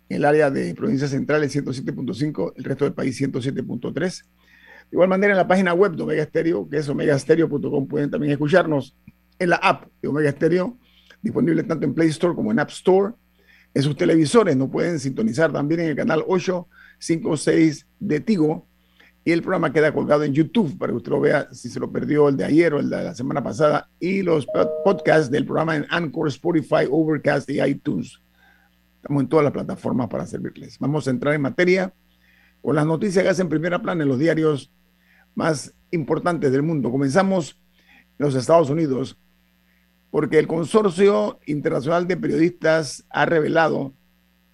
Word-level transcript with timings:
en 0.09 0.17
el 0.17 0.25
área 0.25 0.52
de 0.52 0.75
provincias 0.75 1.09
centrales 1.11 1.55
107.5, 1.55 2.53
el 2.58 2.63
resto 2.63 2.86
del 2.86 2.93
país 2.93 3.19
107.3. 3.19 4.23
De 4.23 4.89
igual 4.91 5.09
manera, 5.09 5.33
en 5.33 5.38
la 5.38 5.47
página 5.47 5.73
web 5.73 5.95
de 5.95 6.03
Omega 6.03 6.21
Estéreo, 6.21 6.69
que 6.69 6.77
es 6.77 6.88
omegastereo.com, 6.88 7.88
pueden 7.88 8.11
también 8.11 8.31
escucharnos 8.33 8.95
en 9.39 9.49
la 9.49 9.55
app 9.58 9.88
de 10.02 10.08
Omega 10.08 10.30
Estéreo, 10.30 10.77
disponible 11.23 11.63
tanto 11.63 11.86
en 11.86 11.95
Play 11.95 12.09
Store 12.09 12.36
como 12.36 12.52
en 12.52 12.59
App 12.59 12.69
Store. 12.69 13.13
En 13.73 13.81
sus 13.81 13.97
televisores 13.97 14.55
nos 14.55 14.69
pueden 14.69 14.99
sintonizar 14.99 15.52
también 15.52 15.81
en 15.81 15.89
el 15.89 15.95
canal 15.95 16.23
856 16.27 17.88
de 17.99 18.19
Tigo 18.19 18.67
y 19.28 19.31
el 19.31 19.42
programa 19.42 19.73
queda 19.73 19.92
colgado 19.92 20.23
en 20.23 20.34
YouTube 20.34 20.78
para 20.78 20.92
que 20.92 20.98
usted 20.98 21.12
lo 21.12 21.20
vea 21.20 21.48
si 21.52 21.68
se 21.68 21.80
lo 21.80 21.92
perdió 21.92 22.30
el 22.30 22.38
de 22.38 22.45
ayer 22.45 22.76
o 22.76 22.80
el 22.80 22.92
de 22.92 23.04
la 23.04 23.16
semana 23.16 23.44
pasada 23.44 23.90
y 24.00 24.22
los 24.22 24.45
podcasts 24.84 25.32
del 25.32 25.45
programa 25.45 25.76
en 25.76 25.88
Anchor, 25.90 26.28
Spotify, 26.28 26.88
Overcast 26.90 27.50
y 27.50 27.59
iTunes. 27.59 28.22
Estamos 28.98 29.23
en 29.23 29.28
todas 29.28 29.44
las 29.44 29.52
plataformas 29.52 30.09
para 30.09 30.28
servirles. 30.28 30.78
Vamos 30.78 31.08
a 31.08 31.09
entrar 31.09 31.34
en 31.34 31.42
materia 31.42 31.92
con 32.61 32.76
las 32.76 32.86
noticias 32.86 33.23
que 33.23 33.30
hacen 33.30 33.49
primera 33.49 33.82
plana 33.82 34.04
en 34.04 34.10
los 34.10 34.20
diarios 34.20 34.72
más 35.33 35.73
importantes 35.89 36.52
del 36.52 36.61
mundo. 36.61 36.92
Comenzamos 36.92 37.60
en 38.20 38.26
los 38.26 38.36
Estados 38.36 38.70
Unidos 38.70 39.17
porque 40.11 40.38
el 40.38 40.45
Consorcio 40.45 41.39
Internacional 41.48 42.08
de 42.08 42.16
Periodistas 42.16 43.04
ha 43.10 43.26
revelado 43.26 43.92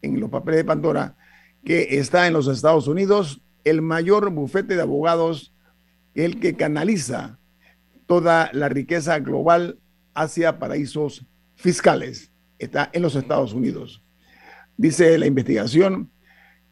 en 0.02 0.18
los 0.18 0.30
papeles 0.30 0.60
de 0.60 0.66
Pandora 0.66 1.18
que 1.66 2.00
está 2.00 2.26
en 2.26 2.34
los 2.34 2.48
Estados 2.48 2.88
Unidos 2.88 3.42
el 3.64 3.82
mayor 3.82 4.30
bufete 4.32 4.76
de 4.76 4.82
abogados, 4.82 5.54
el 6.14 6.40
que 6.40 6.56
canaliza 6.56 7.40
toda 8.06 8.50
la 8.54 8.70
riqueza 8.70 9.20
global 9.20 9.80
hacia 10.14 10.60
paraísos 10.60 11.26
fiscales. 11.56 12.32
Está 12.60 12.90
en 12.94 13.02
los 13.02 13.16
Estados 13.16 13.54
Unidos. 13.54 14.04
Dice 14.78 15.18
la 15.18 15.28
investigación 15.28 16.12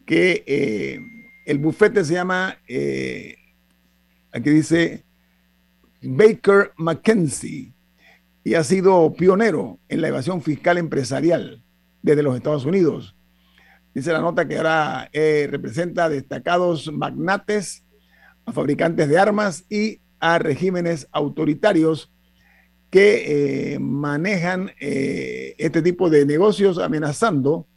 que 0.05 0.43
eh, 0.47 0.99
el 1.45 1.59
bufete 1.59 2.03
se 2.03 2.13
llama, 2.13 2.57
eh, 2.67 3.35
aquí 4.31 4.49
dice 4.49 5.05
Baker 6.01 6.73
McKenzie, 6.77 7.73
y 8.43 8.53
ha 8.55 8.63
sido 8.63 9.13
pionero 9.13 9.79
en 9.89 10.01
la 10.01 10.07
evasión 10.07 10.41
fiscal 10.41 10.77
empresarial 10.77 11.63
desde 12.01 12.23
los 12.23 12.35
Estados 12.35 12.65
Unidos. 12.65 13.15
Dice 13.93 14.13
la 14.13 14.21
nota 14.21 14.47
que 14.47 14.57
ahora 14.57 15.09
eh, 15.13 15.47
representa 15.49 16.09
destacados 16.09 16.91
magnates, 16.91 17.83
a 18.45 18.51
fabricantes 18.51 19.09
de 19.09 19.17
armas 19.17 19.65
y 19.69 20.01
a 20.19 20.37
regímenes 20.37 21.07
autoritarios 21.11 22.11
que 22.89 23.73
eh, 23.73 23.79
manejan 23.79 24.71
eh, 24.79 25.55
este 25.57 25.81
tipo 25.81 26.09
de 26.09 26.25
negocios 26.25 26.77
amenazando 26.79 27.67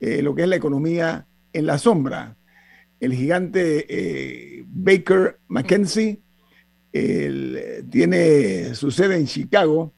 lo 0.00 0.34
que 0.34 0.42
es 0.44 0.48
la 0.48 0.56
economía 0.56 1.26
en 1.52 1.66
la 1.66 1.76
sombra. 1.76 2.38
El 3.00 3.12
gigante 3.12 4.64
Baker 4.66 5.38
McKenzie 5.46 6.22
tiene 6.90 8.74
su 8.74 8.90
sede 8.90 9.16
en 9.16 9.26
Chicago 9.26 9.92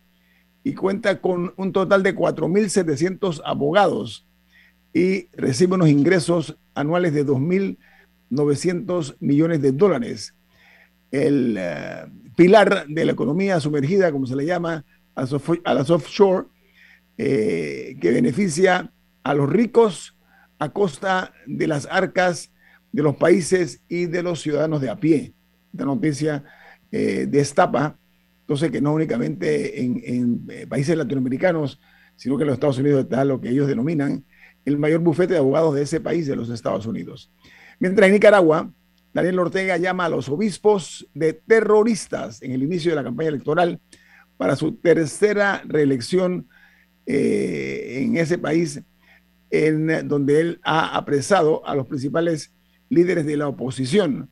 y 0.64 0.75
cuenta 0.75 1.20
con 1.20 1.54
un 1.56 1.72
total 1.72 2.02
de 2.02 2.16
4.700 2.16 3.42
abogados 3.44 4.26
y 4.92 5.28
recibe 5.36 5.75
unos 5.75 5.88
ingresos 5.88 6.58
anuales 6.75 7.14
de 7.14 7.26
2.900 7.26 9.16
millones 9.20 9.62
de 9.62 9.72
dólares. 9.72 10.34
El 11.10 11.56
eh, 11.58 12.06
pilar 12.36 12.86
de 12.88 13.04
la 13.04 13.12
economía 13.12 13.60
sumergida, 13.60 14.12
como 14.12 14.26
se 14.26 14.36
le 14.36 14.47
llama, 14.47 14.84
a, 15.14 15.75
las 15.75 15.91
offshore, 15.91 16.47
eh, 17.19 17.97
que 18.00 18.10
beneficia 18.10 18.92
a 19.22 19.34
los 19.34 19.48
ricos 19.48 20.16
a 20.58 20.72
costa 20.72 21.32
de 21.47 21.66
las 21.66 21.86
arcas 21.91 22.52
de 22.92 23.02
los 23.02 23.16
países 23.16 23.82
y 23.88 24.06
de 24.06 24.22
los 24.22 24.41
ciudadanos 24.41 24.81
de 24.81 24.91
a 24.91 24.97
pie. 24.97 25.34
Esta 25.72 25.84
noticia 25.84 26.44
eh, 26.91 27.26
destapa, 27.28 27.98
entonces, 28.41 28.70
que 28.70 28.81
no 28.81 28.92
únicamente 28.92 29.82
en, 29.82 30.02
en 30.04 30.69
países 30.69 30.97
latinoamericanos, 30.97 31.81
sino 32.16 32.36
que 32.36 32.42
en 32.42 32.48
los 32.48 32.54
Estados 32.54 32.78
Unidos 32.78 33.04
está 33.04 33.25
lo 33.25 33.41
que 33.41 33.48
ellos 33.48 33.66
denominan 33.66 34.25
el 34.65 34.78
mayor 34.78 35.00
bufete 35.00 35.34
de 35.34 35.39
abogados 35.39 35.75
de 35.75 35.83
ese 35.83 36.00
país, 36.00 36.27
de 36.27 36.37
los 36.37 36.50
Estados 36.50 36.87
Unidos. 36.87 37.31
Mientras 37.78 38.06
en 38.06 38.15
Nicaragua, 38.15 38.71
Daniel 39.12 39.41
Ortega 39.41 39.77
llama 39.77 40.06
a 40.06 40.09
los 40.09 40.28
obispos 40.28 41.09
de 41.15 41.34
terroristas 41.34 42.41
en 42.43 42.53
el 42.53 42.62
inicio 42.62 42.93
de 42.93 42.97
la 42.97 43.05
campaña 43.05 43.28
electoral 43.28 43.81
para 44.37 44.56
su 44.56 44.73
tercera 44.77 45.62
reelección 45.67 46.49
eh, 47.06 48.00
en 48.03 48.17
ese 48.17 48.39
país, 48.39 48.83
en 49.50 50.09
donde 50.09 50.41
él 50.41 50.61
ha 50.62 50.97
apresado 50.97 51.67
a 51.67 51.75
los 51.75 51.87
principales 51.87 52.55
líderes 52.89 53.27
de 53.27 53.37
la 53.37 53.49
oposición. 53.49 54.31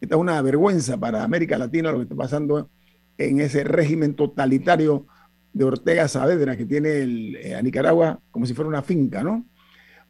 Esta 0.00 0.14
es 0.14 0.20
una 0.20 0.40
vergüenza 0.42 0.96
para 0.96 1.22
América 1.22 1.58
Latina 1.58 1.90
lo 1.90 1.98
que 1.98 2.04
está 2.04 2.14
pasando 2.14 2.70
en 3.18 3.40
ese 3.40 3.64
régimen 3.64 4.14
totalitario 4.14 5.06
de 5.52 5.64
Ortega 5.64 6.08
Saavedra 6.08 6.56
que 6.56 6.66
tiene 6.66 7.38
eh, 7.40 7.54
a 7.54 7.62
Nicaragua 7.62 8.20
como 8.30 8.46
si 8.46 8.54
fuera 8.54 8.68
una 8.68 8.82
finca, 8.82 9.22
¿no? 9.22 9.46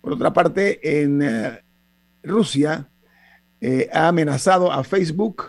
Por 0.04 0.12
otra 0.12 0.34
parte, 0.34 1.02
en 1.02 1.22
eh, 1.22 1.64
Rusia 2.22 2.90
eh, 3.62 3.88
ha 3.90 4.08
amenazado 4.08 4.70
a 4.70 4.84
Facebook 4.84 5.44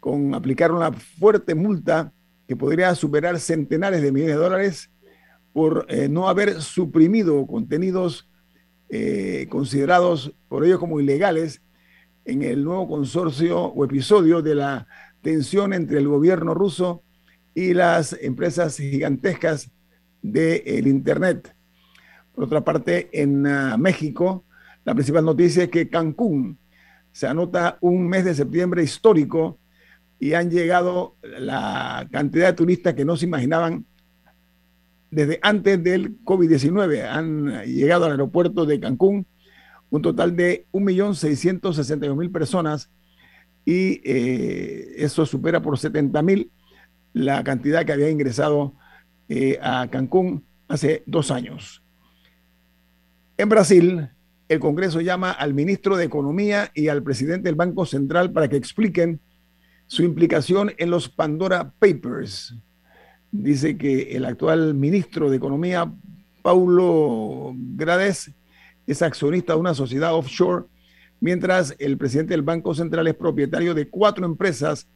con 0.00 0.34
aplicar 0.34 0.72
una 0.72 0.90
fuerte 0.90 1.54
multa 1.54 2.10
que 2.46 2.56
podría 2.56 2.94
superar 2.94 3.38
centenares 3.38 4.00
de 4.00 4.10
millones 4.10 4.36
de 4.36 4.42
dólares 4.42 4.90
por 5.52 5.84
eh, 5.90 6.08
no 6.08 6.30
haber 6.30 6.62
suprimido 6.62 7.46
contenidos 7.46 8.26
considerados 9.50 10.32
por 10.48 10.64
ellos 10.64 10.78
como 10.78 10.98
ilegales 10.98 11.60
en 12.24 12.40
el 12.40 12.64
nuevo 12.64 12.88
consorcio 12.88 13.64
o 13.64 13.84
episodio 13.84 14.40
de 14.40 14.54
la 14.54 14.86
tensión 15.20 15.74
entre 15.74 15.98
el 15.98 16.08
gobierno 16.08 16.54
ruso 16.54 17.02
y 17.54 17.74
las 17.74 18.16
empresas 18.18 18.78
gigantescas 18.78 19.70
del 20.22 20.86
Internet. 20.86 21.54
Por 22.38 22.44
otra 22.44 22.60
parte, 22.60 23.08
en 23.10 23.48
ah, 23.48 23.76
México, 23.76 24.44
la 24.84 24.94
principal 24.94 25.24
noticia 25.24 25.64
es 25.64 25.70
que 25.70 25.88
Cancún 25.88 26.56
se 27.10 27.26
anota 27.26 27.78
un 27.80 28.06
mes 28.06 28.24
de 28.24 28.32
septiembre 28.32 28.80
histórico 28.80 29.58
y 30.20 30.34
han 30.34 30.48
llegado 30.48 31.16
la 31.20 32.06
cantidad 32.12 32.46
de 32.46 32.52
turistas 32.52 32.94
que 32.94 33.04
no 33.04 33.16
se 33.16 33.26
imaginaban 33.26 33.86
desde 35.10 35.40
antes 35.42 35.82
del 35.82 36.22
COVID-19. 36.22 37.08
Han 37.08 37.64
llegado 37.64 38.04
al 38.04 38.12
aeropuerto 38.12 38.66
de 38.66 38.78
Cancún 38.78 39.26
un 39.90 40.00
total 40.00 40.36
de 40.36 40.64
1.662.000 40.70 42.30
personas 42.30 42.88
y 43.64 44.00
eh, 44.04 44.94
eso 44.98 45.26
supera 45.26 45.60
por 45.60 45.76
70.000 45.76 46.50
la 47.14 47.42
cantidad 47.42 47.84
que 47.84 47.94
había 47.94 48.10
ingresado 48.10 48.74
eh, 49.28 49.58
a 49.60 49.88
Cancún 49.90 50.44
hace 50.68 51.02
dos 51.04 51.32
años. 51.32 51.82
En 53.40 53.48
Brasil, 53.48 54.08
el 54.48 54.58
Congreso 54.58 55.00
llama 55.00 55.30
al 55.30 55.54
ministro 55.54 55.96
de 55.96 56.04
Economía 56.04 56.72
y 56.74 56.88
al 56.88 57.04
presidente 57.04 57.48
del 57.48 57.54
Banco 57.54 57.86
Central 57.86 58.32
para 58.32 58.48
que 58.48 58.56
expliquen 58.56 59.20
su 59.86 60.02
implicación 60.02 60.72
en 60.76 60.90
los 60.90 61.08
Pandora 61.08 61.72
Papers. 61.78 62.56
Dice 63.30 63.78
que 63.78 64.16
el 64.16 64.24
actual 64.24 64.74
ministro 64.74 65.30
de 65.30 65.36
Economía, 65.36 65.88
Paulo 66.42 67.54
Grades, 67.76 68.32
es 68.88 69.02
accionista 69.02 69.52
de 69.52 69.60
una 69.60 69.74
sociedad 69.74 70.14
offshore, 70.14 70.64
mientras 71.20 71.76
el 71.78 71.96
presidente 71.96 72.34
del 72.34 72.42
Banco 72.42 72.74
Central 72.74 73.06
es 73.06 73.14
propietario 73.14 73.72
de 73.72 73.88
cuatro 73.88 74.26
empresas, 74.26 74.88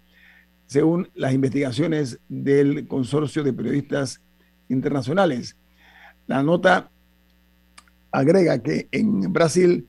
según 0.67 1.09
las 1.15 1.33
investigaciones 1.33 2.19
del 2.29 2.89
Consorcio 2.89 3.45
de 3.45 3.53
Periodistas 3.53 4.21
Internacionales. 4.69 5.57
La 6.27 6.43
nota 6.43 6.91
agrega 8.13 8.63
que 8.63 8.89
en 8.93 9.33
Brasil 9.33 9.89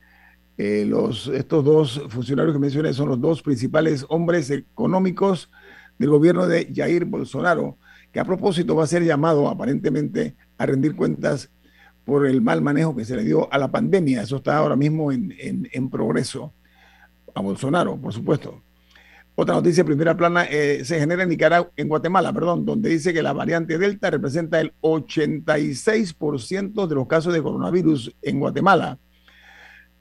eh, 0.56 0.84
los, 0.86 1.28
estos 1.28 1.64
dos 1.64 2.02
funcionarios 2.08 2.54
que 2.54 2.60
mencioné 2.60 2.92
son 2.92 3.08
los 3.08 3.20
dos 3.20 3.42
principales 3.42 4.06
hombres 4.08 4.50
económicos 4.50 5.50
del 5.98 6.10
gobierno 6.10 6.46
de 6.46 6.72
Jair 6.74 7.04
Bolsonaro, 7.04 7.78
que 8.12 8.20
a 8.20 8.24
propósito 8.24 8.74
va 8.74 8.84
a 8.84 8.88
ser 8.88 9.04
llamado 9.04 9.48
aparentemente 9.48 10.36
a 10.58 10.66
rendir 10.66 10.96
cuentas 10.96 11.50
por 12.04 12.26
el 12.26 12.40
mal 12.40 12.62
manejo 12.62 12.94
que 12.94 13.04
se 13.04 13.16
le 13.16 13.24
dio 13.24 13.52
a 13.52 13.58
la 13.58 13.70
pandemia. 13.70 14.22
Eso 14.22 14.36
está 14.36 14.56
ahora 14.56 14.76
mismo 14.76 15.10
en, 15.10 15.34
en, 15.38 15.90
progreso. 15.90 16.52
A 17.34 17.40
Bolsonaro, 17.40 17.96
por 17.96 18.12
supuesto. 18.12 18.62
Otra 19.36 19.56
noticia 19.56 19.82
de 19.82 19.88
primera 19.88 20.16
plana 20.16 20.44
eh, 20.44 20.84
se 20.84 21.00
genera 21.00 21.24
en 21.24 21.28
Nicaragua, 21.28 21.68
en 21.76 21.88
Guatemala, 21.88 22.32
perdón, 22.32 22.64
donde 22.64 22.88
dice 22.88 23.12
que 23.12 23.20
la 23.20 23.32
variante 23.32 23.78
Delta 23.78 24.08
representa 24.08 24.60
el 24.60 24.72
86% 24.80 26.86
de 26.86 26.94
los 26.94 27.08
casos 27.08 27.34
de 27.34 27.42
coronavirus 27.42 28.14
en 28.22 28.38
Guatemala. 28.38 28.96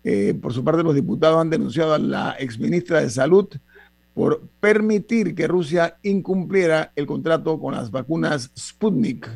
Eh, 0.04 0.38
por 0.40 0.54
su 0.54 0.64
parte, 0.64 0.84
los 0.84 0.94
diputados 0.94 1.42
han 1.42 1.50
denunciado 1.50 1.96
a 1.96 2.00
la 2.00 2.36
exministra 2.38 3.02
de 3.02 3.10
Salud 3.10 3.50
por 4.14 4.48
permitir 4.60 5.34
que 5.34 5.48
Rusia 5.48 5.98
incumpliera 6.04 6.92
el 6.96 7.08
contrato 7.08 7.60
con 7.60 7.74
las 7.74 7.90
vacunas 7.90 8.52
Sputnik. 8.56 9.28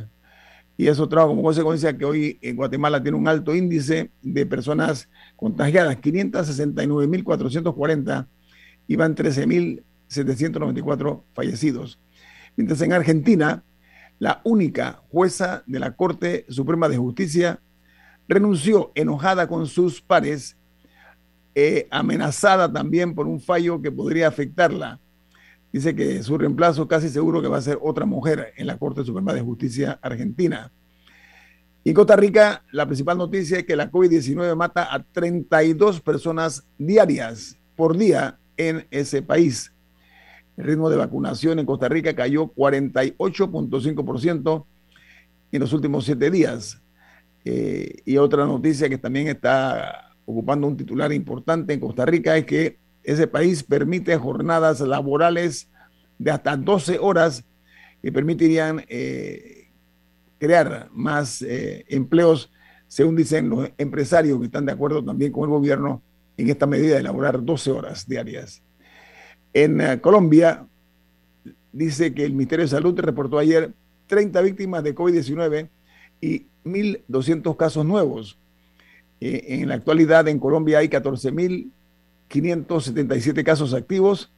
Y 0.78 0.90
eso 0.90 1.10
trajo 1.10 1.30
como 1.30 1.42
consecuencia 1.42 1.98
que 1.98 2.06
hoy 2.06 2.38
en 2.44 2.56
Guatemala 2.56 3.02
tiene 3.02 3.18
un 3.18 3.28
alto 3.28 3.56
índice 3.56 4.12
de 4.22 4.46
personas 4.46 5.10
contagiadas, 5.36 5.98
569.440 5.98 8.28
iban 8.88 9.16
13.000 9.16 9.84
794 10.08 11.24
fallecidos. 11.34 12.00
Mientras 12.56 12.82
en 12.82 12.94
Argentina, 12.94 13.64
la 14.20 14.42
única 14.44 15.04
jueza 15.12 15.64
de 15.68 15.80
la 15.80 15.96
Corte 15.96 16.46
Suprema 16.50 16.90
de 16.90 16.98
Justicia 16.98 17.60
renunció 18.28 18.92
enojada 18.96 19.48
con 19.48 19.68
sus 19.68 20.02
pares, 20.02 20.58
eh, 21.56 21.88
amenazada 21.92 22.72
también 22.72 23.16
por 23.16 23.28
un 23.28 23.40
fallo 23.40 23.82
que 23.82 23.92
podría 23.92 24.28
afectarla. 24.28 25.00
Dice 25.72 25.96
que 25.96 26.24
su 26.24 26.38
reemplazo 26.38 26.88
casi 26.88 27.10
seguro 27.10 27.42
que 27.42 27.48
va 27.48 27.58
a 27.58 27.62
ser 27.62 27.78
otra 27.82 28.06
mujer 28.06 28.54
en 28.58 28.68
la 28.68 28.78
Corte 28.78 29.04
Suprema 29.04 29.34
de 29.34 29.42
Justicia 29.42 30.00
Argentina. 30.02 30.72
Y 31.84 31.90
en 31.90 31.96
Costa 31.96 32.16
Rica, 32.16 32.64
la 32.72 32.86
principal 32.86 33.18
noticia 33.18 33.60
es 33.60 33.66
que 33.66 33.76
la 33.76 33.92
COVID-19 33.92 34.56
mata 34.56 34.94
a 34.94 35.04
32 35.04 36.02
personas 36.02 36.66
diarias 36.78 37.58
por 37.76 37.98
día 37.98 38.40
en 38.58 38.88
ese 38.92 39.22
país. 39.22 39.72
El 40.58 40.66
ritmo 40.66 40.90
de 40.90 40.98
vacunación 40.98 41.60
en 41.60 41.66
Costa 41.66 41.88
Rica 41.88 42.14
cayó 42.16 42.48
48.5% 42.48 44.66
en 45.52 45.60
los 45.60 45.72
últimos 45.72 46.06
siete 46.06 46.32
días. 46.32 46.82
Eh, 47.46 48.02
y 48.04 48.18
otra 48.18 48.46
noticia 48.46 48.90
que 48.90 48.98
también 48.98 49.28
está 49.28 50.16
ocupando 50.26 50.68
un 50.68 50.76
titular 50.76 51.14
importante 51.14 51.74
en 51.74 51.80
Costa 51.80 52.06
Rica 52.06 52.36
es 52.36 52.46
que 52.46 52.78
ese 53.04 53.28
país 53.28 53.64
permite 53.64 54.18
jornadas 54.18 54.82
laborales 54.82 55.70
de 56.18 56.32
hasta 56.32 56.58
12 56.58 57.00
horas 57.00 57.46
que 58.02 58.12
permitirían 58.12 58.84
eh, 58.90 59.70
crear 60.40 60.90
más 60.92 61.42
eh, 61.42 61.86
empleos, 61.88 62.52
según 62.88 63.16
dicen 63.16 63.50
los 63.50 63.70
empresarios 63.78 64.40
que 64.40 64.46
están 64.46 64.66
de 64.66 64.74
acuerdo 64.74 65.06
también 65.06 65.32
con 65.32 65.44
el 65.44 65.50
gobierno 65.50 66.02
en 66.36 66.50
esta 66.50 66.66
medida 66.66 66.96
de 66.96 67.02
elaborar 67.02 67.44
12 67.44 67.72
horas 67.72 68.08
diarias. 68.08 68.64
En 69.58 69.82
eh, 69.82 70.00
Colombia, 70.02 70.68
dice 71.72 72.14
que 72.14 72.26
el 72.26 72.34
Ministerio 72.34 72.66
de 72.66 72.70
Salud 72.70 73.00
reportó 73.00 73.40
ayer 73.40 73.74
30 74.08 74.42
víctimas 74.42 74.84
de 74.84 74.94
COVID-19 74.94 75.70
y 76.22 76.46
1.200 76.64 77.58
casos 77.58 77.86
nuevos. 77.86 78.38
en 79.20 79.68
la 79.68 79.76
actualidad 79.76 80.28
en 80.28 80.40
Colombia 80.40 80.78
hay 80.78 80.90
14.000 80.90 81.72
577 82.28 83.44
casos 83.44 83.74
activos 83.74 84.32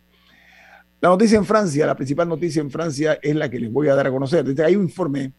La 1.01 1.07
noticia 1.07 1.37
en 1.37 1.45
Francia, 1.45 1.85
la 1.85 1.95
principal 1.95 2.27
noticia 2.27 2.61
en 2.61 2.69
Francia 2.69 3.17
es 3.21 3.33
la 3.33 3.49
que 3.49 3.57
les 3.57 3.71
voy 3.71 3.87
a 3.87 3.95
dar 3.95 4.07
a 4.07 4.11
conocer. 4.11 4.45
Hay 4.61 4.75
un 4.75 4.83
informe 4.83 5.31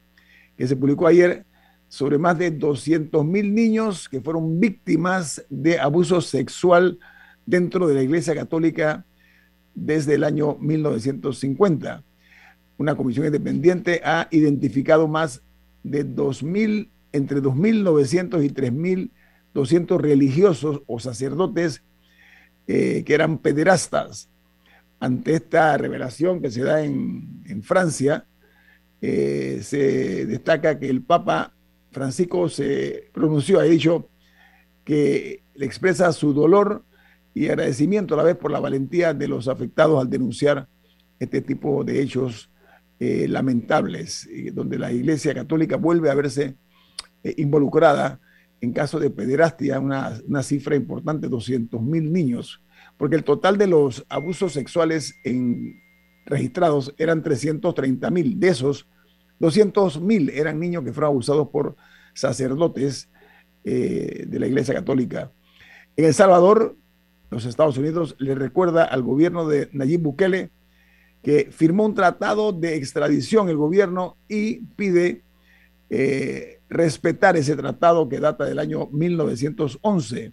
que 0.57 0.67
se 0.67 0.75
publicó 0.75 1.07
ayer 1.07 1.45
sobre 1.89 2.17
más 2.17 2.39
de 2.39 2.59
200.000 2.59 3.53
niños 3.53 4.09
que 4.09 4.23
fueron 4.23 4.59
víctimas 4.59 5.45
de 5.51 5.79
abuso 5.79 6.23
sexual 6.23 6.99
dentro 7.45 7.87
de 7.87 7.95
la 7.95 8.03
Iglesia 8.03 8.35
Católica 8.35 9.05
desde 9.75 10.15
el 10.15 10.25
año 10.25 10.57
1950. 10.59 12.05
Una 12.79 12.95
comisión 12.95 13.27
independiente 13.27 14.01
ha 14.03 14.29
identificado 14.31 15.09
más 15.09 15.43
de 15.83 16.07
2.000, 16.07 16.89
entre 17.13 17.43
2.900 17.43 18.45
y 18.45 18.49
3.200 18.49 19.99
religiosos 19.99 20.81
o 20.87 20.99
sacerdotes 21.01 21.83
eh, 22.67 23.03
que 23.05 23.13
eran 23.13 23.37
pederastas. 23.37 24.31
Ante 25.01 25.35
esta 25.35 25.77
revelación 25.77 26.41
que 26.41 26.51
se 26.51 26.63
da 26.63 26.85
en, 26.85 27.63
Francia, 27.63 28.27
eh, 29.01 29.61
se 29.63 30.27
destaca 30.27 30.79
que 30.79 30.89
el 30.89 31.03
Papa 31.03 31.53
Francisco 31.91 32.49
se 32.49 33.11
pronunció, 33.13 33.59
ha 33.59 33.65
dicho 33.65 34.09
que 34.85 35.43
le 35.55 35.67
expresa 35.67 36.13
su 36.13 36.33
dolor 36.33 36.85
y 37.35 37.49
agradecimiento 37.49 38.15
a 38.15 38.19
la 38.19 38.23
vez 38.25 38.37
por 38.37 38.51
la 38.51 38.61
valentía 38.61 39.15
de 39.15 39.27
los 39.27 39.49
afectados 39.49 40.01
al 40.01 40.11
denunciar 40.11 40.69
este 41.19 41.41
tipo 41.41 41.83
de 41.83 42.03
hechos 42.03 42.51
eh, 42.99 43.27
lamentables, 43.29 44.29
donde 44.53 44.79
la 44.79 44.93
Iglesia 44.93 45.35
Católica 45.35 45.77
vuelve 45.77 46.11
a 46.11 46.15
verse 46.15 46.57
eh, 47.23 47.35
involucrada 47.39 48.21
en 48.61 48.73
caso 48.73 49.01
de 49.01 49.11
pederastia, 49.11 49.81
una, 49.81 50.21
una 50.27 50.43
cifra 50.43 50.77
importante, 50.77 51.29
200 51.29 51.81
mil 51.81 52.13
niños, 52.13 52.63
porque 52.97 53.17
el 53.17 53.25
total 53.25 53.59
de 53.59 53.67
los 53.67 54.05
abusos 54.09 54.53
sexuales 54.53 55.15
en, 55.25 55.81
registrados 56.27 56.95
eran 56.99 57.23
330 57.23 58.11
mil. 58.11 58.39
De 58.39 58.49
esos, 58.49 58.89
200 59.39 60.01
mil 60.01 60.31
eran 60.31 60.61
niños 60.61 60.85
que 60.85 60.93
fueron 60.93 61.11
abusados 61.11 61.49
por 61.49 61.77
sacerdotes 62.15 63.09
eh, 63.65 64.25
de 64.27 64.39
la 64.39 64.47
Iglesia 64.47 64.75
Católica. 64.75 65.33
En 65.97 66.05
El 66.05 66.15
Salvador, 66.15 66.77
los 67.31 67.45
Estados 67.45 67.79
Unidos 67.79 68.17
le 68.19 68.35
recuerda 68.35 68.85
al 68.85 69.03
gobierno 69.03 69.49
de 69.49 69.69
Nayib 69.73 70.01
Bukele 70.03 70.51
que 71.23 71.51
firmó 71.51 71.85
un 71.85 71.95
tratado 71.95 72.53
de 72.53 72.77
extradición 72.77 73.49
el 73.49 73.57
gobierno 73.57 74.17
y 74.29 74.61
pide 74.77 75.23
eh, 75.91 76.61
respetar 76.69 77.37
ese 77.37 77.57
tratado 77.57 78.09
que 78.09 78.21
data 78.21 78.45
del 78.45 78.59
año 78.59 78.87
1911. 78.87 80.33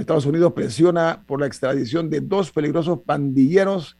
Estados 0.00 0.26
Unidos 0.26 0.52
presiona 0.52 1.22
por 1.26 1.40
la 1.40 1.46
extradición 1.46 2.08
de 2.08 2.20
dos 2.20 2.50
peligrosos 2.50 3.00
pandilleros 3.04 3.98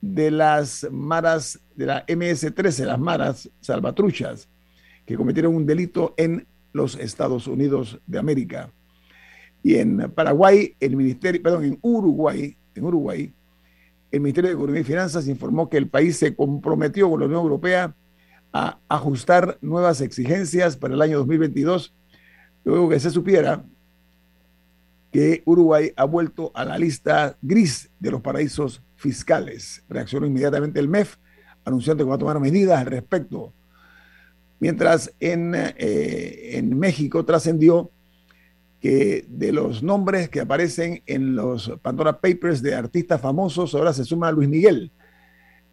de 0.00 0.30
las 0.30 0.86
maras 0.90 1.60
de 1.74 1.86
la 1.86 2.06
MS-13, 2.06 2.84
las 2.84 2.98
maras 2.98 3.50
salvatruchas, 3.60 4.48
que 5.06 5.16
cometieron 5.16 5.54
un 5.54 5.66
delito 5.66 6.14
en 6.16 6.46
los 6.72 6.96
Estados 6.96 7.46
Unidos 7.46 8.00
de 8.06 8.18
América. 8.18 8.70
Y 9.62 9.76
en 9.76 10.10
Paraguay, 10.12 10.74
el 10.80 10.96
Ministerio, 10.96 11.42
perdón, 11.42 11.64
en 11.64 11.78
Uruguay, 11.82 12.56
en 12.74 12.84
Uruguay, 12.84 13.32
el 14.10 14.20
Ministerio 14.20 14.50
de 14.50 14.56
Economía 14.56 14.80
y 14.80 14.84
Finanzas 14.84 15.28
informó 15.28 15.68
que 15.68 15.76
el 15.76 15.88
país 15.88 16.16
se 16.16 16.34
comprometió 16.34 17.10
con 17.10 17.20
la 17.20 17.26
Unión 17.26 17.42
Europea 17.42 17.94
a 18.52 18.78
ajustar 18.88 19.58
nuevas 19.60 20.00
exigencias 20.00 20.76
para 20.76 20.94
el 20.94 21.02
año 21.02 21.18
2022 21.18 21.94
luego 22.64 22.88
que 22.88 23.00
se 23.00 23.10
supiera 23.10 23.64
que 25.10 25.42
Uruguay 25.46 25.92
ha 25.96 26.04
vuelto 26.04 26.52
a 26.54 26.64
la 26.64 26.78
lista 26.78 27.36
gris 27.40 27.90
de 27.98 28.10
los 28.10 28.20
paraísos 28.20 28.82
fiscales. 28.96 29.84
Reaccionó 29.88 30.26
inmediatamente 30.26 30.80
el 30.80 30.88
MEF 30.88 31.16
anunciando 31.64 32.04
que 32.04 32.08
va 32.08 32.16
a 32.16 32.18
tomar 32.18 32.40
medidas 32.40 32.80
al 32.80 32.86
respecto. 32.86 33.54
Mientras 34.60 35.14
en, 35.20 35.54
eh, 35.54 36.56
en 36.56 36.78
México 36.78 37.24
trascendió 37.24 37.92
que 38.80 39.24
de 39.28 39.52
los 39.52 39.82
nombres 39.82 40.28
que 40.28 40.40
aparecen 40.40 41.02
en 41.06 41.34
los 41.34 41.72
Pandora 41.82 42.20
Papers 42.20 42.62
de 42.62 42.74
artistas 42.74 43.20
famosos, 43.20 43.74
ahora 43.74 43.92
se 43.92 44.04
suma 44.04 44.30
Luis 44.30 44.48
Miguel, 44.48 44.92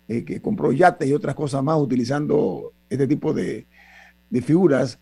eh, 0.08 0.24
que 0.24 0.42
compró 0.42 0.72
yates 0.72 1.08
y 1.08 1.14
otras 1.14 1.36
cosas 1.36 1.64
más 1.64 1.80
utilizando 1.80 2.74
este 2.90 3.08
tipo 3.08 3.34
de, 3.34 3.68
de 4.30 4.42
figuras. 4.42 5.00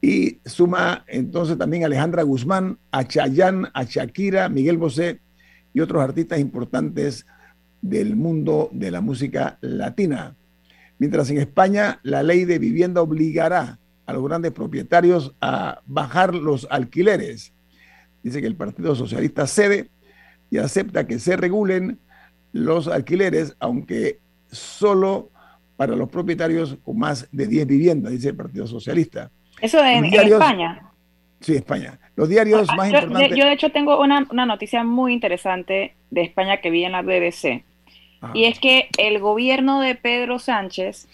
Y 0.00 0.40
suma 0.44 1.04
entonces 1.08 1.58
también 1.58 1.84
Alejandra 1.84 2.22
Guzmán, 2.22 2.78
a 2.90 3.06
Chayanne, 3.06 3.68
a 3.74 3.84
Shakira, 3.84 4.48
Miguel 4.48 4.78
Bosé 4.78 5.20
y 5.74 5.80
otros 5.80 6.02
artistas 6.02 6.40
importantes 6.40 7.26
del 7.82 8.16
mundo 8.16 8.70
de 8.72 8.90
la 8.90 9.00
música 9.00 9.58
latina. 9.60 10.36
Mientras 10.98 11.30
en 11.30 11.38
España 11.38 12.00
la 12.02 12.22
ley 12.22 12.44
de 12.44 12.58
vivienda 12.58 13.02
obligará 13.02 13.78
a 14.06 14.12
los 14.12 14.24
grandes 14.24 14.52
propietarios 14.52 15.34
a 15.40 15.80
bajar 15.86 16.34
los 16.34 16.66
alquileres. 16.70 17.52
Dice 18.22 18.40
que 18.40 18.46
el 18.46 18.56
Partido 18.56 18.94
Socialista 18.94 19.46
cede 19.46 19.90
y 20.50 20.58
acepta 20.58 21.06
que 21.06 21.18
se 21.18 21.36
regulen 21.36 21.98
los 22.52 22.88
alquileres, 22.88 23.54
aunque 23.60 24.18
solo 24.50 25.30
para 25.76 25.94
los 25.94 26.08
propietarios 26.08 26.76
con 26.82 26.98
más 26.98 27.28
de 27.32 27.46
10 27.46 27.66
viviendas, 27.66 28.12
dice 28.12 28.30
el 28.30 28.36
Partido 28.36 28.66
Socialista. 28.66 29.30
Eso 29.60 29.84
en, 29.84 30.04
España. 30.04 30.82
Sí, 31.40 31.56
España. 31.56 31.98
Los 32.16 32.28
diarios 32.28 32.68
ah, 32.68 32.76
más 32.76 32.90
importantes. 32.90 33.36
Yo, 33.36 33.44
de 33.44 33.52
hecho, 33.52 33.70
tengo 33.70 34.00
una, 34.00 34.20
noticia 34.46 34.84
muy 34.84 35.12
interesante 35.12 35.94
de 36.10 36.22
España 36.22 36.58
que 36.58 36.70
vi 36.70 36.84
en 36.84 36.92
la 36.92 37.02
BBC. 37.02 37.64
Y 38.34 38.44
es 38.44 38.58
que 38.58 38.88
el 38.98 39.18
gobierno 39.18 39.80
de 39.80 39.94
Pedro 39.94 40.38
Sánchez 40.38 41.08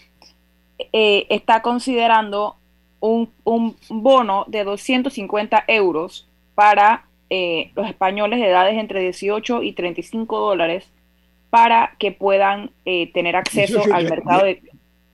eh, 0.91 1.25
está 1.29 1.61
considerando 1.61 2.57
un, 2.99 3.31
bono 3.89 4.45
de 4.47 4.63
250 4.63 5.63
euros 5.67 6.27
para 6.55 7.05
eh, 7.29 7.71
los 7.75 7.87
españoles 7.87 8.39
de 8.39 8.49
edades 8.49 8.77
entre 8.77 9.01
18 9.01 9.63
y 9.63 9.73
35 9.73 10.39
dólares 10.39 10.89
para 11.49 11.95
que 11.99 12.11
puedan 12.11 12.71
eh, 12.85 13.11
tener 13.13 13.35
acceso 13.35 13.81
al 13.93 14.09
mercado 14.09 14.45
de... 14.45 14.61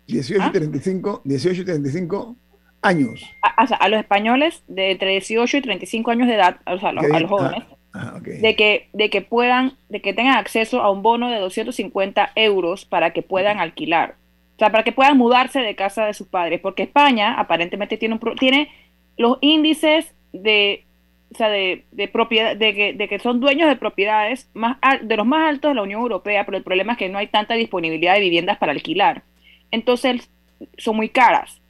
18 0.08 0.48
y 0.48 0.52
35, 0.52 1.16
¿Ah? 1.18 1.22
18 1.24 1.62
y 1.62 1.66
35 1.66 2.36
años. 2.84 3.24
A, 3.42 3.63
a, 3.63 3.90
los 3.90 4.00
españoles 4.00 4.63
de 4.68 4.92
entre 4.92 5.12
18 5.12 5.58
y 5.58 5.62
35 5.62 6.12
años 6.12 6.28
de 6.28 6.36
edad, 6.36 6.58
o 6.68 6.78
sea, 6.80 6.90
a 6.90 6.94
los, 6.94 7.06
ah, 7.06 7.28
jóvenes, 7.28 7.63
ah, 7.94 8.20
de, 8.22 8.56
que, 8.56 8.90
de 8.94 9.10
que 9.10 9.22
puedan, 9.22 9.74
de 9.90 10.02
que 10.02 10.13
tengan 10.13 10.38
acceso 10.38 10.82
a 10.82 10.92
un 10.92 11.02
bono 11.02 11.30
de 11.30 11.40
250 11.40 12.32
euros 12.36 12.86
para 12.86 13.12
que 13.12 13.22
puedan 13.22 13.60
alquilar. 13.60 14.16
O 14.56 14.60
sea, 14.60 14.72
para 14.72 14.84
que 14.84 14.92
puedan 14.92 15.18
mudarse 15.18 15.60
de 15.60 15.75
casa 15.75 16.06
de 16.06 16.13
sus 16.13 16.28
padres. 16.28 16.60
Porque 16.62 16.84
España 16.84 17.34
aparentemente 17.40 17.98
tiene, 17.98 18.20
un, 18.22 18.36
tiene 18.36 18.70
los 19.18 19.38
índices 19.42 20.13
de, 20.32 20.86
o 21.32 21.36
sea, 21.36 21.50
de, 21.50 21.86
propiedad, 22.12 22.56
de 22.56 22.75
que, 22.75 22.94
de 22.94 23.08
que 23.08 23.20
son 23.20 23.40
dueños 23.40 23.68
de 23.68 23.75
propiedades 23.75 24.50
más 24.54 24.78
de 25.02 25.18
los 25.18 25.25
más 25.25 25.50
altos 25.50 25.72
de 25.72 25.75
la 25.75 25.82
Unión 25.82 26.02
Europea, 26.02 26.46
pero 26.46 26.58
el 26.58 26.63
problema 26.63 26.94
es 26.94 27.00
que 27.00 27.10
no 27.10 27.18
hay 27.18 27.28
tanta 27.28 27.56
disponibilidad 27.56 28.13
de 28.13 28.20
viviendas 28.20 28.58
para 28.58 28.72
alquilar. 28.72 29.24
Entonces, 29.72 30.30
son 30.78 30.96
muy 30.96 31.10
caras. 31.10 31.62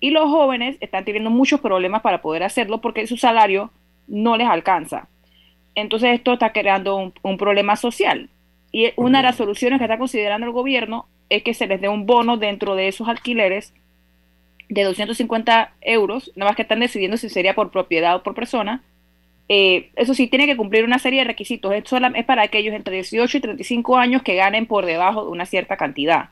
Y 0.00 0.10
los 0.10 0.30
jóvenes 0.30 0.76
están 0.80 1.04
teniendo 1.04 1.30
muchos 1.30 1.60
problemas 1.60 2.00
para 2.00 2.22
poder 2.22 2.42
hacerlo 2.42 2.80
porque 2.80 3.06
su 3.06 3.18
salario 3.18 3.70
no 4.08 4.36
les 4.36 4.48
alcanza. 4.48 5.08
Entonces 5.74 6.14
esto 6.14 6.32
está 6.32 6.52
creando 6.52 7.12
un, 7.22 7.38
problema 7.38 7.76
social. 7.76 8.30
Y 8.72 8.92
una 8.96 9.18
de 9.18 9.24
las 9.24 9.36
soluciones 9.36 9.78
que 9.78 9.84
está 9.84 9.98
considerando 9.98 10.46
el 10.46 10.52
gobierno 10.52 11.06
es 11.28 11.42
que 11.42 11.54
se 11.54 11.66
les 11.66 11.80
dé 11.80 11.88
un 11.88 12.06
bono 12.06 12.38
dentro 12.38 12.74
de 12.74 12.88
esos 12.88 13.08
alquileres 13.08 13.74
de 14.68 14.84
250 14.84 15.74
euros, 15.80 16.32
nada 16.36 16.50
más 16.50 16.56
que 16.56 16.62
están 16.62 16.80
decidiendo 16.80 17.16
si 17.16 17.28
sería 17.28 17.54
por 17.54 17.70
propiedad 17.70 18.16
o 18.16 18.22
por 18.22 18.34
persona. 18.34 18.82
Eh, 19.48 19.90
eso 19.96 20.14
sí, 20.14 20.28
tiene 20.28 20.46
que 20.46 20.56
cumplir 20.56 20.84
una 20.84 20.98
serie 20.98 21.20
de 21.20 21.26
requisitos. 21.26 21.72
Es, 21.72 21.84
es 22.14 22.24
para 22.24 22.42
aquellos 22.42 22.74
entre 22.74 22.94
18 22.94 23.36
y 23.36 23.40
35 23.40 23.96
años 23.96 24.22
que 24.22 24.36
ganen 24.36 24.66
por 24.66 24.86
debajo 24.86 25.24
de 25.24 25.30
una 25.30 25.44
cierta 25.44 25.76
cantidad 25.76 26.30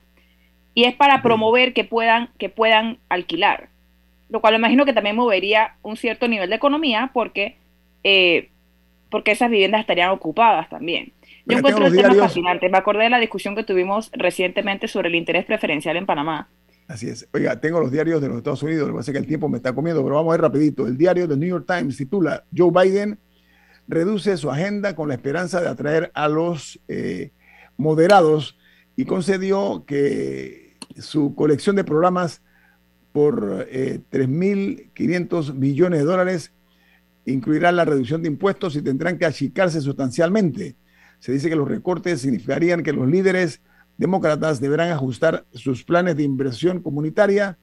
y 0.78 0.84
es 0.84 0.94
para 0.94 1.22
promover 1.22 1.72
que 1.72 1.82
puedan, 1.82 2.30
que 2.38 2.48
puedan 2.48 2.98
alquilar, 3.08 3.68
lo 4.28 4.40
cual 4.40 4.54
me 4.54 4.58
imagino 4.58 4.84
que 4.84 4.92
también 4.92 5.16
movería 5.16 5.74
un 5.82 5.96
cierto 5.96 6.28
nivel 6.28 6.50
de 6.50 6.54
economía 6.54 7.10
porque, 7.12 7.56
eh, 8.04 8.50
porque 9.10 9.32
esas 9.32 9.50
viviendas 9.50 9.80
estarían 9.80 10.10
ocupadas 10.10 10.68
también. 10.68 11.12
Yo 11.46 11.58
encuentro 11.58 11.84
el 11.84 11.96
tema 11.96 12.14
fascinante. 12.14 12.68
Me 12.68 12.78
acordé 12.78 13.02
de 13.02 13.10
la 13.10 13.18
discusión 13.18 13.56
que 13.56 13.64
tuvimos 13.64 14.12
recientemente 14.12 14.86
sobre 14.86 15.08
el 15.08 15.16
interés 15.16 15.46
preferencial 15.46 15.96
en 15.96 16.06
Panamá. 16.06 16.48
Así 16.86 17.08
es. 17.08 17.28
Oiga, 17.32 17.60
tengo 17.60 17.80
los 17.80 17.90
diarios 17.90 18.22
de 18.22 18.28
los 18.28 18.36
Estados 18.36 18.62
Unidos, 18.62 18.86
lo 18.86 18.94
que 18.94 18.98
pasa 18.98 19.10
es 19.10 19.14
que 19.16 19.18
el 19.18 19.26
tiempo 19.26 19.48
me 19.48 19.56
está 19.56 19.74
comiendo, 19.74 20.04
pero 20.04 20.14
vamos 20.14 20.30
a 20.30 20.36
ver 20.36 20.42
rapidito. 20.42 20.86
El 20.86 20.96
diario 20.96 21.26
de 21.26 21.36
New 21.36 21.48
York 21.48 21.64
Times 21.66 21.96
titula 21.96 22.44
Joe 22.56 22.70
Biden 22.70 23.18
reduce 23.88 24.36
su 24.36 24.48
agenda 24.48 24.94
con 24.94 25.08
la 25.08 25.14
esperanza 25.14 25.60
de 25.60 25.70
atraer 25.70 26.12
a 26.14 26.28
los 26.28 26.78
eh, 26.86 27.32
moderados 27.76 28.56
y 28.94 29.06
concedió 29.06 29.84
que 29.84 30.67
su 31.00 31.34
colección 31.34 31.76
de 31.76 31.84
programas 31.84 32.42
por 33.12 33.66
eh, 33.70 34.00
3.500 34.10 35.54
millones 35.54 36.00
de 36.00 36.04
dólares 36.04 36.52
incluirá 37.24 37.72
la 37.72 37.84
reducción 37.84 38.22
de 38.22 38.28
impuestos 38.28 38.76
y 38.76 38.82
tendrán 38.82 39.18
que 39.18 39.26
achicarse 39.26 39.80
sustancialmente. 39.80 40.76
Se 41.18 41.32
dice 41.32 41.48
que 41.48 41.56
los 41.56 41.68
recortes 41.68 42.20
significarían 42.20 42.82
que 42.82 42.92
los 42.92 43.08
líderes 43.08 43.60
demócratas 43.96 44.60
deberán 44.60 44.90
ajustar 44.90 45.44
sus 45.52 45.84
planes 45.84 46.16
de 46.16 46.22
inversión 46.22 46.80
comunitaria 46.80 47.58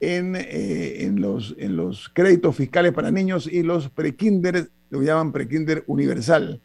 en, 0.00 0.34
eh, 0.36 1.10
los 1.14 2.10
créditos 2.12 2.54
fiscales 2.54 2.92
para 2.92 3.10
niños 3.10 3.48
y 3.50 3.62
los 3.62 3.90
prekinder, 3.90 4.70
lo 4.90 5.02
llaman 5.02 5.32
prekinder 5.32 5.84
universal. 5.86 6.60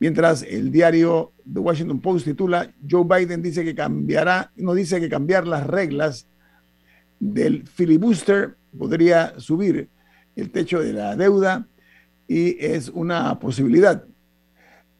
Mientras 0.00 0.42
el 0.42 0.72
diario 0.72 1.34
The 1.52 1.60
Washington 1.60 2.00
Post 2.00 2.24
titula, 2.24 2.72
Joe 2.90 3.04
Biden 3.04 3.42
dice 3.42 3.62
que 3.62 3.74
cambiará, 3.74 4.50
no 4.56 4.72
dice 4.72 4.98
que 4.98 5.10
cambiar 5.10 5.46
las 5.46 5.66
reglas 5.66 6.26
del 7.20 7.68
filibuster 7.68 8.56
podría 8.76 9.38
subir 9.38 9.90
el 10.36 10.50
techo 10.50 10.80
de 10.80 10.94
la 10.94 11.16
deuda 11.16 11.68
y 12.26 12.56
es 12.64 12.88
una 12.88 13.38
posibilidad. 13.38 14.06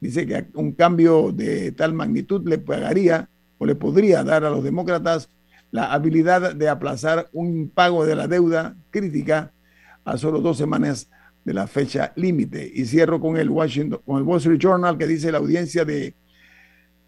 Dice 0.01 0.27
que 0.27 0.49
un 0.53 0.73
cambio 0.73 1.33
de 1.33 1.73
tal 1.73 1.95
magnitud 1.95 2.47
le 2.47 2.59
pagaría 2.59 3.31
o 3.57 3.65
le 3.65 3.77
podría 3.77 4.23
dar 4.23 4.45
a 4.45 4.51
los 4.51 4.63
demócratas 4.63 5.31
la 5.71 5.95
habilidad 5.95 6.55
de 6.55 6.69
aplazar 6.69 7.31
un 7.33 7.71
pago 7.71 8.05
de 8.05 8.17
la 8.17 8.29
deuda 8.29 8.77
crítica 8.91 9.55
a 10.05 10.19
solo 10.19 10.41
dos 10.41 10.59
semanas 10.59 11.09
de 11.45 11.55
la 11.55 11.67
fecha 11.67 12.13
límite. 12.17 12.71
Y 12.75 12.85
cierro 12.85 13.21
con 13.21 13.37
el, 13.37 13.49
Washington, 13.49 14.01
con 14.05 14.19
el 14.19 14.23
Wall 14.25 14.39
Street 14.39 14.59
Journal 14.59 14.99
que 14.99 15.07
dice 15.07 15.33
la 15.33 15.39
audiencia 15.39 15.85
de 15.85 16.15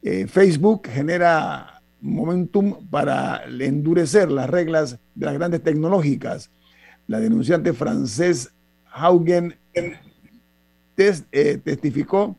eh, 0.02 0.26
Facebook 0.26 0.88
genera 0.88 1.82
momentum 2.00 2.88
para 2.88 3.44
endurecer 3.44 4.30
las 4.30 4.50
reglas 4.50 4.98
de 5.14 5.26
las 5.26 5.34
grandes 5.34 5.62
tecnológicas. 5.62 6.50
La 7.06 7.20
denunciante 7.20 7.72
francés 7.72 8.52
Haugen 8.90 9.56
eh, 10.96 11.60
testificó 11.64 12.36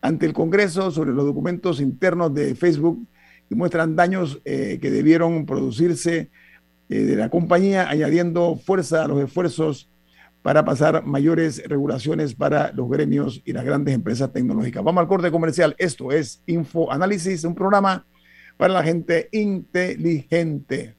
ante 0.00 0.26
el 0.26 0.32
Congreso 0.32 0.90
sobre 0.90 1.12
los 1.12 1.24
documentos 1.26 1.80
internos 1.80 2.32
de 2.32 2.54
Facebook 2.54 3.06
y 3.50 3.54
muestran 3.54 3.94
daños 3.96 4.40
eh, 4.44 4.78
que 4.80 4.90
debieron 4.90 5.46
producirse 5.46 6.30
de 6.88 7.16
la 7.16 7.30
compañía, 7.30 7.90
añadiendo 7.90 8.54
fuerza 8.54 9.02
a 9.02 9.08
los 9.08 9.20
esfuerzos 9.20 9.88
para 10.46 10.64
pasar 10.64 11.04
mayores 11.04 11.60
regulaciones 11.66 12.36
para 12.36 12.70
los 12.70 12.88
gremios 12.88 13.42
y 13.44 13.52
las 13.52 13.64
grandes 13.64 13.92
empresas 13.96 14.32
tecnológicas. 14.32 14.84
Vamos 14.84 15.02
al 15.02 15.08
corte 15.08 15.32
comercial. 15.32 15.74
Esto 15.76 16.12
es 16.12 16.40
Info 16.46 16.92
Análisis, 16.92 17.42
un 17.42 17.56
programa 17.56 18.06
para 18.56 18.72
la 18.72 18.84
gente 18.84 19.28
inteligente. 19.32 20.94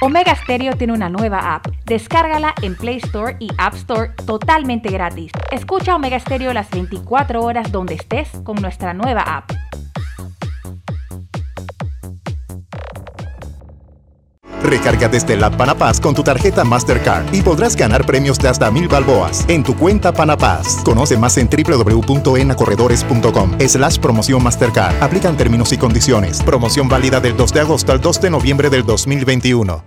Omega 0.00 0.34
Stereo 0.36 0.74
tiene 0.78 0.94
una 0.94 1.10
nueva 1.10 1.54
app. 1.54 1.66
Descárgala 1.84 2.54
en 2.62 2.76
Play 2.76 2.96
Store 2.96 3.36
y 3.38 3.48
App 3.58 3.74
Store 3.74 4.12
totalmente 4.24 4.88
gratis. 4.88 5.32
Escucha 5.52 5.94
Omega 5.94 6.18
Stereo 6.18 6.54
las 6.54 6.70
24 6.70 7.42
horas 7.42 7.70
donde 7.70 7.92
estés 7.92 8.30
con 8.42 8.56
nuestra 8.56 8.94
nueva 8.94 9.20
app. 9.20 9.50
Recarga 14.64 15.08
desde 15.08 15.36
la 15.36 15.50
Panapaz 15.50 16.00
con 16.00 16.14
tu 16.14 16.22
tarjeta 16.22 16.64
Mastercard 16.64 17.34
y 17.34 17.42
podrás 17.42 17.76
ganar 17.76 18.06
premios 18.06 18.38
de 18.38 18.48
hasta 18.48 18.70
mil 18.70 18.88
balboas 18.88 19.44
en 19.48 19.62
tu 19.62 19.76
cuenta 19.76 20.10
Panapaz. 20.12 20.82
Conoce 20.84 21.18
más 21.18 21.36
en 21.36 21.50
www.enacorredores.com 21.50 23.58
slash 23.60 23.98
promoción 23.98 24.42
Mastercard. 24.42 25.02
Aplican 25.02 25.36
términos 25.36 25.74
y 25.74 25.76
condiciones. 25.76 26.42
Promoción 26.42 26.88
válida 26.88 27.20
del 27.20 27.36
2 27.36 27.52
de 27.52 27.60
agosto 27.60 27.92
al 27.92 28.00
2 28.00 28.22
de 28.22 28.30
noviembre 28.30 28.70
del 28.70 28.86
2021. 28.86 29.84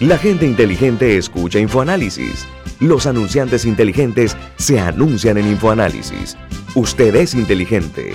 La 0.00 0.16
gente 0.16 0.46
inteligente 0.46 1.18
escucha 1.18 1.58
InfoAnálisis. 1.58 2.46
Los 2.80 3.06
anunciantes 3.06 3.66
inteligentes 3.66 4.38
se 4.56 4.80
anuncian 4.80 5.36
en 5.36 5.48
InfoAnálisis. 5.48 6.38
Usted 6.74 7.14
es 7.14 7.34
inteligente. 7.34 8.14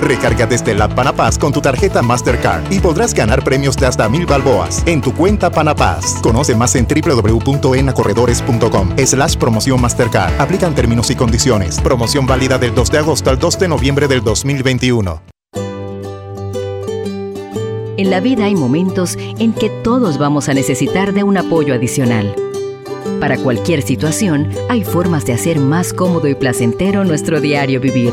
Recarga 0.00 0.46
desde 0.46 0.74
la 0.74 0.88
Panapaz 0.88 1.38
con 1.38 1.52
tu 1.52 1.60
tarjeta 1.60 2.02
Mastercard 2.02 2.72
y 2.72 2.78
podrás 2.78 3.14
ganar 3.14 3.42
premios 3.42 3.76
de 3.76 3.86
hasta 3.86 4.08
mil 4.08 4.26
balboas 4.26 4.82
en 4.86 5.00
tu 5.00 5.12
cuenta 5.14 5.50
Panapaz. 5.50 6.20
Conoce 6.22 6.54
más 6.54 6.76
en 6.76 6.86
www.enacorredores.com 6.86 8.96
slash 9.04 9.36
promoción 9.36 9.80
Mastercard. 9.80 10.40
Aplican 10.40 10.74
términos 10.74 11.10
y 11.10 11.16
condiciones. 11.16 11.80
Promoción 11.80 12.26
válida 12.26 12.58
del 12.58 12.74
2 12.74 12.90
de 12.90 12.98
agosto 12.98 13.30
al 13.30 13.38
2 13.38 13.58
de 13.58 13.68
noviembre 13.68 14.08
del 14.08 14.22
2021. 14.22 15.22
En 17.96 18.10
la 18.10 18.20
vida 18.20 18.44
hay 18.44 18.54
momentos 18.54 19.16
en 19.40 19.52
que 19.52 19.70
todos 19.82 20.18
vamos 20.18 20.48
a 20.48 20.54
necesitar 20.54 21.12
de 21.12 21.24
un 21.24 21.36
apoyo 21.36 21.74
adicional. 21.74 22.32
Para 23.18 23.38
cualquier 23.38 23.82
situación, 23.82 24.50
hay 24.68 24.84
formas 24.84 25.26
de 25.26 25.32
hacer 25.32 25.58
más 25.58 25.92
cómodo 25.92 26.28
y 26.28 26.36
placentero 26.36 27.04
nuestro 27.04 27.40
diario 27.40 27.80
vivir 27.80 28.12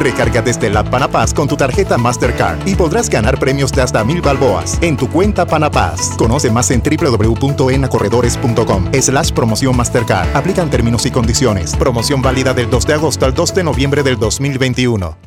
Recarga 0.00 0.40
desde 0.40 0.70
la 0.70 0.82
Panapaz 0.82 1.34
con 1.34 1.46
tu 1.46 1.58
tarjeta 1.58 1.98
Mastercard 1.98 2.66
y 2.66 2.74
podrás 2.74 3.10
ganar 3.10 3.38
premios 3.38 3.70
de 3.70 3.82
hasta 3.82 4.02
mil 4.02 4.22
balboas 4.22 4.78
en 4.80 4.96
tu 4.96 5.10
cuenta 5.10 5.44
Panapaz. 5.44 6.16
Conoce 6.16 6.50
más 6.50 6.70
en 6.70 6.82
www.enacorredores.com 6.82 8.92
slash 8.98 9.32
promoción 9.32 9.76
Mastercard. 9.76 10.34
Aplican 10.34 10.70
términos 10.70 11.04
y 11.04 11.10
condiciones. 11.10 11.76
Promoción 11.76 12.22
válida 12.22 12.54
del 12.54 12.70
2 12.70 12.86
de 12.86 12.94
agosto 12.94 13.26
al 13.26 13.34
2 13.34 13.54
de 13.54 13.64
noviembre 13.64 14.02
del 14.02 14.18
2021. 14.18 15.18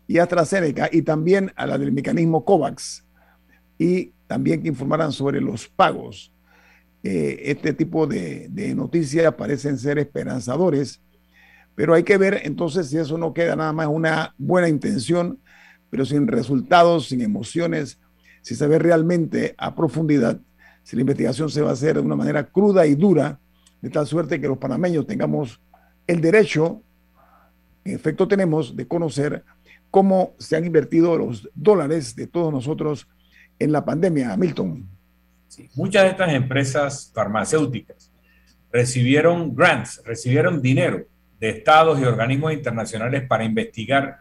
y 0.07 0.16
AstraZeneca 0.16 0.88
y 0.90 1.03
también 1.03 1.53
a 1.57 1.66
la 1.66 1.77
del 1.77 1.92
mecanismo 1.92 2.46
COVAX 2.46 3.05
y 3.77 4.14
también 4.27 4.62
que 4.62 4.68
informaran 4.68 5.12
sobre 5.12 5.42
los 5.42 5.68
pagos. 5.68 6.33
Eh, 7.03 7.38
este 7.51 7.75
tipo 7.75 8.07
de, 8.07 8.48
de 8.48 8.75
noticias 8.75 9.35
parecen 9.35 9.77
ser 9.77 9.98
esperanzadores 9.98 11.03
pero 11.74 11.94
hay 11.94 12.02
que 12.02 12.18
ver 12.18 12.40
entonces 12.44 12.88
si 12.88 12.98
eso 12.98 13.18
no 13.18 13.32
queda 13.32 13.56
nada 13.56 13.72
más 13.72 13.87
una 13.87 14.35
buena 14.38 14.68
intención, 14.68 15.38
pero 15.90 16.04
sin 16.04 16.26
resultados, 16.26 17.08
sin 17.08 17.20
emociones, 17.20 17.98
si 18.42 18.54
se 18.54 18.66
ve 18.66 18.78
realmente 18.78 19.54
a 19.58 19.74
profundidad, 19.74 20.40
si 20.82 20.96
la 20.96 21.02
investigación 21.02 21.48
se 21.48 21.62
va 21.62 21.70
a 21.70 21.74
hacer 21.74 21.94
de 21.94 22.00
una 22.00 22.16
manera 22.16 22.44
cruda 22.44 22.87
y 22.87 22.94
dura, 22.94 23.38
de 23.80 23.90
tal 23.90 24.06
suerte 24.06 24.40
que 24.40 24.48
los 24.48 24.58
panameños 24.58 25.06
tengamos 25.06 25.61
el 26.06 26.20
derecho, 26.20 26.82
en 27.85 27.94
efecto 27.94 28.28
tenemos, 28.28 28.76
de 28.76 28.87
conocer 28.87 29.44
cómo 29.90 30.35
se 30.38 30.56
han 30.56 30.64
invertido 30.64 31.16
los 31.16 31.48
dólares 31.54 32.14
de 32.16 32.26
todos 32.26 32.52
nosotros 32.52 33.08
en 33.58 33.72
la 33.72 33.85
pandemia. 33.85 34.37
Milton. 34.37 34.88
muchas 35.74 36.04
de 36.04 36.08
estas 36.11 36.32
empresas 36.32 37.11
farmacéuticas 37.14 38.11
recibieron 38.72 39.54
grants, 39.54 40.02
recibieron 40.04 40.62
dinero 40.62 41.06
de 41.42 41.48
estados 41.48 41.98
y 41.98 42.05
organismos 42.05 42.52
internacionales 42.52 43.24
para 43.26 43.42
investigar 43.42 44.20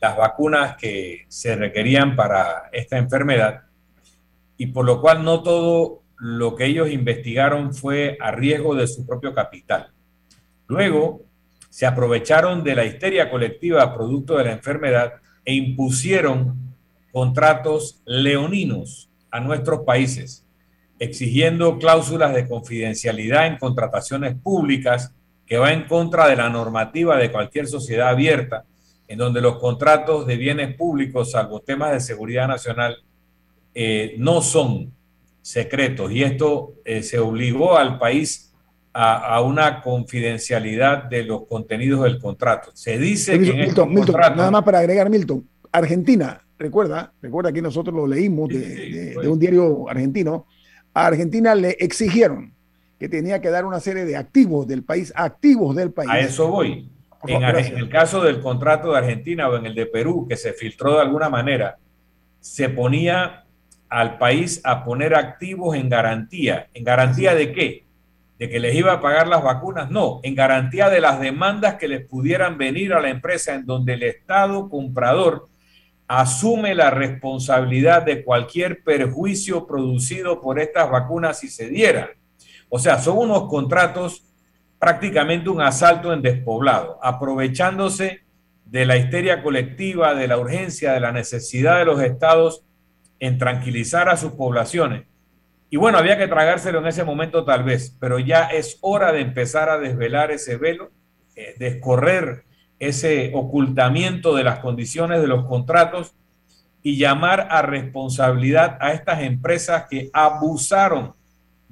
las 0.00 0.16
vacunas 0.16 0.76
que 0.76 1.24
se 1.28 1.54
requerían 1.54 2.16
para 2.16 2.68
esta 2.72 2.98
enfermedad 2.98 3.62
y 4.56 4.66
por 4.66 4.84
lo 4.84 5.00
cual 5.00 5.22
no 5.22 5.44
todo 5.44 6.02
lo 6.16 6.56
que 6.56 6.66
ellos 6.66 6.90
investigaron 6.90 7.72
fue 7.72 8.18
a 8.20 8.32
riesgo 8.32 8.74
de 8.74 8.88
su 8.88 9.06
propio 9.06 9.32
capital. 9.32 9.92
Luego 10.66 11.22
se 11.70 11.86
aprovecharon 11.86 12.64
de 12.64 12.74
la 12.74 12.86
histeria 12.86 13.30
colectiva 13.30 13.94
producto 13.94 14.36
de 14.36 14.44
la 14.46 14.52
enfermedad 14.52 15.12
e 15.44 15.54
impusieron 15.54 16.74
contratos 17.12 18.02
leoninos 18.04 19.08
a 19.30 19.38
nuestros 19.38 19.82
países, 19.82 20.44
exigiendo 20.98 21.78
cláusulas 21.78 22.34
de 22.34 22.48
confidencialidad 22.48 23.46
en 23.46 23.58
contrataciones 23.58 24.34
públicas 24.34 25.14
que 25.52 25.58
va 25.58 25.70
en 25.70 25.84
contra 25.84 26.28
de 26.28 26.36
la 26.36 26.48
normativa 26.48 27.18
de 27.18 27.30
cualquier 27.30 27.66
sociedad 27.66 28.08
abierta, 28.08 28.64
en 29.06 29.18
donde 29.18 29.42
los 29.42 29.58
contratos 29.58 30.26
de 30.26 30.38
bienes 30.38 30.74
públicos, 30.74 31.32
salvo 31.32 31.60
temas 31.60 31.92
de 31.92 32.00
seguridad 32.00 32.48
nacional, 32.48 32.96
eh, 33.74 34.14
no 34.16 34.40
son 34.40 34.94
secretos. 35.42 36.10
Y 36.10 36.22
esto 36.22 36.76
eh, 36.86 37.02
se 37.02 37.18
obligó 37.18 37.76
al 37.76 37.98
país 37.98 38.50
a, 38.94 39.42
una 39.42 39.82
confidencialidad 39.82 41.04
de 41.04 41.24
los 41.24 41.44
contenidos 41.46 42.04
del 42.04 42.18
contrato. 42.18 42.70
Se 42.72 42.96
dice 42.96 43.38
que... 43.38 43.52
Milton, 43.52 43.92
nada 43.92 44.50
más 44.50 44.62
para 44.62 44.78
agregar, 44.78 45.10
Milton, 45.10 45.46
Argentina, 45.70 46.40
recuerda, 46.58 47.12
recuerda 47.20 47.52
que 47.52 47.60
nosotros 47.60 47.94
lo 47.94 48.06
leímos 48.06 48.48
de, 48.48 49.18
un 49.28 49.38
diario 49.38 49.86
argentino, 49.86 50.46
a 50.94 51.08
Argentina 51.08 51.54
le 51.54 51.76
exigieron 51.78 52.54
que 53.02 53.08
tenía 53.08 53.40
que 53.40 53.50
dar 53.50 53.64
una 53.64 53.80
serie 53.80 54.04
de 54.04 54.16
activos 54.16 54.64
del 54.68 54.84
país, 54.84 55.12
activos 55.16 55.74
del 55.74 55.90
país. 55.90 56.08
A 56.08 56.20
eso 56.20 56.46
voy. 56.46 56.88
En, 57.26 57.42
en, 57.42 57.76
el 57.76 57.88
caso 57.88 58.22
del 58.22 58.40
contrato 58.40 58.92
de 58.92 58.98
Argentina 58.98 59.48
o 59.48 59.56
en 59.56 59.66
el 59.66 59.74
de 59.74 59.86
Perú, 59.86 60.24
que 60.28 60.36
se 60.36 60.52
filtró 60.52 60.94
de 60.94 61.00
alguna 61.00 61.28
manera, 61.28 61.78
se 62.38 62.68
ponía 62.68 63.42
al 63.88 64.18
país 64.18 64.60
a 64.62 64.84
poner 64.84 65.16
activos 65.16 65.74
en 65.74 65.88
garantía. 65.88 66.68
¿En 66.74 66.84
garantía 66.84 67.34
de 67.34 67.52
qué? 67.52 67.84
de 68.38 68.48
que 68.48 68.60
les 68.60 68.74
iba 68.76 68.92
a 68.92 69.00
pagar 69.00 69.26
las 69.26 69.42
vacunas, 69.42 69.90
no, 69.90 70.20
en 70.22 70.36
garantía 70.36 70.88
de 70.88 71.00
las 71.00 71.20
demandas 71.20 71.74
que 71.74 71.88
les 71.88 72.06
pudieran 72.06 72.56
venir 72.56 72.92
a 72.92 73.00
la 73.00 73.08
empresa 73.08 73.54
en 73.54 73.66
donde 73.66 73.94
el 73.94 74.04
Estado 74.04 74.68
comprador 74.68 75.48
asume 76.06 76.76
la 76.76 76.90
responsabilidad 76.90 78.02
de 78.02 78.22
cualquier 78.22 78.84
perjuicio 78.84 79.66
producido 79.66 80.40
por 80.40 80.60
estas 80.60 80.88
vacunas 80.88 81.40
si 81.40 81.48
se 81.48 81.68
diera. 81.68 82.10
O 82.74 82.78
sea, 82.78 82.98
son 82.98 83.18
unos 83.18 83.48
contratos 83.50 84.24
prácticamente 84.78 85.50
un 85.50 85.60
asalto 85.60 86.10
en 86.10 86.22
despoblado, 86.22 86.98
aprovechándose 87.02 88.22
de 88.64 88.86
la 88.86 88.96
histeria 88.96 89.42
colectiva, 89.42 90.14
de 90.14 90.26
la 90.26 90.38
urgencia, 90.38 90.94
de 90.94 91.00
la 91.00 91.12
necesidad 91.12 91.76
de 91.76 91.84
los 91.84 92.00
estados 92.00 92.64
en 93.20 93.36
tranquilizar 93.36 94.08
a 94.08 94.16
sus 94.16 94.32
poblaciones. 94.32 95.04
Y 95.68 95.76
bueno, 95.76 95.98
había 95.98 96.16
que 96.16 96.28
tragárselo 96.28 96.78
en 96.78 96.86
ese 96.86 97.04
momento 97.04 97.44
tal 97.44 97.62
vez, 97.62 97.94
pero 98.00 98.18
ya 98.18 98.44
es 98.44 98.78
hora 98.80 99.12
de 99.12 99.20
empezar 99.20 99.68
a 99.68 99.78
desvelar 99.78 100.30
ese 100.30 100.56
velo, 100.56 100.90
eh, 101.36 101.54
descorrer 101.58 102.44
ese 102.78 103.32
ocultamiento 103.34 104.34
de 104.34 104.44
las 104.44 104.60
condiciones 104.60 105.20
de 105.20 105.28
los 105.28 105.44
contratos 105.44 106.14
y 106.82 106.96
llamar 106.96 107.48
a 107.50 107.60
responsabilidad 107.60 108.78
a 108.80 108.94
estas 108.94 109.20
empresas 109.20 109.84
que 109.90 110.08
abusaron 110.14 111.20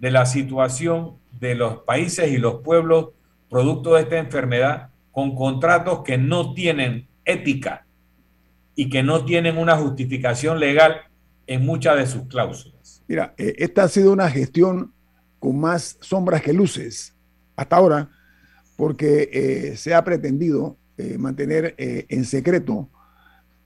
de 0.00 0.10
la 0.10 0.26
situación 0.26 1.16
de 1.38 1.54
los 1.54 1.82
países 1.82 2.32
y 2.32 2.38
los 2.38 2.62
pueblos 2.62 3.10
producto 3.48 3.94
de 3.94 4.02
esta 4.02 4.18
enfermedad 4.18 4.90
con 5.12 5.34
contratos 5.34 6.02
que 6.02 6.18
no 6.18 6.54
tienen 6.54 7.08
ética 7.24 7.86
y 8.74 8.88
que 8.88 9.02
no 9.02 9.24
tienen 9.24 9.58
una 9.58 9.76
justificación 9.76 10.58
legal 10.58 11.02
en 11.46 11.66
muchas 11.66 11.96
de 11.96 12.06
sus 12.06 12.26
cláusulas. 12.28 13.02
Mira, 13.08 13.34
eh, 13.36 13.54
esta 13.58 13.84
ha 13.84 13.88
sido 13.88 14.12
una 14.12 14.30
gestión 14.30 14.92
con 15.38 15.58
más 15.58 15.98
sombras 16.00 16.42
que 16.42 16.52
luces 16.52 17.14
hasta 17.56 17.76
ahora, 17.76 18.08
porque 18.76 19.28
eh, 19.32 19.76
se 19.76 19.92
ha 19.92 20.02
pretendido 20.04 20.76
eh, 20.96 21.18
mantener 21.18 21.74
en 21.76 22.24
secreto 22.24 22.88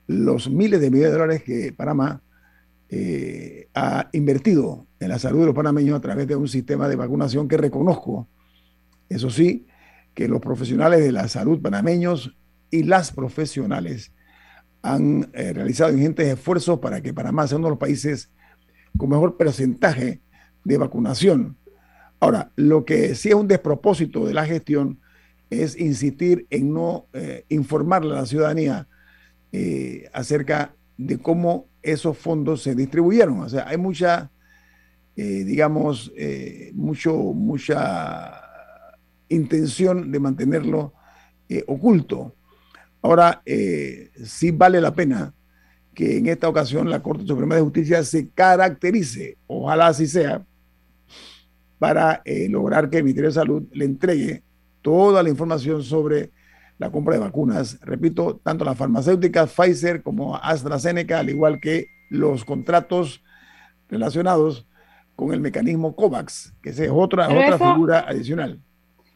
los 0.07 0.49
miles 0.49 0.81
de 0.81 0.89
millones 0.89 1.11
de 1.11 1.17
dólares 1.17 1.43
que 1.43 1.73
Panamá 1.73 2.21
ha 3.73 4.09
invertido 4.13 4.87
en 4.99 5.09
la 5.09 5.19
salud 5.19 5.41
de 5.41 5.45
los 5.47 5.55
panameños 5.55 5.97
a 5.97 6.01
través 6.01 6.27
de 6.27 6.35
un 6.35 6.47
sistema 6.47 6.87
de 6.87 6.95
vacunación 6.95 7.47
que 7.47 7.57
reconozco, 7.57 8.27
eso 9.09 9.29
sí, 9.29 9.67
que 10.13 10.27
los 10.27 10.39
profesionales 10.39 11.03
de 11.03 11.11
la 11.11 11.27
salud 11.27 11.61
panameños 11.61 12.35
y 12.71 12.83
las 12.83 13.11
profesionales 13.11 14.11
han 14.81 15.31
realizado 15.33 15.91
ingentes 15.91 16.27
esfuerzos 16.27 16.79
para 16.79 17.01
que 17.01 17.13
Panamá 17.13 17.47
sea 17.47 17.57
uno 17.57 17.67
de 17.67 17.71
los 17.71 17.79
países 17.79 18.31
con 18.97 19.09
mejor 19.09 19.37
porcentaje 19.37 20.21
de 20.63 20.77
vacunación. 20.77 21.57
Ahora, 22.19 22.51
lo 22.55 22.85
que 22.85 23.15
sí 23.15 23.29
es 23.29 23.35
un 23.35 23.47
despropósito 23.47 24.25
de 24.25 24.33
la 24.33 24.45
gestión 24.45 24.99
es 25.49 25.77
insistir 25.77 26.47
en 26.49 26.73
no 26.73 27.07
eh, 27.13 27.45
informarle 27.49 28.13
a 28.13 28.21
la 28.21 28.25
ciudadanía 28.25 28.87
eh, 29.51 30.09
acerca 30.13 30.75
de 30.97 31.17
cómo 31.17 31.67
esos 31.81 32.17
fondos 32.17 32.63
se 32.63 32.75
distribuyeron. 32.75 33.39
O 33.41 33.49
sea, 33.49 33.67
hay 33.67 33.77
mucha, 33.77 34.31
eh, 35.15 35.43
digamos, 35.43 36.11
mucho, 36.73 37.15
mucha 37.15 38.41
intención 39.29 40.11
de 40.11 40.19
mantenerlo 40.19 40.93
oculto. 41.67 42.35
Ahora, 43.01 43.43
sí 44.23 44.51
vale 44.51 44.81
la 44.81 44.93
pena 44.93 45.33
que 45.95 46.17
en 46.17 46.27
esta 46.27 46.49
ocasión 46.49 46.89
la 46.89 47.01
Corte 47.01 47.25
Suprema 47.25 47.55
de 47.55 47.61
Justicia 47.61 48.03
se 48.03 48.29
caracterice, 48.29 49.37
ojalá 49.47 49.87
así 49.87 50.05
sea, 50.05 50.45
para 51.79 52.21
eh, 52.25 52.47
lograr 52.49 52.89
que 52.89 52.97
el 52.97 53.03
Ministerio 53.03 53.29
de 53.29 53.35
Salud 53.35 53.63
le 53.71 53.85
entregue 53.85 54.43
toda 54.81 55.23
la 55.23 55.29
información 55.29 55.81
sobre 55.81 56.31
la 56.77 56.91
compra 56.91 57.15
de 57.15 57.21
vacunas. 57.21 57.79
Repito, 57.81 58.39
tanto 58.43 58.65
las 58.65 58.77
farmacéuticas 58.77 59.51
Pfizer 59.51 60.03
como 60.03 60.35
AstraZeneca, 60.35 61.19
al 61.19 61.29
igual 61.29 61.59
que 61.59 61.87
los 62.09 62.45
contratos 62.45 63.23
relacionados 63.89 64.67
con 65.15 65.33
el 65.33 65.39
mecanismo 65.39 65.95
COVAX, 65.95 66.53
que 66.61 66.69
es 66.71 66.79
otra, 66.91 67.29
otra 67.29 67.57
figura 67.57 68.05
adicional. 68.07 68.59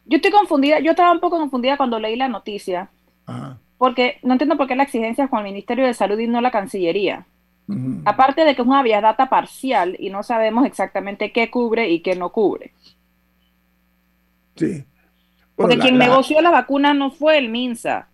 Yo 0.06 0.16
estoy 0.16 0.30
confundida, 0.30 0.80
yo 0.80 0.90
estaba 0.90 1.12
un 1.12 1.20
poco 1.20 1.38
confundida 1.38 1.76
cuando 1.76 1.98
leí 1.98 2.16
la 2.16 2.28
noticia. 2.28 2.90
Ajá 3.26 3.58
porque 3.80 4.18
no 4.22 4.32
entiendo 4.32 4.58
por 4.58 4.66
qué 4.66 4.76
la 4.76 4.82
exigencia 4.82 5.24
es 5.24 5.30
con 5.30 5.38
el 5.38 5.46
Ministerio 5.46 5.86
de 5.86 5.94
Salud 5.94 6.18
y 6.18 6.26
no 6.26 6.42
la 6.42 6.50
Cancillería. 6.50 7.24
Aparte 8.04 8.44
de 8.44 8.54
que 8.54 8.60
es 8.60 8.68
una 8.68 8.82
vía 8.82 9.00
data 9.00 9.30
parcial 9.30 9.96
y 9.98 10.10
no 10.10 10.22
sabemos 10.22 10.66
exactamente 10.66 11.32
qué 11.32 11.50
cubre 11.50 11.88
y 11.88 12.00
qué 12.00 12.14
no 12.14 12.30
cubre. 12.30 12.74
Sí. 14.54 14.84
Porque 15.60 15.78
quien 15.78 15.98
negoció 15.98 16.40
la 16.40 16.50
vacuna 16.50 16.94
no 16.94 17.10
fue 17.10 17.38
el 17.38 17.48
MINSA, 17.48 18.08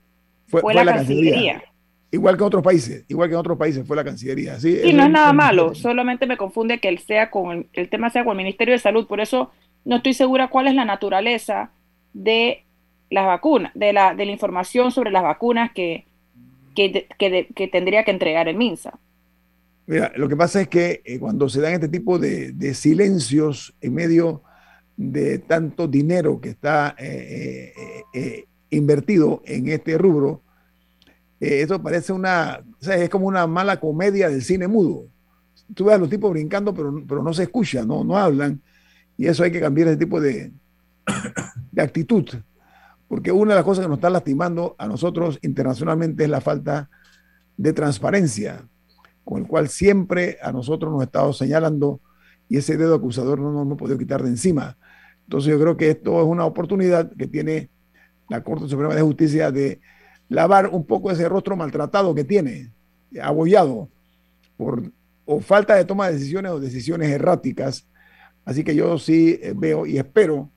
fue, 0.49 0.75
la, 0.75 0.85
Cancillería. 0.85 1.63
Igual 2.11 2.37
que 2.37 2.43
en 2.43 2.47
otros 2.47 2.63
países, 2.63 3.05
igual 3.09 3.29
que 3.29 3.35
en 3.35 3.41
otros 3.41 3.59
países 3.59 3.87
fue 3.87 3.97
la 3.97 4.05
Cancillería. 4.05 4.59
Sí, 4.61 4.81
no 4.95 5.05
es 5.05 5.11
nada 5.11 5.33
malo, 5.33 5.75
solamente 5.75 6.27
me 6.27 6.37
confunde 6.37 6.79
que 6.79 6.89
el, 6.89 6.99
sea 6.99 7.31
con 7.31 7.69
el 7.73 7.89
tema 7.89 8.11
sea 8.11 8.25
con 8.25 8.33
el 8.33 8.45
Ministerio 8.45 8.73
de 8.73 8.79
Salud, 8.79 9.07
por 9.07 9.21
eso 9.21 9.51
no 9.85 9.97
estoy 9.97 10.15
segura 10.15 10.49
cuál 10.49 10.67
es 10.67 10.75
la 10.75 10.85
naturaleza 10.85 11.71
de 12.13 12.65
las 13.11 13.27
vacunas, 13.27 13.73
de 13.75 13.93
la, 13.93 14.15
de 14.15 14.27
la 14.27 14.33
información 14.33 14.91
sobre 14.91 15.11
las 15.11 15.23
vacunas 15.23 15.71
que, 15.73 16.07
que, 16.75 17.69
tendría 17.73 18.05
que 18.05 18.11
entregar 18.11 18.49
el 18.49 18.57
MINSA. 18.57 18.99
Mira, 19.87 20.13
lo 20.17 20.29
que 20.29 20.37
pasa 20.37 20.61
es 20.61 20.69
que 20.69 21.03
eh, 21.05 21.19
cuando 21.19 21.49
se 21.49 21.61
dan 21.61 21.75
este 21.75 21.89
tipo 21.89 22.19
de, 22.19 22.75
silencios 22.75 23.75
en 23.81 23.95
medio 23.95 24.43
de 24.97 25.39
tanto 25.39 25.89
dinero 25.89 26.41
que 26.41 26.51
está 26.51 26.95
eh, 26.99 27.73
eh, 28.15 28.45
invertido 28.71 29.43
en 29.45 29.69
este 29.69 29.99
rubro, 29.99 30.43
eso 31.39 31.83
parece 31.83 32.13
una, 32.13 32.63
o 32.81 32.85
sea, 32.85 32.97
es 32.97 33.11
como 33.11 33.27
una 33.27 33.47
mala 33.47 33.79
comedia 33.79 34.31
del 34.31 34.43
cine 34.43 34.69
mudo. 34.69 35.07
Tú 35.75 35.85
ves 35.85 35.97
a 35.97 35.99
los 35.99 36.09
tipos 36.09 36.31
brincando, 36.31 36.73
pero, 36.73 37.05
pero 37.07 37.23
no 37.23 37.35
se 37.35 37.43
escucha, 37.43 37.85
no, 37.85 38.05
no 38.05 38.17
hablan, 38.17 38.63
y 39.19 39.27
eso 39.27 39.45
hay 39.45 39.53
que 39.53 39.61
cambiar 39.61 39.89
ese 39.89 39.99
tipo 39.99 40.21
de, 40.21 40.53
de 41.73 41.83
actitud 41.83 42.27
porque 43.09 43.33
una 43.33 43.53
de 43.53 43.57
las 43.57 43.65
cosas 43.65 43.85
que 43.85 43.89
nos 43.89 43.99
está 43.99 44.11
lastimando 44.11 44.75
a 44.79 44.87
nosotros 44.87 45.39
internacionalmente 45.43 46.25
es 46.25 46.31
la 46.31 46.41
falta 46.41 46.91
de 47.57 47.73
transparencia, 47.73 48.69
con 49.25 49.43
el 49.43 49.49
cual 49.49 49.69
siempre 49.69 50.39
a 50.43 50.53
nosotros 50.53 50.93
nos 50.93 51.01
ha 51.01 51.05
estado 51.05 51.33
señalando 51.33 52.01
y 52.49 52.59
ese 52.59 52.77
dedo 52.77 52.95
acusador 52.95 53.41
no 53.41 53.53
nos 53.53 53.63
hemos 53.63 53.79
podido 53.79 53.99
quitar 53.99 54.23
de 54.23 54.29
encima. 54.29 54.77
Entonces 55.27 55.51
yo 55.51 55.61
creo 55.61 55.77
que 55.77 55.91
esto 55.91 56.21
es 56.21 56.27
una 56.27 56.45
oportunidad 56.45 57.13
que 57.17 57.27
tiene 57.27 57.69
la 58.29 58.43
Corte 58.43 58.69
Suprema 58.69 58.95
de 58.95 59.03
Justicia 59.03 59.51
de 59.51 59.81
lavar 60.29 60.69
un 60.69 60.85
poco 60.85 61.11
ese 61.11 61.29
rostro 61.29 61.57
maltratado 61.57 62.15
que 62.15 62.25
tiene, 62.25 62.71
abollado 63.21 63.89
por 64.57 64.91
o 65.27 65.41
falta 65.41 65.75
de 65.75 65.85
toma 65.85 66.07
de 66.07 66.15
decisiones 66.15 66.53
o 66.53 66.61
decisiones 66.61 67.11
erráticas. 67.11 67.87
Así 68.45 68.63
que 68.63 68.77
yo 68.77 68.97
sí 68.99 69.39
eh, 69.43 69.53
veo 69.57 69.85
y 69.85 69.99
espero 69.99 70.51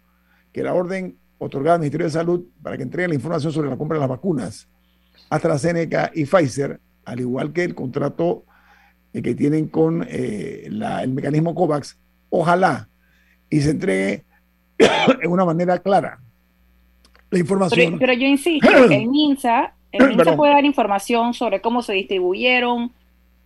que 0.54 0.64
la 0.64 0.74
orden 0.74 1.18
otorgada 1.40 1.76
al 1.76 1.82
Ministerio 1.82 2.06
de 2.06 2.12
Salud 2.12 2.46
para 2.62 2.78
que 2.78 2.84
entregue 2.84 3.08
la 3.08 3.16
información 3.16 3.52
sobre 3.52 3.70
la 3.70 3.78
compra 3.78 3.96
de 3.96 4.02
las 4.02 4.10
vacunas 4.10 4.68
AstraZeneca 5.30 6.12
y 6.14 6.26
Pfizer, 6.26 6.80
al 7.06 7.20
igual 7.20 7.52
que 7.52 7.64
el 7.64 7.76
contrato 7.76 8.46
eh, 9.14 9.22
que 9.22 9.34
tienen 9.34 9.68
con 9.68 10.06
eh, 10.08 10.66
el 10.68 11.12
mecanismo 11.14 11.56
COVAX, 11.56 11.98
ojalá 12.30 12.90
y 13.50 13.62
se 13.62 13.72
entregue 13.72 14.26
en 15.22 15.32
una 15.32 15.46
manera 15.46 15.78
clara. 15.80 16.20
La 17.30 17.40
información. 17.40 18.00
Pero, 18.00 18.14
yo 18.14 18.26
insisto, 18.26 18.70
el 18.90 19.08
MINSA, 19.08 19.74
el 19.92 20.08
MINSA 20.10 20.36
puede 20.36 20.54
dar 20.54 20.66
información 20.66 21.34
sobre 21.34 21.62
cómo 21.62 21.82
se 21.82 21.94
distribuyeron 21.94 22.92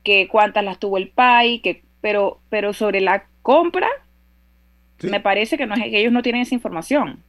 que 0.04 0.28
cuántas 0.28 0.63
las 0.63 0.80
tuvo 0.80 0.98
el 0.98 1.10
PAI, 1.10 1.60
que, 1.60 1.84
pero, 2.02 2.39
pero 2.50 2.74
sobre 2.74 3.02
la 3.02 3.26
compra, 3.41 3.88
me 5.02 5.19
parece 5.19 5.58
que, 5.58 5.65
no, 5.65 5.76
que 5.76 6.00
ellos 6.00 6.13
no 6.13 6.22
tienen 6.22 6.41
esa 6.41 6.56
información. 6.56 7.19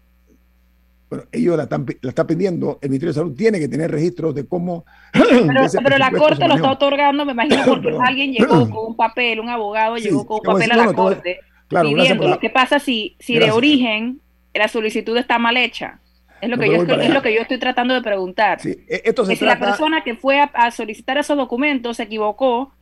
Bueno, 1.08 1.24
ellos 1.32 1.56
la 1.56 1.64
están, 1.64 1.86
la 2.00 2.08
están 2.08 2.26
pidiendo, 2.26 2.78
el 2.80 2.88
Ministerio 2.88 3.12
de 3.12 3.18
Salud 3.18 3.36
tiene 3.36 3.58
que 3.58 3.68
tener 3.68 3.90
registros 3.90 4.34
de 4.34 4.46
cómo... 4.46 4.84
Pero, 5.12 5.98
la 5.98 6.10
Corte 6.10 6.48
lo 6.48 6.54
está 6.54 6.72
otorgando, 6.72 7.24
me 7.24 7.32
imagino, 7.32 7.64
porque 7.64 7.96
alguien 8.04 8.32
llegó 8.32 8.68
con 8.70 8.86
un 8.86 8.96
papel, 8.96 9.40
un 9.40 9.48
abogado 9.48 9.96
llegó 9.96 10.26
con 10.26 10.38
un 10.38 10.42
papel 10.42 10.72
a 10.72 10.76
la 10.76 10.92
Corte 10.92 11.40
claro, 11.68 11.88
pidiendo. 11.88 12.38
¿Qué 12.38 12.50
pasa 12.50 12.78
si, 12.78 13.16
si 13.18 13.38
de 13.38 13.50
origen 13.50 14.20
la 14.52 14.68
solicitud 14.68 15.16
está 15.16 15.38
mal 15.38 15.56
hecha? 15.56 16.00
Es 16.44 16.50
lo, 16.50 16.58
que 16.58 16.66
yo, 16.66 16.82
es 16.82 17.10
lo 17.10 17.22
que 17.22 17.34
yo 17.34 17.40
estoy 17.40 17.58
tratando 17.58 17.94
de 17.94 18.02
preguntar. 18.02 18.60
Sí, 18.60 18.76
e, 18.86 19.02
esto 19.04 19.24
si 19.24 19.42
la 19.44 19.58
persona 19.58 20.04
que 20.04 20.14
fue 20.14 20.40
a, 20.40 20.70
solicitar 20.70 21.16
esos 21.16 21.36
documentos 21.36 21.96
se 21.96 22.02
equivocó 22.02 22.72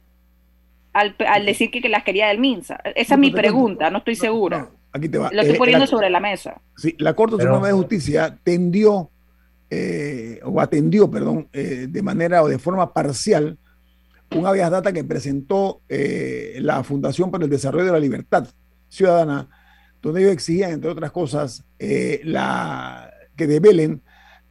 al, 0.92 1.14
decir 1.46 1.70
que, 1.70 1.88
las 1.88 2.02
quería 2.02 2.28
del 2.28 2.38
MINSA. 2.38 2.80
Esa 2.96 3.14
es 3.14 3.20
mi 3.20 3.30
pregunta, 3.30 3.88
no 3.90 3.98
estoy 3.98 4.16
segura. 4.16 4.68
aquí 4.92 5.08
te 5.08 5.18
va. 5.18 5.30
Lo 5.32 5.40
estoy 5.40 5.54
eh, 5.54 5.58
poniendo 5.58 5.86
sobre 5.86 6.10
la 6.10 6.18
mesa. 6.18 6.60
Sí, 6.76 6.96
la 6.98 7.14
Corte 7.14 7.36
Suprema 7.36 7.68
de 7.68 7.72
Justicia 7.72 8.36
tendió, 8.42 9.10
eh, 9.70 10.40
o 10.42 10.60
atendió, 10.60 11.08
perdón, 11.08 11.48
eh, 11.52 11.86
de 11.88 12.02
manera 12.02 12.42
o 12.42 12.48
de 12.48 12.58
forma 12.58 12.92
parcial 12.92 13.58
un 14.34 14.46
habeas 14.46 14.70
data 14.70 14.92
que 14.92 15.04
presentó 15.04 15.82
la 15.88 16.82
Fundación 16.82 17.30
para 17.30 17.44
el 17.44 17.50
Desarrollo 17.50 17.84
de 17.84 17.92
la 17.92 18.00
Libertad 18.00 18.48
Ciudadana, 18.92 19.48
donde 20.02 20.20
ellos 20.20 20.32
exigían, 20.32 20.72
entre 20.72 20.90
otras 20.90 21.10
cosas, 21.10 21.64
la 21.78 23.10
que 23.36 23.46
develen 23.46 24.02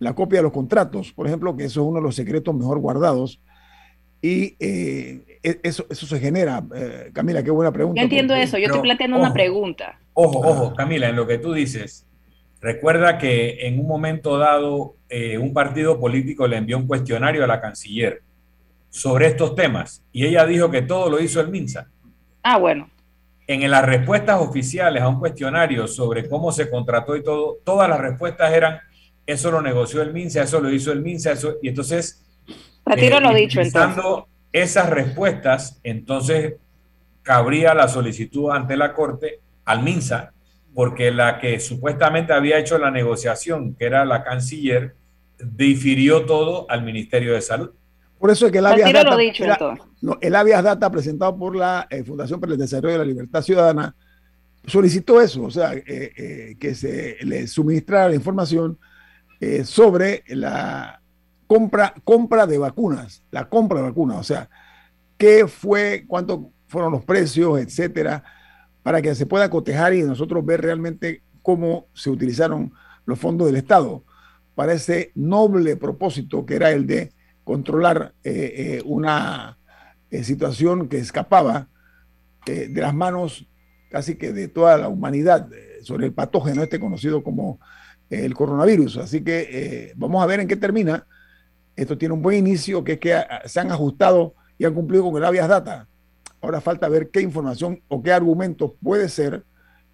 la 0.01 0.15
copia 0.15 0.39
de 0.39 0.43
los 0.43 0.51
contratos, 0.51 1.13
por 1.13 1.27
ejemplo, 1.27 1.56
que 1.56 1.65
eso 1.65 1.82
es 1.82 1.88
uno 1.88 1.99
de 1.99 2.04
los 2.04 2.15
secretos 2.15 2.56
mejor 2.56 2.80
guardados. 2.80 3.39
Y 4.19 4.56
eh, 4.60 5.39
e-, 5.43 5.60
eso, 5.62 5.86
eso 5.91 6.08
se 6.08 6.19
genera. 6.19 6.63
Eh, 6.75 7.12
Camila, 7.13 7.43
qué 7.43 7.51
buena 7.51 7.71
pregunta. 7.71 8.01
Yo 8.01 8.06
entiendo 8.06 8.34
eso, 8.34 8.58
yo 8.58 8.65
estoy 8.65 8.82
planteando 8.82 9.17
una 9.17 9.32
pregunta. 9.32 9.99
Ojo, 10.13 10.39
ojo, 10.39 10.73
Camila, 10.73 11.08
en 11.08 11.15
lo 11.15 11.27
que 11.27 11.38
tú 11.38 11.54
dices, 11.54 12.08
recuerda 12.60 13.19
que 13.19 13.67
en 13.67 13.80
un 13.80 13.86
momento 13.86 14.39
dado 14.39 14.95
eh, 15.08 15.38
un 15.38 15.54
partido 15.54 15.99
político 15.99 16.47
le 16.47 16.58
envió 16.58 16.80
un 16.80 16.88
cuestionario 16.88 17.43
a 17.43 17.47
la 17.47 17.62
canciller 17.62 18.23
sobre 18.89 19.27
estos 19.27 19.54
temas 19.54 20.04
y 20.12 20.25
ella 20.25 20.47
dijo 20.47 20.71
que 20.71 20.82
todo 20.82 21.12
lo 21.12 21.19
hizo 21.19 21.39
el 21.41 21.49
MINSA. 21.49 21.89
Ah, 22.41 22.58
bueno 22.58 22.89
en 23.53 23.71
las 23.71 23.85
respuestas 23.85 24.39
oficiales 24.39 25.01
a 25.01 25.07
un 25.07 25.19
cuestionario 25.19 25.87
sobre 25.87 26.29
cómo 26.29 26.51
se 26.51 26.69
contrató 26.69 27.15
y 27.15 27.23
todo, 27.23 27.57
todas 27.63 27.89
las 27.89 27.99
respuestas 27.99 28.53
eran, 28.53 28.79
eso 29.25 29.51
lo 29.51 29.61
negoció 29.61 30.01
el 30.01 30.13
MINSA, 30.13 30.43
eso 30.43 30.61
lo 30.61 30.71
hizo 30.71 30.91
el 30.91 31.01
MINSA, 31.01 31.33
eso, 31.33 31.55
y 31.61 31.69
entonces... 31.69 32.25
Retiro 32.85 33.19
lo 33.19 33.31
eh, 33.31 33.35
dicho 33.35 33.61
entonces. 33.61 34.03
esas 34.51 34.89
respuestas, 34.89 35.79
entonces 35.83 36.55
cabría 37.23 37.73
la 37.73 37.87
solicitud 37.87 38.51
ante 38.51 38.77
la 38.77 38.93
Corte 38.93 39.39
al 39.65 39.83
MINSA, 39.83 40.33
porque 40.73 41.11
la 41.11 41.39
que 41.39 41.59
supuestamente 41.59 42.33
había 42.33 42.57
hecho 42.57 42.77
la 42.77 42.91
negociación, 42.91 43.75
que 43.75 43.85
era 43.85 44.05
la 44.05 44.23
canciller, 44.23 44.95
difirió 45.43 46.25
todo 46.25 46.65
al 46.69 46.83
Ministerio 46.83 47.33
de 47.33 47.41
Salud. 47.41 47.71
Por 48.17 48.31
eso 48.31 48.45
es 48.45 48.51
que 48.51 48.59
el 48.59 48.65
habeas 48.65 48.93
data, 48.93 49.15
el 49.19 49.90
data 50.01 50.91
presentado 50.91 51.37
por 51.37 51.55
la 51.55 51.87
eh, 51.89 52.03
Fundación 52.03 52.39
para 52.39 52.53
el 52.53 52.59
Desarrollo 52.59 52.93
de 52.93 52.99
la 52.99 53.05
Libertad 53.05 53.41
Ciudadana 53.41 53.95
solicitó 54.65 55.19
eso, 55.21 55.43
o 55.43 55.51
sea, 55.51 55.73
eh, 55.73 55.83
eh, 55.87 56.55
que 56.59 56.75
se 56.75 57.17
le 57.21 57.47
suministrara 57.47 58.09
la 58.09 58.15
información 58.15 58.77
sobre 59.63 60.23
la 60.27 61.01
compra, 61.47 61.95
compra 62.03 62.45
de 62.45 62.59
vacunas, 62.59 63.23
la 63.31 63.49
compra 63.49 63.79
de 63.79 63.85
vacunas, 63.85 64.19
o 64.19 64.23
sea, 64.23 64.51
qué 65.17 65.47
fue, 65.47 66.05
cuánto 66.07 66.51
fueron 66.67 66.91
los 66.91 67.03
precios, 67.03 67.59
etcétera, 67.59 68.23
para 68.83 69.01
que 69.01 69.15
se 69.15 69.25
pueda 69.25 69.49
cotejar 69.49 69.95
y 69.95 70.03
nosotros 70.03 70.45
ver 70.45 70.61
realmente 70.61 71.23
cómo 71.41 71.87
se 71.95 72.11
utilizaron 72.11 72.71
los 73.07 73.17
fondos 73.17 73.47
del 73.47 73.55
Estado. 73.55 74.03
Para 74.53 74.73
ese 74.73 75.11
noble 75.15 75.75
propósito 75.75 76.45
que 76.45 76.57
era 76.57 76.69
el 76.69 76.85
de 76.85 77.11
controlar 77.43 78.13
una 78.85 79.57
eh, 80.12 80.24
situación 80.24 80.88
que 80.88 80.97
escapaba 80.97 81.67
de 82.45 82.82
las 82.82 82.93
manos 82.93 83.47
casi 83.89 84.15
que 84.15 84.34
de 84.34 84.47
toda 84.47 84.78
la 84.78 84.88
humanidad 84.88 85.47
sobre 85.84 86.08
el 86.08 86.13
patógeno 86.13 86.63
este 86.63 86.80
conocido 86.80 87.24
como 87.24 87.60
el 88.10 88.34
coronavirus. 88.34 88.97
Así 88.97 89.24
que 89.24 89.93
vamos 89.95 90.24
a 90.24 90.26
ver 90.26 90.39
en 90.39 90.47
qué 90.47 90.56
termina. 90.56 91.06
Esto 91.76 91.97
tiene 91.97 92.13
un 92.13 92.21
buen 92.21 92.38
inicio, 92.38 92.84
que 92.84 92.93
es 92.93 93.00
que 93.00 93.15
se 93.45 93.60
han 93.60 93.71
ajustado 93.71 94.34
y 94.58 94.65
han 94.65 94.74
cumplido 94.74 95.04
con 95.04 95.17
el 95.17 95.26
habeas 95.26 95.47
data. 95.47 95.88
Ahora 96.41 96.62
falta 96.62 96.89
ver 96.89 97.12
qué 97.12 97.21
información 97.21 97.82
o 97.88 98.02
qué 98.02 98.12
argumentos 98.12 98.71
puede 98.82 99.08
ser. 99.08 99.45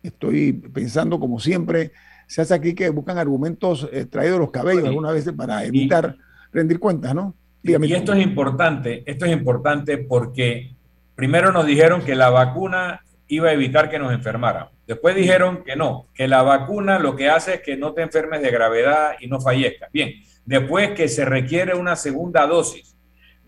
Estoy 0.02 0.54
pensando, 0.54 1.20
como 1.20 1.40
siempre, 1.40 1.92
se 2.28 2.42
hace 2.42 2.54
aquí 2.54 2.74
que 2.74 2.90
buscan 2.90 3.18
argumentos 3.18 3.90
traídos 4.10 4.36
de 4.36 4.40
los 4.40 4.52
cabellos 4.52 4.86
algunas 4.86 5.14
veces 5.14 5.34
para 5.34 5.66
evitar 5.66 6.18
rendir 6.54 6.80
cuentas, 6.80 7.14
¿no? 7.14 7.36
Y 7.64 7.94
esto 7.94 8.14
es 8.14 8.24
importante, 8.24 9.04
esto 9.06 9.26
es 9.26 9.32
importante 9.32 9.98
porque 9.98 10.76
primero 11.16 11.52
nos 11.52 11.66
dijeron 11.66 12.02
que 12.04 12.16
la 12.16 12.30
vacuna 12.30 13.02
iba 13.28 13.50
a 13.50 13.54
evitar 13.54 13.90
que 13.90 14.00
nos 14.00 14.14
enfermáramos. 14.14 14.74
Después 14.86 15.16
dijeron 15.16 15.64
que 15.64 15.76
no, 15.76 16.08
que 16.14 16.28
la 16.28 16.44
vacuna 16.44 16.98
lo 16.98 17.16
que 17.16 17.30
hace 17.30 17.56
es 17.56 17.62
que 17.62 17.76
no 17.76 17.94
te 17.94 18.02
enfermes 18.02 18.42
de 18.42 18.52
gravedad 18.52 19.16
y 19.20 19.28
no 19.28 19.42
fallezcas. 19.42 19.92
Bien, 19.92 20.14
después 20.46 20.92
que 20.92 21.10
se 21.10 21.26
requiere 21.26 21.76
una 21.76 21.96
segunda 21.96 22.48
dosis. 22.48 22.96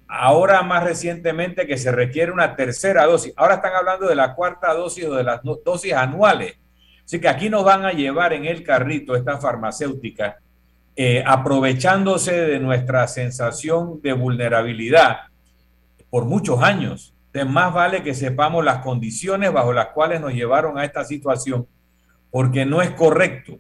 Ahora 0.08 0.64
más 0.64 0.84
recientemente 0.84 1.68
que 1.68 1.78
se 1.78 1.92
requiere 1.92 2.32
una 2.32 2.56
tercera 2.56 3.06
dosis. 3.06 3.34
Ahora 3.38 3.56
están 3.56 3.74
hablando 3.74 4.08
de 4.08 4.16
la 4.16 4.34
cuarta 4.34 4.74
dosis 4.74 5.06
o 5.06 5.16
de 5.16 5.24
las 5.24 5.42
dosis 5.44 5.94
anuales. 5.94 6.58
Así 7.06 7.22
que 7.22 7.30
aquí 7.30 7.50
nos 7.50 7.64
van 7.64 7.86
a 7.86 7.92
llevar 7.92 8.34
en 8.34 8.46
el 8.46 8.64
carrito 8.64 9.16
esta 9.16 9.38
farmacéutica 9.38 10.40
eh, 11.02 11.24
aprovechándose 11.26 12.34
de 12.34 12.60
nuestra 12.60 13.08
sensación 13.08 14.02
de 14.02 14.12
vulnerabilidad 14.12 15.20
por 16.10 16.26
muchos 16.26 16.62
años. 16.62 17.16
Entonces, 17.28 17.50
más 17.50 17.74
vale 17.74 18.04
que 18.04 18.14
sepamos 18.14 18.66
las 18.66 18.80
condiciones 18.80 19.54
bajo 19.54 19.72
las 19.72 19.88
cuales 19.94 20.20
nos 20.20 20.34
llevaron 20.34 20.78
a 20.78 20.84
esta 20.84 21.06
situación, 21.06 21.68
porque 22.32 22.66
no 22.66 22.82
es 22.82 22.90
correcto 22.90 23.60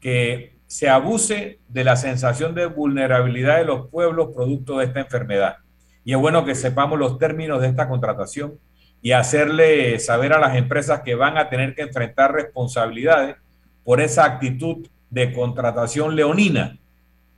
que 0.00 0.56
se 0.66 0.88
abuse 0.88 1.60
de 1.68 1.84
la 1.84 1.94
sensación 1.94 2.52
de 2.52 2.66
vulnerabilidad 2.66 3.58
de 3.58 3.64
los 3.64 3.86
pueblos 3.86 4.30
producto 4.34 4.78
de 4.78 4.86
esta 4.86 4.98
enfermedad. 4.98 5.58
Y 6.04 6.14
es 6.14 6.18
bueno 6.18 6.44
que 6.44 6.56
sepamos 6.56 6.98
los 6.98 7.16
términos 7.16 7.60
de 7.60 7.68
esta 7.68 7.88
contratación 7.88 8.58
y 9.00 9.12
hacerle 9.12 10.00
saber 10.00 10.32
a 10.32 10.40
las 10.40 10.56
empresas 10.56 11.02
que 11.02 11.14
van 11.14 11.38
a 11.38 11.48
tener 11.48 11.76
que 11.76 11.82
enfrentar 11.82 12.32
responsabilidades 12.32 13.36
por 13.84 14.00
esa 14.00 14.24
actitud 14.24 14.88
de 15.12 15.32
contratación 15.32 16.16
leonina 16.16 16.80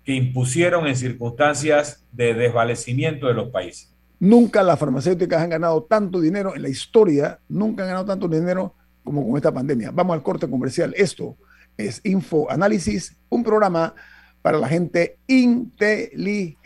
que 0.04 0.14
impusieron 0.14 0.87
en 0.87 0.96
circunstancias 0.96 2.06
de 2.12 2.32
desvalecimiento 2.34 3.26
de 3.26 3.34
los 3.34 3.48
países. 3.48 3.92
Nunca 4.20 4.62
las 4.62 4.78
farmacéuticas 4.78 5.42
han 5.42 5.50
ganado 5.50 5.82
tanto 5.82 6.20
dinero 6.20 6.54
en 6.54 6.62
la 6.62 6.68
historia, 6.68 7.40
nunca 7.48 7.82
han 7.82 7.88
ganado 7.88 8.06
tanto 8.06 8.28
dinero 8.28 8.76
como 9.02 9.26
con 9.26 9.37
esta 9.37 9.52
pandemia. 9.52 9.90
Vamos 9.90 10.14
al 10.14 10.22
corte 10.22 10.48
comercial. 10.48 10.94
Esto 10.96 11.37
es 11.76 12.00
Info 12.04 12.48
Análisis, 12.48 13.16
un 13.28 13.42
programa 13.42 13.92
para 14.40 14.56
la 14.58 14.68
gente 14.68 15.18
inteligente. 15.26 16.60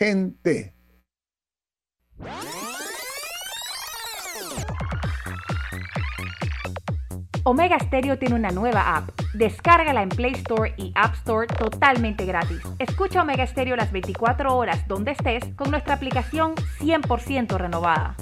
Omega 7.48 7.78
Stereo 7.78 8.18
tiene 8.18 8.34
una 8.34 8.50
nueva 8.50 8.94
app. 8.94 9.08
Descárgala 9.32 10.02
en 10.02 10.10
Play 10.10 10.32
Store 10.32 10.74
y 10.76 10.92
App 10.94 11.14
Store 11.14 11.46
totalmente 11.46 12.26
gratis. 12.26 12.60
Escucha 12.78 13.22
Omega 13.22 13.46
Stereo 13.46 13.74
las 13.74 13.90
24 13.90 14.54
horas 14.54 14.86
donde 14.86 15.12
estés 15.12 15.42
con 15.56 15.70
nuestra 15.70 15.94
aplicación 15.94 16.54
100% 16.78 17.56
renovada. 17.56 18.16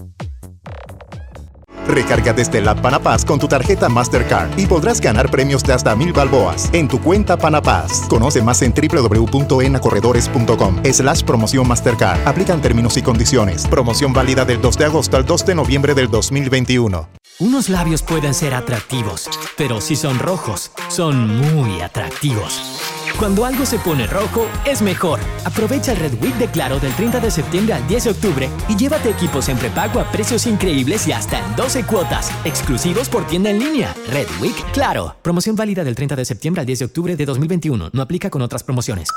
Recarga 1.88 2.32
desde 2.32 2.60
la 2.60 2.76
Panapaz 2.76 3.24
con 3.24 3.40
tu 3.40 3.48
tarjeta 3.48 3.88
Mastercard 3.88 4.56
y 4.56 4.66
podrás 4.66 5.00
ganar 5.00 5.28
premios 5.28 5.64
de 5.64 5.72
hasta 5.72 5.96
mil 5.96 6.12
balboas 6.12 6.72
en 6.72 6.86
tu 6.86 7.00
cuenta 7.00 7.36
Panapaz. 7.36 8.06
Conoce 8.08 8.42
más 8.42 8.62
en 8.62 8.72
www.enacorredores.com 8.72 10.84
slash 10.84 11.24
promoción 11.24 11.66
Mastercard. 11.66 12.28
Aplican 12.28 12.60
términos 12.60 12.96
y 12.96 13.02
condiciones. 13.02 13.66
Promoción 13.66 14.12
válida 14.12 14.44
del 14.44 14.60
2 14.60 14.78
de 14.78 14.84
agosto 14.84 15.16
al 15.16 15.26
2 15.26 15.46
de 15.46 15.56
noviembre 15.56 15.94
del 15.94 16.08
2021. 16.08 17.08
Unos 17.38 17.68
labios 17.68 18.02
pueden 18.02 18.32
ser 18.32 18.54
atractivos, 18.54 19.28
pero 19.58 19.82
si 19.82 19.94
son 19.94 20.18
rojos, 20.18 20.70
son 20.88 21.36
muy 21.36 21.82
atractivos. 21.82 22.80
Cuando 23.18 23.44
algo 23.44 23.66
se 23.66 23.78
pone 23.78 24.06
rojo, 24.06 24.46
es 24.64 24.80
mejor. 24.80 25.20
Aprovecha 25.44 25.92
el 25.92 25.98
Red 25.98 26.14
Week 26.22 26.34
de 26.36 26.46
Claro 26.46 26.80
del 26.80 26.94
30 26.94 27.20
de 27.20 27.30
septiembre 27.30 27.74
al 27.74 27.86
10 27.88 28.04
de 28.04 28.10
octubre 28.10 28.48
y 28.70 28.76
llévate 28.76 29.10
equipos 29.10 29.50
en 29.50 29.58
prepago 29.58 30.00
a 30.00 30.10
precios 30.10 30.46
increíbles 30.46 31.06
y 31.08 31.12
hasta 31.12 31.38
en 31.38 31.56
12 31.56 31.84
cuotas, 31.84 32.32
exclusivos 32.46 33.10
por 33.10 33.26
tienda 33.26 33.50
en 33.50 33.58
línea. 33.58 33.94
Red 34.10 34.28
Week 34.40 34.56
Claro. 34.72 35.16
Promoción 35.20 35.56
válida 35.56 35.84
del 35.84 35.94
30 35.94 36.16
de 36.16 36.24
septiembre 36.24 36.60
al 36.60 36.66
10 36.66 36.78
de 36.78 36.84
octubre 36.86 37.16
de 37.16 37.26
2021. 37.26 37.90
No 37.92 38.00
aplica 38.00 38.30
con 38.30 38.40
otras 38.40 38.64
promociones. 38.64 39.10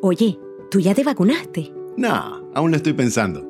Oye, 0.00 0.38
¿tú 0.70 0.78
ya 0.78 0.94
te 0.94 1.02
vacunaste? 1.02 1.72
No, 1.96 2.40
aún 2.54 2.70
lo 2.70 2.76
estoy 2.76 2.92
pensando. 2.92 3.49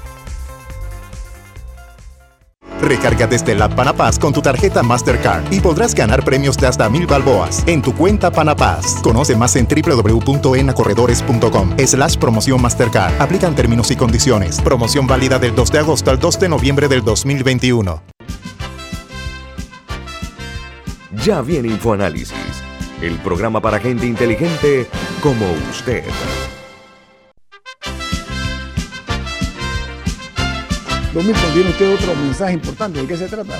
Recarga 2.81 3.27
desde 3.27 3.55
la 3.55 3.69
Panapaz 3.69 4.19
con 4.19 4.33
tu 4.33 4.41
tarjeta 4.41 4.83
Mastercard 4.83 5.51
y 5.51 5.59
podrás 5.59 5.95
ganar 5.95 6.23
premios 6.23 6.57
de 6.57 6.67
hasta 6.67 6.89
mil 6.89 7.07
balboas 7.07 7.63
en 7.67 7.81
tu 7.81 7.93
cuenta 7.95 8.31
Panapaz. 8.31 9.01
Conoce 9.01 9.35
más 9.35 9.55
en 9.55 9.67
www.enacorredores.com 9.67 11.75
slash 11.85 12.17
promoción 12.17 12.61
Mastercard. 12.61 13.21
Aplican 13.21 13.55
términos 13.55 13.91
y 13.91 13.95
condiciones. 13.95 14.61
Promoción 14.61 15.07
válida 15.07 15.39
del 15.39 15.55
2 15.55 15.71
de 15.71 15.79
agosto 15.79 16.11
al 16.11 16.19
2 16.19 16.39
de 16.39 16.49
noviembre 16.49 16.87
del 16.87 17.03
2021. 17.03 18.01
Ya 21.25 21.41
viene 21.41 21.67
InfoAnálisis, 21.67 22.63
el 23.01 23.19
programa 23.19 23.61
para 23.61 23.79
gente 23.79 24.07
inteligente 24.07 24.87
como 25.21 25.45
usted. 25.69 26.03
Milton, 31.13 31.53
tiene 31.53 31.69
usted 31.71 31.93
otro 31.93 32.15
mensaje 32.15 32.53
importante. 32.53 33.01
¿De 33.01 33.07
qué 33.07 33.17
se 33.17 33.27
trata? 33.27 33.59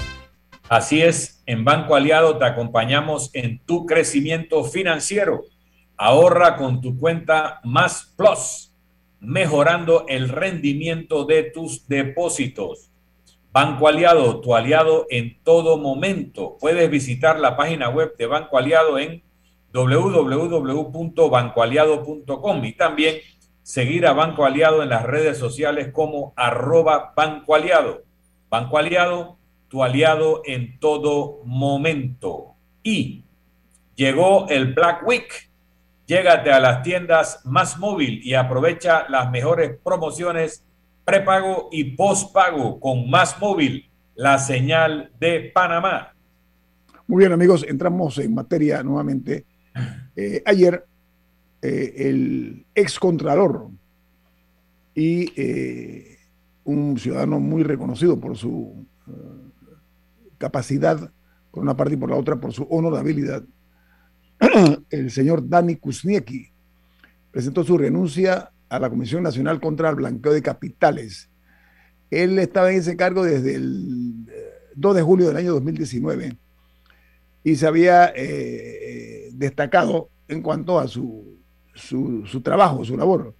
Así 0.69 1.01
es, 1.01 1.43
en 1.45 1.65
Banco 1.65 1.95
Aliado 1.95 2.37
te 2.37 2.45
acompañamos 2.45 3.29
en 3.33 3.59
tu 3.65 3.85
crecimiento 3.85 4.63
financiero. 4.63 5.43
Ahorra 5.97 6.55
con 6.55 6.79
tu 6.79 6.97
cuenta 6.97 7.59
Más 7.65 8.13
Plus, 8.15 8.73
mejorando 9.19 10.05
el 10.07 10.29
rendimiento 10.29 11.25
de 11.25 11.43
tus 11.43 11.89
depósitos. 11.89 12.89
Banco 13.51 13.89
Aliado, 13.89 14.39
tu 14.39 14.55
aliado 14.55 15.07
en 15.09 15.43
todo 15.43 15.77
momento. 15.77 16.55
Puedes 16.57 16.89
visitar 16.89 17.37
la 17.37 17.57
página 17.57 17.89
web 17.89 18.15
de 18.17 18.27
Banco 18.27 18.57
Aliado 18.57 18.97
en 18.97 19.23
www.bancoaliado.com 19.73 22.65
y 22.65 22.73
también 22.73 23.17
seguir 23.63 24.05
a 24.05 24.13
Banco 24.13 24.45
Aliado 24.45 24.83
en 24.83 24.89
las 24.89 25.03
redes 25.03 25.37
sociales 25.37 25.91
como 25.91 26.33
arroba 26.35 27.13
Banco 27.15 27.55
Aliado. 27.55 28.03
Banco 28.49 28.77
Aliado, 28.77 29.37
tu 29.67 29.83
aliado 29.83 30.41
en 30.45 30.79
todo 30.79 31.41
momento. 31.45 32.55
Y 32.83 33.23
llegó 33.95 34.47
el 34.49 34.73
Black 34.73 35.07
Week. 35.07 35.49
Llégate 36.05 36.51
a 36.51 36.59
las 36.59 36.83
tiendas 36.83 37.39
más 37.45 37.77
móvil 37.77 38.19
y 38.23 38.33
aprovecha 38.33 39.05
las 39.07 39.31
mejores 39.31 39.77
promociones 39.81 40.65
prepago 41.05 41.69
y 41.71 41.95
postpago 41.95 42.79
con 42.79 43.09
más 43.09 43.39
móvil, 43.39 43.89
la 44.15 44.37
señal 44.37 45.11
de 45.19 45.51
Panamá. 45.53 46.13
Muy 47.07 47.19
bien 47.19 47.31
amigos, 47.31 47.65
entramos 47.67 48.17
en 48.17 48.33
materia 48.33 48.83
nuevamente. 48.83 49.45
Eh, 50.15 50.43
ayer 50.45 50.85
eh, 51.61 52.07
el 52.09 52.65
ex 52.73 52.99
contralor 52.99 53.69
y 54.95 55.31
eh, 55.39 56.17
un 56.63 56.97
ciudadano 56.97 57.39
muy 57.39 57.61
reconocido 57.61 58.19
por 58.19 58.35
su 58.35 58.83
eh, 59.07 59.11
capacidad, 60.39 61.11
por 61.51 61.61
una 61.61 61.77
parte 61.77 61.93
y 61.93 61.97
por 61.97 62.09
la 62.09 62.15
otra, 62.15 62.39
por 62.39 62.51
su 62.51 62.63
honorabilidad, 62.63 63.43
el 64.89 65.11
señor 65.11 65.47
Dani 65.47 65.75
Kuzniecki 65.75 66.51
presentó 67.29 67.63
su 67.63 67.77
renuncia 67.77 68.51
a 68.67 68.79
la 68.79 68.89
Comisión 68.89 69.21
Nacional 69.21 69.61
contra 69.61 69.89
el 69.89 69.97
Blanqueo 69.97 70.33
de 70.33 70.41
Capitales. 70.41 71.29
Él 72.09 72.39
estaba 72.39 72.71
en 72.71 72.79
ese 72.79 72.97
cargo 72.97 73.23
desde 73.23 73.53
el 73.53 74.25
2 74.73 74.95
de 74.95 75.01
julio 75.03 75.27
del 75.27 75.37
año 75.37 75.53
2019 75.53 76.37
y 77.43 77.55
se 77.55 77.67
había 77.67 78.11
destacado 79.33 80.09
en 80.27 80.41
cuanto 80.41 80.79
a 80.79 80.87
su 80.87 81.40
su, 81.73 82.41
trabajo, 82.43 82.83
su 82.85 82.97
labor. 82.97 83.35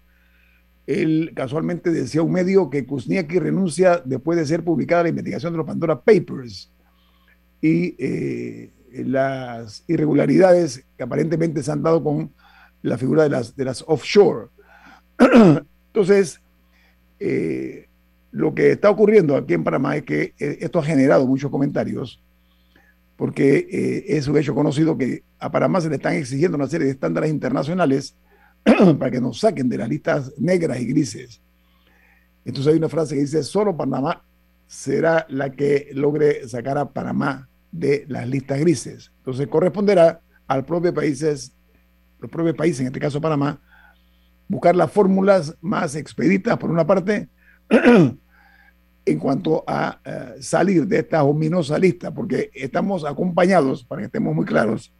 Él 0.87 1.31
casualmente 1.35 1.91
decía 1.91 2.21
un 2.21 2.31
medio 2.31 2.69
que 2.69 2.85
Kuzniaki 2.85 3.39
renuncia 3.39 4.01
después 4.03 4.37
de 4.37 4.45
ser 4.45 4.63
publicada 4.63 5.03
la 5.03 5.09
investigación 5.09 5.53
de 5.53 5.57
los 5.57 5.67
Pandora 5.67 6.01
Papers 6.01 6.71
y 7.61 7.95
eh, 7.99 8.71
las 9.05 9.83
irregularidades 9.87 10.83
que 10.97 11.03
aparentemente 11.03 11.61
se 11.63 11.71
han 11.71 11.83
dado 11.83 12.03
con 12.03 12.33
la 12.81 12.97
figura 12.97 13.23
de 13.23 13.29
las, 13.29 13.55
de 13.55 13.65
las 13.65 13.83
offshore. 13.87 14.47
Entonces, 15.87 16.41
eh, 17.19 17.87
lo 18.31 18.55
que 18.55 18.71
está 18.71 18.89
ocurriendo 18.89 19.35
aquí 19.35 19.53
en 19.53 19.63
Panamá 19.63 19.95
es 19.97 20.03
que 20.03 20.33
eh, 20.39 20.57
esto 20.61 20.79
ha 20.79 20.83
generado 20.83 21.27
muchos 21.27 21.51
comentarios, 21.51 22.21
porque 23.17 24.03
es 24.07 24.27
un 24.27 24.35
hecho 24.35 24.55
conocido 24.55 24.97
que 24.97 25.21
a 25.37 25.51
Panamá 25.51 25.79
se 25.79 25.89
le 25.89 25.97
están 25.97 26.13
exigiendo 26.13 26.57
una 26.57 26.65
serie 26.65 26.87
de 26.87 26.93
estándares 26.93 27.29
internacionales 27.29 28.15
para 28.99 29.11
que 29.11 29.21
nos 29.21 29.39
saquen 29.39 29.69
de 29.69 29.77
las 29.77 29.89
listas 29.89 30.33
negras 30.37 30.79
y 30.79 30.85
grises. 30.85 31.41
Entonces 32.45 32.71
hay 32.71 32.77
una 32.77 32.89
frase 32.89 33.15
que 33.15 33.21
dice, 33.21 33.43
solo 33.43 33.75
Panamá 33.75 34.23
será 34.67 35.25
la 35.29 35.51
que 35.51 35.89
logre 35.93 36.47
sacar 36.47 36.77
a 36.77 36.89
Panamá 36.89 37.49
de 37.71 38.05
las 38.07 38.27
listas 38.27 38.59
grises. 38.59 39.11
Entonces 39.17 39.47
corresponderá 39.47 40.21
al 40.47 40.65
propio 40.65 40.93
países, 40.93 41.53
los 42.19 42.29
propios 42.29 42.55
países, 42.55 42.81
en 42.81 42.87
este 42.87 42.99
caso 42.99 43.21
Panamá, 43.21 43.59
buscar 44.47 44.75
las 44.75 44.91
fórmulas 44.91 45.55
más 45.61 45.95
expeditas, 45.95 46.57
por 46.57 46.69
una 46.69 46.85
parte, 46.85 47.29
en 49.05 49.19
cuanto 49.19 49.63
a 49.65 49.99
eh, 50.03 50.35
salir 50.41 50.85
de 50.85 50.99
esta 50.99 51.23
ominosa 51.23 51.77
lista, 51.79 52.13
porque 52.13 52.51
estamos 52.53 53.05
acompañados, 53.05 53.83
para 53.83 54.01
que 54.01 54.05
estemos 54.07 54.35
muy 54.35 54.45
claros, 54.45 54.93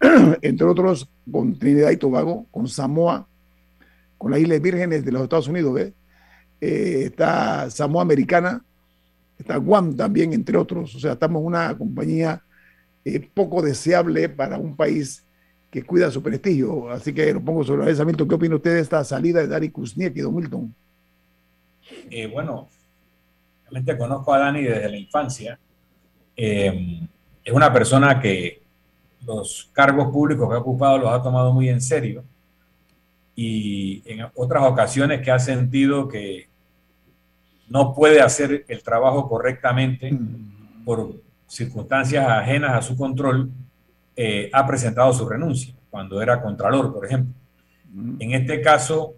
entre 0.42 0.66
otros 0.66 1.08
con 1.30 1.58
Trinidad 1.58 1.90
y 1.90 1.96
Tobago, 1.96 2.46
con 2.50 2.68
Samoa, 2.68 3.26
con 4.18 4.30
las 4.30 4.40
Islas 4.40 4.60
Vírgenes 4.60 5.04
de 5.04 5.12
los 5.12 5.22
Estados 5.22 5.48
Unidos. 5.48 5.80
Eh, 6.60 7.02
está 7.06 7.68
Samoa 7.70 8.02
Americana, 8.02 8.62
está 9.38 9.56
Guam 9.56 9.96
también, 9.96 10.32
entre 10.32 10.56
otros. 10.56 10.94
O 10.94 10.98
sea, 10.98 11.12
estamos 11.12 11.42
una 11.42 11.76
compañía 11.76 12.42
eh, 13.04 13.20
poco 13.20 13.62
deseable 13.62 14.28
para 14.28 14.58
un 14.58 14.76
país 14.76 15.24
que 15.70 15.82
cuida 15.82 16.10
su 16.10 16.22
prestigio. 16.22 16.90
Así 16.90 17.12
que 17.12 17.32
lo 17.32 17.40
pongo 17.40 17.64
sobre 17.64 17.86
mesa. 17.86 18.04
Milton, 18.04 18.28
¿qué 18.28 18.34
opina 18.34 18.56
usted 18.56 18.74
de 18.74 18.80
esta 18.80 19.04
salida 19.04 19.40
de 19.40 19.48
Dani 19.48 19.70
Kuzniak 19.70 20.16
y 20.16 20.20
Don 20.20 20.34
Milton? 20.34 20.74
Eh, 22.10 22.26
bueno, 22.26 22.68
realmente 23.64 23.98
conozco 23.98 24.32
a 24.32 24.38
Dani 24.38 24.62
desde 24.62 24.88
la 24.88 24.96
infancia. 24.96 25.58
es 26.36 27.52
una 27.52 27.72
persona 27.72 28.20
que 28.20 28.63
los 29.26 29.70
cargos 29.72 30.12
públicos 30.12 30.48
que 30.48 30.54
ha 30.54 30.58
ocupado 30.58 30.98
los 30.98 31.10
ha 31.10 31.22
tomado 31.22 31.52
muy 31.52 31.68
en 31.68 31.80
serio 31.80 32.24
y 33.36 34.02
en 34.06 34.26
otras 34.34 34.64
ocasiones 34.64 35.20
que 35.22 35.30
ha 35.30 35.38
sentido 35.38 36.08
que 36.08 36.48
no 37.68 37.94
puede 37.94 38.20
hacer 38.20 38.64
el 38.68 38.82
trabajo 38.82 39.28
correctamente 39.28 40.12
mm. 40.12 40.84
por 40.84 41.14
circunstancias 41.46 42.26
ajenas 42.28 42.72
a 42.72 42.82
su 42.82 42.96
control, 42.96 43.50
eh, 44.16 44.50
ha 44.52 44.66
presentado 44.66 45.12
su 45.12 45.28
renuncia, 45.28 45.74
cuando 45.90 46.20
era 46.22 46.40
contralor, 46.40 46.92
por 46.92 47.06
ejemplo. 47.06 47.34
Mm. 47.92 48.16
En 48.20 48.32
este 48.32 48.60
caso, 48.60 49.14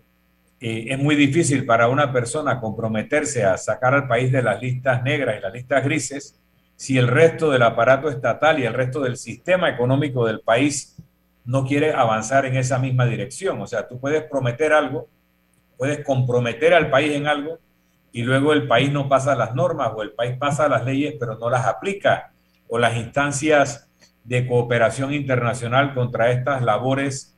eh, 0.61 0.87
es 0.89 0.99
muy 0.99 1.17
difícil 1.17 1.67
para 1.67 1.89
una 1.89 2.13
persona 2.13 2.61
comprometerse 2.61 3.45
a 3.45 3.57
sacar 3.59 3.95
al 3.95 4.09
país 4.09 4.33
de 4.33 4.43
las 4.43 4.61
listas 4.63 5.03
negras 5.03 5.37
y 5.39 5.43
las 5.43 5.53
listas 5.53 5.85
grises 5.85 6.41
si 6.77 6.99
el 6.99 7.09
resto 7.09 7.51
del 7.51 7.63
aparato 7.63 8.09
estatal 8.09 8.59
y 8.59 8.65
el 8.65 8.75
resto 8.75 9.01
del 9.01 9.17
sistema 9.17 9.69
económico 9.69 10.27
del 10.27 10.41
país 10.41 10.97
no 11.45 11.65
quiere 11.65 11.93
avanzar 11.93 12.45
en 12.45 12.57
esa 12.57 12.79
misma 12.79 13.07
dirección. 13.07 13.61
O 13.61 13.67
sea, 13.67 13.89
tú 13.89 13.99
puedes 13.99 14.23
prometer 14.25 14.73
algo, 14.73 15.09
puedes 15.77 16.05
comprometer 16.05 16.75
al 16.75 16.91
país 16.91 17.13
en 17.13 17.27
algo 17.27 17.59
y 18.13 18.23
luego 18.23 18.53
el 18.53 18.67
país 18.67 18.93
no 18.93 19.09
pasa 19.09 19.35
las 19.35 19.55
normas 19.55 19.93
o 19.95 20.03
el 20.03 20.13
país 20.13 20.37
pasa 20.39 20.69
las 20.69 20.85
leyes 20.85 21.15
pero 21.21 21.39
no 21.39 21.51
las 21.51 21.67
aplica 21.67 22.33
o 22.69 22.79
las 22.79 22.97
instancias 22.97 23.91
de 24.25 24.47
cooperación 24.47 25.13
internacional 25.13 25.95
contra 25.95 26.31
estas 26.33 26.63
labores 26.63 27.37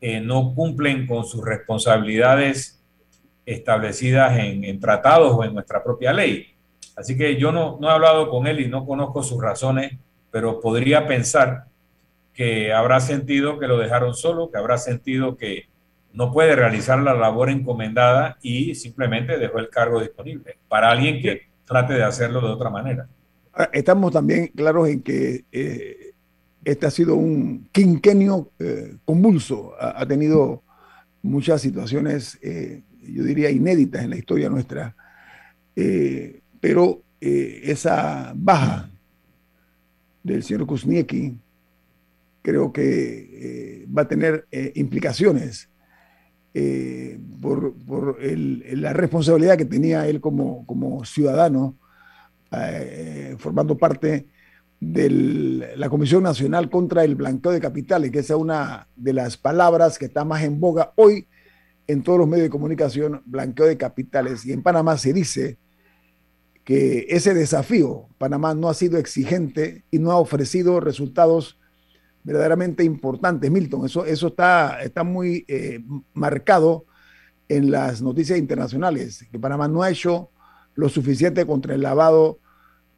eh, 0.00 0.20
no 0.20 0.54
cumplen 0.54 1.06
con 1.06 1.24
sus 1.24 1.44
responsabilidades 1.44 2.82
establecidas 3.44 4.36
en, 4.38 4.80
tratados 4.80 5.32
o 5.32 5.44
en 5.44 5.54
nuestra 5.54 5.82
propia 5.82 6.12
ley. 6.12 6.55
Así 6.96 7.16
que 7.16 7.36
yo 7.36 7.52
no, 7.52 7.78
no 7.80 7.88
he 7.88 7.92
hablado 7.92 8.30
con 8.30 8.46
él 8.46 8.60
y 8.60 8.68
no 8.68 8.86
conozco 8.86 9.22
sus 9.22 9.40
razones, 9.40 9.92
pero 10.30 10.60
podría 10.60 11.06
pensar 11.06 11.66
que 12.32 12.72
habrá 12.72 13.00
sentido 13.00 13.58
que 13.58 13.68
lo 13.68 13.78
dejaron 13.78 14.14
solo, 14.14 14.50
que 14.50 14.58
habrá 14.58 14.78
sentido 14.78 15.36
que 15.36 15.68
no 16.12 16.32
puede 16.32 16.56
realizar 16.56 16.98
la 16.98 17.14
labor 17.14 17.50
encomendada 17.50 18.38
y 18.42 18.74
simplemente 18.74 19.38
dejó 19.38 19.58
el 19.58 19.68
cargo 19.68 20.00
disponible 20.00 20.56
para 20.68 20.90
alguien 20.90 21.20
que 21.20 21.42
trate 21.66 21.92
de 21.94 22.02
hacerlo 22.02 22.40
de 22.40 22.48
otra 22.48 22.70
manera. 22.70 23.06
Ah, 23.52 23.68
estamos 23.72 24.12
también 24.12 24.48
claros 24.48 24.88
en 24.88 25.02
que 25.02 25.44
eh, 25.52 26.12
este 26.64 26.86
ha 26.86 26.90
sido 26.90 27.16
un 27.16 27.68
quinquenio 27.70 28.50
eh, 28.58 28.96
convulso, 29.04 29.74
ha, 29.78 30.04
tenido 30.06 30.62
muchas 31.22 31.60
situaciones, 31.60 32.38
eh, 32.42 32.82
yo 33.02 33.22
diría, 33.22 33.50
inéditas 33.50 34.02
en 34.02 34.10
la 34.10 34.16
historia 34.16 34.48
nuestra, 34.48 34.94
pero 36.66 37.00
esa 37.20 38.32
baja 38.34 38.90
del 40.24 40.42
señor 40.42 40.66
Kuzniecki 40.66 41.38
creo 42.42 42.72
que 42.72 43.86
va 43.96 44.02
a 44.02 44.08
tener 44.08 44.48
implicaciones 44.74 45.68
eh, 46.54 47.20
por, 47.40 47.76
la 48.20 48.92
responsabilidad 48.92 49.56
que 49.56 49.64
tenía 49.64 50.08
él 50.08 50.20
como, 50.20 50.66
como 50.66 51.04
ciudadano, 51.04 51.76
eh, 52.50 53.36
formando 53.38 53.78
parte 53.78 54.26
de 54.80 55.08
la 55.76 55.88
Comisión 55.88 56.24
Nacional 56.24 56.68
contra 56.68 57.04
el 57.04 57.14
Blanqueo 57.14 57.52
de 57.52 57.60
Capitales, 57.60 58.10
que 58.10 58.18
es 58.18 58.30
una 58.30 58.88
de 58.96 59.12
las 59.12 59.36
palabras 59.36 60.00
que 60.00 60.06
está 60.06 60.24
más 60.24 60.42
en 60.42 60.58
boga 60.58 60.92
hoy 60.96 61.28
en 61.86 62.02
todos 62.02 62.18
los 62.18 62.26
medios 62.26 62.46
de 62.46 62.50
comunicación, 62.50 63.22
blanqueo 63.24 63.66
de 63.66 63.76
capitales. 63.76 64.44
Y 64.44 64.52
en 64.52 64.64
Panamá 64.64 64.98
se 64.98 65.12
dice 65.12 65.58
que 66.66 67.06
ese 67.10 67.32
desafío, 67.32 68.08
Panamá 68.18 68.52
no 68.52 68.68
ha 68.68 68.74
sido 68.74 68.98
exigente 68.98 69.84
y 69.92 70.00
no 70.00 70.10
ha 70.10 70.18
ofrecido 70.18 70.80
resultados 70.80 71.60
verdaderamente 72.24 72.82
importantes, 72.82 73.48
Milton. 73.52 73.86
Eso, 73.86 74.04
eso 74.04 74.26
está, 74.26 74.82
está 74.82 75.04
muy 75.04 75.44
eh, 75.46 75.78
marcado 76.12 76.84
en 77.48 77.70
las 77.70 78.02
noticias 78.02 78.36
internacionales, 78.36 79.24
que 79.30 79.38
Panamá 79.38 79.68
no 79.68 79.84
ha 79.84 79.90
hecho 79.90 80.30
lo 80.74 80.88
suficiente 80.88 81.46
contra 81.46 81.72
el 81.76 81.82
lavado 81.82 82.40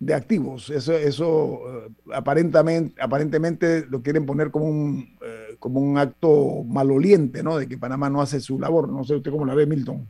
de 0.00 0.14
activos. 0.14 0.70
Eso, 0.70 0.94
eso 0.94 1.60
eh, 1.66 1.90
aparentemente, 2.14 2.98
aparentemente 3.02 3.84
lo 3.90 4.00
quieren 4.00 4.24
poner 4.24 4.50
como 4.50 4.64
un, 4.64 5.14
eh, 5.20 5.56
como 5.58 5.78
un 5.78 5.98
acto 5.98 6.64
maloliente, 6.64 7.42
¿no? 7.42 7.58
De 7.58 7.68
que 7.68 7.76
Panamá 7.76 8.08
no 8.08 8.22
hace 8.22 8.40
su 8.40 8.58
labor. 8.58 8.88
No 8.88 9.04
sé 9.04 9.14
usted 9.14 9.30
cómo 9.30 9.44
la 9.44 9.54
ve, 9.54 9.66
Milton. 9.66 10.08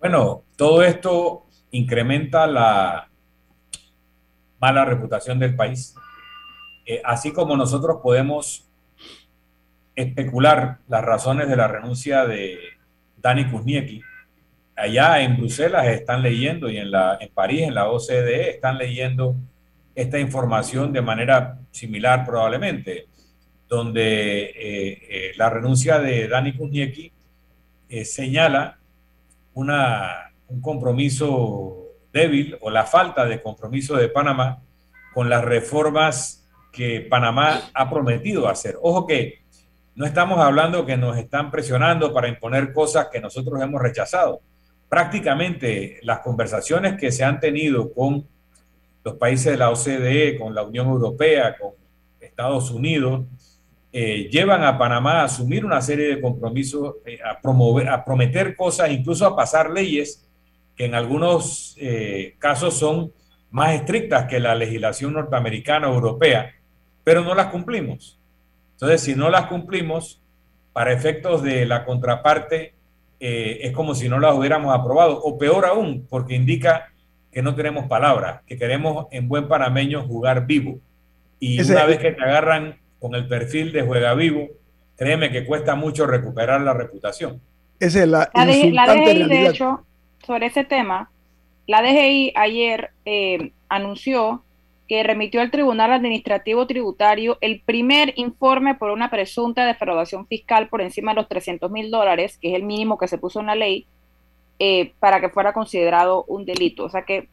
Bueno, 0.00 0.44
todo 0.56 0.82
esto 0.82 1.44
incrementa 1.70 2.46
la 2.46 3.08
mala 4.60 4.84
reputación 4.84 5.38
del 5.38 5.56
país. 5.56 5.94
Eh, 6.86 7.00
así 7.04 7.32
como 7.32 7.56
nosotros 7.56 7.98
podemos 8.02 8.68
especular 9.94 10.78
las 10.88 11.04
razones 11.04 11.48
de 11.48 11.56
la 11.56 11.68
renuncia 11.68 12.26
de 12.26 12.58
Dani 13.16 13.50
Kuzniecki, 13.50 14.00
allá 14.76 15.20
en 15.20 15.36
Bruselas 15.36 15.86
están 15.88 16.22
leyendo 16.22 16.70
y 16.70 16.78
en, 16.78 16.90
la, 16.90 17.18
en 17.20 17.28
París, 17.30 17.62
en 17.62 17.74
la 17.74 17.90
OCDE, 17.90 18.50
están 18.50 18.78
leyendo 18.78 19.34
esta 19.94 20.18
información 20.18 20.92
de 20.92 21.02
manera 21.02 21.58
similar 21.70 22.24
probablemente, 22.24 23.06
donde 23.68 24.44
eh, 24.44 24.52
eh, 24.54 25.32
la 25.36 25.50
renuncia 25.50 25.98
de 25.98 26.28
Dani 26.28 26.54
Kuzniecki 26.54 27.12
señala 28.04 28.78
una, 29.54 30.29
un 30.50 30.60
compromiso 30.60 31.94
débil 32.12 32.58
o 32.60 32.70
la 32.70 32.84
falta 32.84 33.24
de 33.24 33.40
compromiso 33.40 33.96
de 33.96 34.08
Panamá 34.08 34.62
con 35.14 35.30
las 35.30 35.44
reformas 35.44 36.44
que 36.72 37.00
Panamá 37.00 37.70
ha 37.74 37.88
prometido 37.88 38.48
hacer. 38.48 38.76
Ojo 38.82 39.06
que 39.06 39.40
no 39.94 40.06
estamos 40.06 40.38
hablando 40.38 40.86
que 40.86 40.96
nos 40.96 41.16
están 41.18 41.50
presionando 41.50 42.12
para 42.12 42.28
imponer 42.28 42.72
cosas 42.72 43.08
que 43.12 43.20
nosotros 43.20 43.60
hemos 43.60 43.80
rechazado. 43.80 44.40
Prácticamente 44.88 45.98
las 46.02 46.20
conversaciones 46.20 46.98
que 46.98 47.12
se 47.12 47.24
han 47.24 47.38
tenido 47.40 47.92
con 47.92 48.26
los 49.04 49.14
países 49.14 49.52
de 49.52 49.58
la 49.58 49.70
OCDE, 49.70 50.38
con 50.38 50.54
la 50.54 50.62
Unión 50.62 50.88
Europea, 50.88 51.56
con 51.58 51.72
Estados 52.20 52.70
Unidos, 52.70 53.24
eh, 53.92 54.28
llevan 54.30 54.62
a 54.62 54.78
Panamá 54.78 55.20
a 55.20 55.24
asumir 55.24 55.64
una 55.64 55.80
serie 55.80 56.14
de 56.14 56.20
compromisos, 56.20 56.96
eh, 57.04 57.18
a, 57.24 57.40
promover, 57.40 57.88
a 57.88 58.04
prometer 58.04 58.54
cosas, 58.54 58.90
incluso 58.90 59.26
a 59.26 59.34
pasar 59.34 59.70
leyes 59.70 60.29
que 60.80 60.86
en 60.86 60.94
algunos 60.94 61.76
eh, 61.78 62.36
casos 62.38 62.78
son 62.78 63.12
más 63.50 63.74
estrictas 63.74 64.24
que 64.24 64.40
la 64.40 64.54
legislación 64.54 65.12
norteamericana 65.12 65.90
o 65.90 65.94
europea 65.94 66.54
pero 67.04 67.22
no 67.22 67.34
las 67.34 67.48
cumplimos. 67.48 68.18
Entonces, 68.72 69.02
si 69.02 69.14
no 69.14 69.28
las 69.28 69.46
cumplimos, 69.48 70.22
para 70.72 70.92
efectos 70.92 71.42
de 71.42 71.66
la 71.66 71.84
contraparte, 71.84 72.72
eh, 73.18 73.58
es 73.62 73.72
como 73.72 73.94
si 73.94 74.08
no 74.08 74.18
las 74.18 74.34
hubiéramos 74.34 74.74
aprobado, 74.74 75.20
o 75.20 75.36
peor 75.36 75.66
aún, 75.66 76.06
porque 76.08 76.34
indica 76.34 76.92
que 77.30 77.42
no 77.42 77.54
tenemos 77.54 77.86
palabras, 77.86 78.40
que 78.46 78.56
queremos 78.56 79.06
en 79.10 79.28
buen 79.28 79.48
panameño 79.48 80.06
jugar 80.06 80.46
vivo. 80.46 80.78
Y 81.38 81.60
una 81.62 81.84
vez 81.84 81.98
que 81.98 82.12
te 82.12 82.22
agarran 82.22 82.78
con 82.98 83.14
el 83.14 83.28
perfil 83.28 83.72
de 83.72 83.82
juega 83.82 84.14
vivo, 84.14 84.48
créeme 84.96 85.30
que 85.30 85.44
cuesta 85.44 85.74
mucho 85.74 86.06
recuperar 86.06 86.62
la 86.62 86.72
reputación. 86.72 87.40
Esa 87.78 88.02
es 88.02 88.08
la, 88.08 88.30
la, 88.32 88.46
DGI, 88.46 89.24
de 89.24 89.46
hecho, 89.46 89.84
sobre 90.26 90.46
ese 90.46 90.64
tema, 90.64 91.10
la 91.66 91.82
DGI 91.82 92.32
ayer 92.34 92.90
eh, 93.04 93.52
anunció 93.68 94.42
que 94.88 95.04
remitió 95.04 95.40
al 95.40 95.52
Tribunal 95.52 95.92
Administrativo 95.92 96.66
Tributario 96.66 97.38
el 97.40 97.60
primer 97.60 98.12
informe 98.16 98.74
por 98.74 98.90
una 98.90 99.08
presunta 99.08 99.64
defraudación 99.64 100.26
fiscal 100.26 100.68
por 100.68 100.80
encima 100.80 101.12
de 101.12 101.20
los 101.20 101.28
300 101.28 101.70
mil 101.70 101.92
dólares, 101.92 102.38
que 102.38 102.48
es 102.48 102.54
el 102.56 102.64
mínimo 102.64 102.98
que 102.98 103.06
se 103.06 103.16
puso 103.16 103.38
en 103.38 103.46
la 103.46 103.54
ley, 103.54 103.86
eh, 104.58 104.92
para 104.98 105.20
que 105.20 105.28
fuera 105.28 105.52
considerado 105.52 106.24
un 106.26 106.44
delito. 106.44 106.84
O 106.84 106.90
sea 106.90 107.02
que 107.02 107.28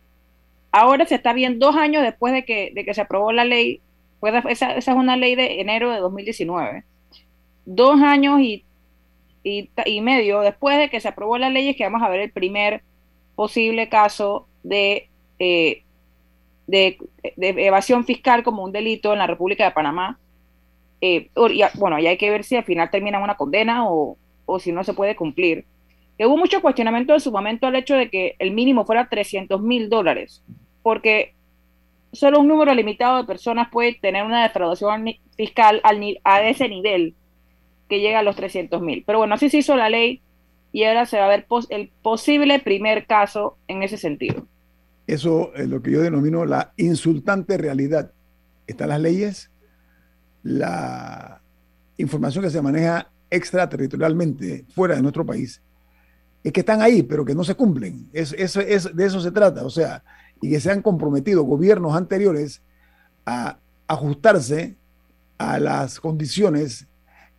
ahora 0.72 1.08
se 1.08 1.16
está 1.16 1.34
bien 1.34 1.58
dos 1.58 1.76
años 1.76 2.04
después 2.04 2.32
de 2.32 2.46
que, 2.46 2.72
de 2.76 2.86
que 2.86 2.94
se 2.94 3.02
aprobó 3.02 3.32
la 3.32 3.44
ley, 3.44 3.82
pues 4.20 4.36
esa, 4.36 4.76
esa, 4.76 4.92
es 4.92 4.98
una 4.98 5.18
ley 5.18 5.34
de 5.34 5.60
enero 5.60 5.92
de 5.92 5.98
2019, 5.98 6.84
dos 7.66 8.00
años 8.02 8.40
y, 8.40 8.64
y, 9.86 10.02
medio 10.02 10.42
después 10.42 10.78
de 10.78 10.90
que 10.90 11.00
se 11.00 11.08
aprobó 11.08 11.38
la 11.38 11.50
ley 11.50 11.70
es 11.70 11.76
que 11.76 11.84
vamos 11.84 12.04
a 12.04 12.10
ver 12.10 12.20
el 12.20 12.32
primer 12.32 12.84
posible 13.36 13.88
caso 13.90 14.48
de 14.64 15.10
eh, 15.40 15.84
de, 16.68 16.98
evasión 17.38 18.06
fiscal 18.06 18.44
como 18.44 18.64
un 18.64 18.72
delito 18.72 19.14
en 19.14 19.20
la 19.20 19.28
República 19.28 19.66
de 19.66 19.72
Panamá. 19.72 20.20
Eh, 21.00 21.30
bueno, 21.76 22.00
ya 22.00 22.10
hay 22.10 22.18
que 22.18 22.30
ver 22.30 22.44
si 22.44 22.56
al 22.56 22.66
final 22.66 22.92
termina 22.92 23.20
una 23.20 23.36
condena 23.36 23.86
o, 23.90 24.18
si 24.60 24.72
no 24.72 24.84
se 24.84 24.94
puede 24.94 25.16
cumplir. 25.16 25.66
hubo 26.20 26.38
mucho 26.38 26.62
cuestionamiento 26.62 27.14
en 27.14 27.20
su 27.20 27.32
momento 27.32 27.68
al 27.68 27.76
hecho 27.76 27.96
de 27.96 28.10
que 28.10 28.36
el 28.40 28.52
mínimo 28.52 28.86
fuera 28.86 29.08
300 29.08 29.62
mil 29.62 29.90
dólares, 29.90 30.44
porque 30.84 31.34
solo 32.12 32.40
un 32.40 32.48
número 32.48 32.74
limitado 32.74 33.18
de 33.18 33.24
personas 33.26 33.70
puede 33.72 33.94
tener 33.94 34.24
una 34.24 34.44
defraudación 34.44 35.06
fiscal 35.36 35.80
al, 35.84 36.02
a 36.24 36.48
ese 36.48 36.68
nivel 36.68 37.14
que 37.88 38.00
llega 38.00 38.20
a 38.20 38.24
los 38.24 38.36
300 38.36 38.82
mil. 38.82 39.04
Pero 39.06 39.20
bueno, 39.20 39.36
así 39.36 39.50
se 39.50 39.58
hizo 39.58 39.76
la 39.76 39.90
ley 39.90 40.22
y 40.72 40.84
ahora 40.84 41.06
se 41.06 41.18
va 41.18 41.26
a 41.26 41.30
ver 41.30 41.48
el 41.70 41.92
posible 42.02 42.60
primer 42.60 43.06
caso 43.06 43.58
en 43.68 43.84
ese 43.84 43.98
sentido. 43.98 44.46
Eso 45.08 45.54
es 45.56 45.68
lo 45.70 45.82
que 45.82 45.92
yo 45.92 46.02
denomino 46.02 46.46
la 46.46 46.74
insultante 46.76 47.58
realidad. 47.58 48.12
Están 48.68 48.90
las 48.90 49.00
leyes, 49.00 49.50
la 50.44 51.42
información 51.98 52.44
que 52.44 52.50
se 52.50 52.62
maneja 52.62 53.10
extraterritorialmente 53.30 54.66
fuera 54.74 54.96
de 54.96 55.02
nuestro 55.02 55.26
país, 55.26 55.62
es 56.44 56.54
que 56.54 56.62
están 56.62 56.82
ahí, 56.82 57.04
pero 57.04 57.26
que 57.26 57.36
no 57.36 57.44
se 57.44 57.56
cumplen. 57.56 58.10
Es, 58.14 58.34
es, 58.34 58.54
de 58.96 59.06
eso 59.06 59.20
se 59.20 59.32
trata. 59.32 59.66
O 59.66 59.70
sea, 59.70 60.04
y 60.42 60.50
que 60.50 60.60
se 60.60 60.72
han 60.72 60.82
comprometido 60.82 61.44
gobiernos 61.44 61.96
anteriores 61.96 62.62
a 63.26 63.58
ajustarse 63.88 64.76
a 65.38 65.60
las 65.60 66.00
condiciones 66.00 66.88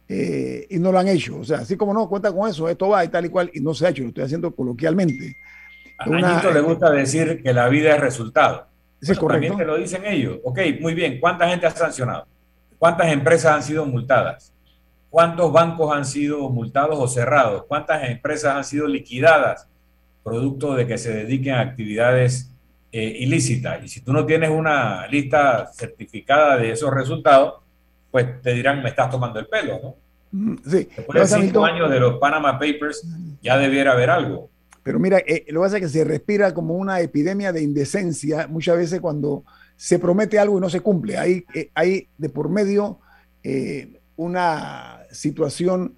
eh, 0.08 0.66
y 0.70 0.78
no 0.78 0.90
lo 0.90 0.98
han 0.98 1.08
hecho. 1.08 1.38
O 1.38 1.44
sea, 1.44 1.58
así 1.58 1.76
como 1.76 1.92
no, 1.92 2.08
cuenta 2.08 2.32
con 2.32 2.48
eso, 2.48 2.68
esto 2.68 2.88
va 2.88 3.04
y 3.04 3.08
tal 3.08 3.26
y 3.26 3.28
cual, 3.28 3.50
y 3.52 3.60
no 3.60 3.74
se 3.74 3.86
ha 3.86 3.90
hecho, 3.90 4.02
lo 4.02 4.08
estoy 4.08 4.24
haciendo 4.24 4.54
coloquialmente. 4.54 5.36
A 5.98 6.08
una, 6.08 6.42
le 6.50 6.60
gusta 6.60 6.90
decir 6.90 7.42
que 7.42 7.52
la 7.52 7.68
vida 7.68 7.94
es 7.94 8.00
resultado. 8.00 8.68
es 9.00 9.18
correcto. 9.18 9.48
También 9.48 9.56
te 9.56 9.64
lo 9.64 9.76
dicen 9.76 10.06
ellos. 10.06 10.38
Ok, 10.44 10.60
muy 10.80 10.94
bien. 10.94 11.18
¿Cuánta 11.20 11.48
gente 11.48 11.66
ha 11.66 11.70
sancionado? 11.70 12.26
¿Cuántas 12.78 13.12
empresas 13.12 13.52
han 13.56 13.62
sido 13.62 13.84
multadas? 13.84 14.54
¿Cuántos 15.10 15.52
bancos 15.52 15.94
han 15.94 16.04
sido 16.04 16.48
multados 16.48 16.98
o 16.98 17.08
cerrados? 17.08 17.64
¿Cuántas 17.66 18.08
empresas 18.08 18.56
han 18.56 18.64
sido 18.64 18.86
liquidadas 18.86 19.68
producto 20.22 20.74
de 20.74 20.86
que 20.86 20.98
se 20.98 21.12
dediquen 21.12 21.54
a 21.54 21.60
actividades 21.60 22.52
eh, 22.92 23.16
ilícitas? 23.20 23.82
Y 23.82 23.88
si 23.88 24.00
tú 24.02 24.12
no 24.12 24.24
tienes 24.24 24.50
una 24.50 25.06
lista 25.08 25.66
certificada 25.72 26.56
de 26.56 26.70
esos 26.70 26.94
resultados, 26.94 27.54
pues 28.10 28.40
te 28.42 28.54
dirán, 28.54 28.82
me 28.82 28.88
estás 28.88 29.10
tomando 29.10 29.38
el 29.38 29.46
pelo, 29.46 29.80
¿no? 29.82 29.94
Mm, 30.32 30.56
sí. 30.64 30.88
Después 30.96 31.30
de 31.30 31.40
cinco 31.40 31.64
años 31.64 31.90
de 31.90 32.00
los 32.00 32.18
Panama 32.18 32.58
Papers, 32.58 33.06
ya 33.42 33.58
debiera 33.58 33.92
haber 33.92 34.10
algo. 34.10 34.50
Pero 34.82 34.98
mira, 34.98 35.18
eh, 35.18 35.44
lo 35.48 35.60
que 35.60 35.64
pasa 35.66 35.76
es 35.76 35.82
que 35.82 35.88
se 35.88 36.04
respira 36.04 36.54
como 36.54 36.74
una 36.74 37.00
epidemia 37.00 37.52
de 37.52 37.62
indecencia 37.62 38.46
muchas 38.48 38.76
veces 38.76 39.00
cuando 39.00 39.44
se 39.76 39.98
promete 39.98 40.38
algo 40.38 40.56
y 40.56 40.60
no 40.60 40.70
se 40.70 40.80
cumple. 40.80 41.18
Hay, 41.18 41.44
eh, 41.54 41.70
hay 41.74 42.08
de 42.16 42.28
por 42.28 42.48
medio 42.48 42.98
eh, 43.42 44.00
una 44.16 45.00
situación 45.10 45.94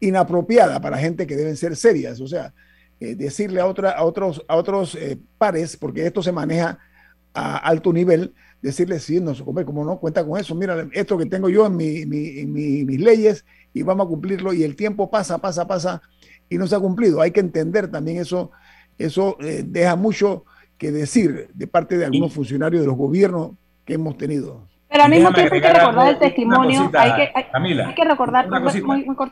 inapropiada 0.00 0.80
para 0.80 0.96
gente 0.96 1.26
que 1.26 1.36
deben 1.36 1.58
ser 1.58 1.76
serias. 1.76 2.18
O 2.22 2.26
sea, 2.26 2.54
decirle 2.98 3.60
a, 3.60 3.66
otra, 3.66 3.90
a 3.90 4.04
otros, 4.04 4.42
a 4.48 4.56
otros 4.56 4.96
pares, 5.36 5.76
porque 5.76 6.06
esto 6.06 6.22
se 6.22 6.32
maneja 6.32 6.78
a 7.36 7.58
alto 7.58 7.92
nivel, 7.92 8.32
decirle, 8.62 8.98
sí, 8.98 9.20
no 9.20 9.34
se 9.34 9.44
come, 9.44 9.64
como 9.64 9.84
no, 9.84 9.98
cuenta 9.98 10.24
con 10.24 10.40
eso, 10.40 10.54
mira, 10.54 10.88
esto 10.92 11.18
que 11.18 11.26
tengo 11.26 11.48
yo 11.48 11.66
en, 11.66 11.76
mi, 11.76 12.06
mis 12.06 13.00
leyes 13.00 13.44
y 13.74 13.82
vamos 13.82 14.06
a 14.06 14.08
cumplirlo 14.08 14.52
y 14.54 14.64
el 14.64 14.74
tiempo 14.74 15.10
pasa, 15.10 15.38
pasa, 15.38 15.66
pasa 15.66 16.02
y 16.48 16.56
no 16.56 16.66
se 16.66 16.76
ha 16.76 16.80
cumplido. 16.80 17.20
Hay 17.20 17.30
que 17.30 17.40
entender 17.40 17.90
también 17.90 18.18
eso, 18.18 18.50
eso 18.98 19.36
eh, 19.40 19.62
deja 19.66 19.96
mucho 19.96 20.44
que 20.78 20.90
decir 20.90 21.48
de 21.52 21.66
parte 21.66 21.98
de 21.98 22.06
algunos 22.06 22.32
funcionarios 22.32 22.80
de 22.82 22.86
los 22.86 22.96
gobiernos 22.96 23.52
que 23.84 23.94
hemos 23.94 24.16
tenido. 24.16 24.66
Pero 24.88 25.04
al 25.04 25.10
mismo 25.10 25.32
tiempo 25.32 25.54
hay 25.54 25.60
que 25.60 25.72
recordar 25.72 26.08
el 26.08 26.18
testimonio, 26.18 26.90
hay, 26.94 27.12
que, 27.12 27.32
hay, 27.34 27.94
que 27.94 28.04
recordar, 28.04 28.48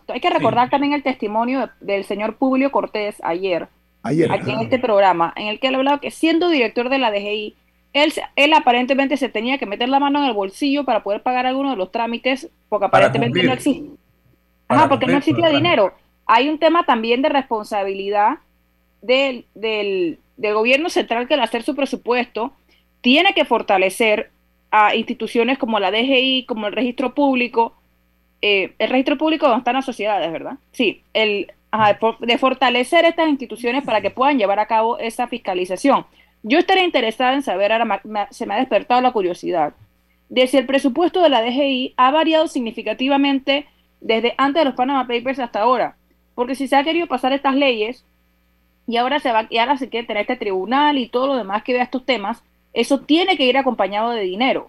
hay 0.09 0.21
que 0.21 0.31
recordar 0.31 0.69
también 0.69 0.93
el 0.93 1.03
testimonio 1.03 1.71
del 1.81 2.05
señor 2.05 2.37
Publio 2.37 2.71
Cortés 2.73 3.17
ayer, 3.23 3.69
ayer. 4.03 4.31
aquí 4.33 4.51
en 4.51 4.61
este 4.61 4.79
programa, 4.79 5.33
en 5.37 5.47
el 5.47 5.61
que 5.61 5.69
él 5.69 5.77
hablado 5.77 6.01
que 6.01 6.11
siendo 6.11 6.51
director 6.51 6.91
de 6.91 6.99
la 6.99 7.11
DGI, 7.11 7.55
él, 7.95 8.13
él 8.37 8.53
aparentemente 8.53 9.17
se 9.17 9.29
tenía 9.29 9.57
que 9.57 9.67
meter 9.67 9.89
la 9.89 10.01
mano 10.01 10.19
en 10.19 10.27
el 10.27 10.35
bolsillo 10.35 10.85
para 10.85 11.03
poder 11.03 11.23
pagar 11.23 11.47
algunos 11.47 11.73
de 11.73 11.77
los 11.77 11.93
trámites, 11.93 12.51
porque 12.69 12.87
aparentemente 12.87 13.43
no 13.43 13.53
existe. 13.53 13.89
Ajá, 14.69 14.89
porque 14.89 15.07
no 15.07 15.17
existía 15.17 15.49
dinero. 15.49 15.95
Hay 16.27 16.49
un 16.49 16.59
tema 16.59 16.85
también 16.85 17.23
de 17.23 17.29
responsabilidad 17.29 18.39
del, 19.01 19.47
del, 19.55 20.19
gobierno 20.37 20.89
central 20.89 21.29
que 21.29 21.35
al 21.35 21.41
hacer 21.41 21.63
su 21.63 21.77
presupuesto 21.77 22.53
tiene 23.01 23.33
que 23.35 23.45
fortalecer 23.45 24.31
a 24.71 24.97
instituciones 24.97 25.59
como 25.59 25.79
la 25.79 25.91
DGI, 25.91 26.47
como 26.47 26.67
el 26.67 26.73
registro 26.73 27.15
público, 27.15 27.75
eh, 28.43 28.73
el 28.79 28.91
registro 28.91 29.17
público 29.17 29.47
donde 29.47 29.61
están 29.61 29.75
las 29.75 29.85
sociedades, 29.85 30.33
¿verdad? 30.33 30.55
Sí, 30.73 31.03
el, 31.13 31.53
de 32.21 32.39
fortalecer 32.39 33.05
estas 33.05 33.29
instituciones 33.29 33.85
para 33.85 34.01
que 34.01 34.11
puedan 34.11 34.39
llevar 34.39 34.59
a 34.59 34.67
cabo 34.67 34.99
esa 34.99 35.29
fiscalización. 35.29 36.07
Yo 36.47 36.59
estaría 36.59 36.85
interesada 36.85 37.33
en 37.33 37.43
saber, 37.43 37.73
ahora 37.73 38.03
se 38.31 38.45
me 38.45 38.55
ha 38.55 38.59
despertado 38.59 39.01
la 39.01 39.13
curiosidad, 39.13 39.73
de 40.29 40.47
si 40.47 40.59
el 40.59 40.67
presupuesto 40.67 41.23
de 41.23 41.31
la 41.31 41.41
DGI 41.43 41.95
ha 41.97 42.11
variado 42.11 42.49
significativamente 42.49 43.67
desde 44.03 44.35
antes 44.37 44.61
de 44.61 44.67
los 44.67 44.75
Panama 44.75 45.07
Papers 45.09 45.39
hasta 45.39 45.63
ahora. 45.63 45.97
Porque 46.35 46.55
si 46.55 46.69
se 46.69 46.77
ha 46.77 46.85
querido 46.85 47.07
pasar 47.07 47.33
estas 47.33 47.55
leyes 47.55 48.05
y 48.87 48.99
ahora 48.99 49.21
se 49.21 49.33
va 49.33 49.47
y 49.49 49.57
ahora 49.57 49.79
se 49.79 49.89
quiere 49.89 50.07
tener 50.07 50.21
este 50.21 50.37
tribunal 50.37 50.99
y 50.99 51.09
todo 51.09 51.29
lo 51.29 51.37
demás 51.37 51.63
que 51.63 51.73
vea 51.73 51.83
estos 51.83 52.05
temas, 52.05 52.43
eso 52.75 53.01
tiene 53.01 53.39
que 53.39 53.47
ir 53.47 53.57
acompañado 53.57 54.11
de 54.11 54.21
dinero. 54.21 54.69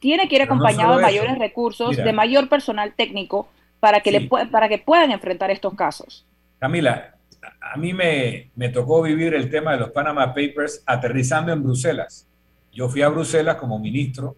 Tiene 0.00 0.28
que 0.28 0.34
ir 0.34 0.42
acompañado 0.42 0.96
de 0.96 1.02
mayores 1.02 1.38
recursos, 1.38 1.96
de 1.96 2.12
mayor 2.12 2.48
personal 2.48 2.94
técnico 2.94 3.46
para 3.78 4.00
que, 4.00 4.10
le, 4.10 4.20
para 4.26 4.68
que 4.68 4.78
puedan 4.78 5.12
enfrentar 5.12 5.52
estos 5.52 5.74
casos. 5.74 6.26
Camila, 6.58 7.14
a 7.42 7.76
mí 7.76 7.92
me, 7.92 8.68
tocó 8.72 9.02
vivir 9.02 9.34
el 9.34 9.50
tema 9.50 9.72
de 9.72 9.78
los 9.78 9.90
Panama 9.90 10.28
Papers 10.28 10.82
aterrizando 10.86 11.52
en 11.52 11.62
Bruselas. 11.62 12.28
Yo 12.72 12.88
fui 12.88 13.02
a 13.02 13.08
Bruselas 13.08 13.56
como 13.56 13.78
ministro 13.78 14.36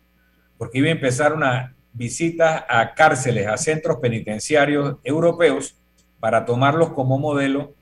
porque 0.56 0.78
iba 0.78 0.88
a 0.88 0.92
empezar 0.92 1.32
una 1.32 1.74
visita 1.92 2.66
a 2.68 2.94
cárceles, 2.94 3.46
a 3.46 3.56
centros 3.56 3.98
penitenciarios 3.98 4.96
europeos 5.04 5.76
para 6.20 6.44
tomarlos 6.44 6.90
como 6.90 7.18
modelo 7.18 7.74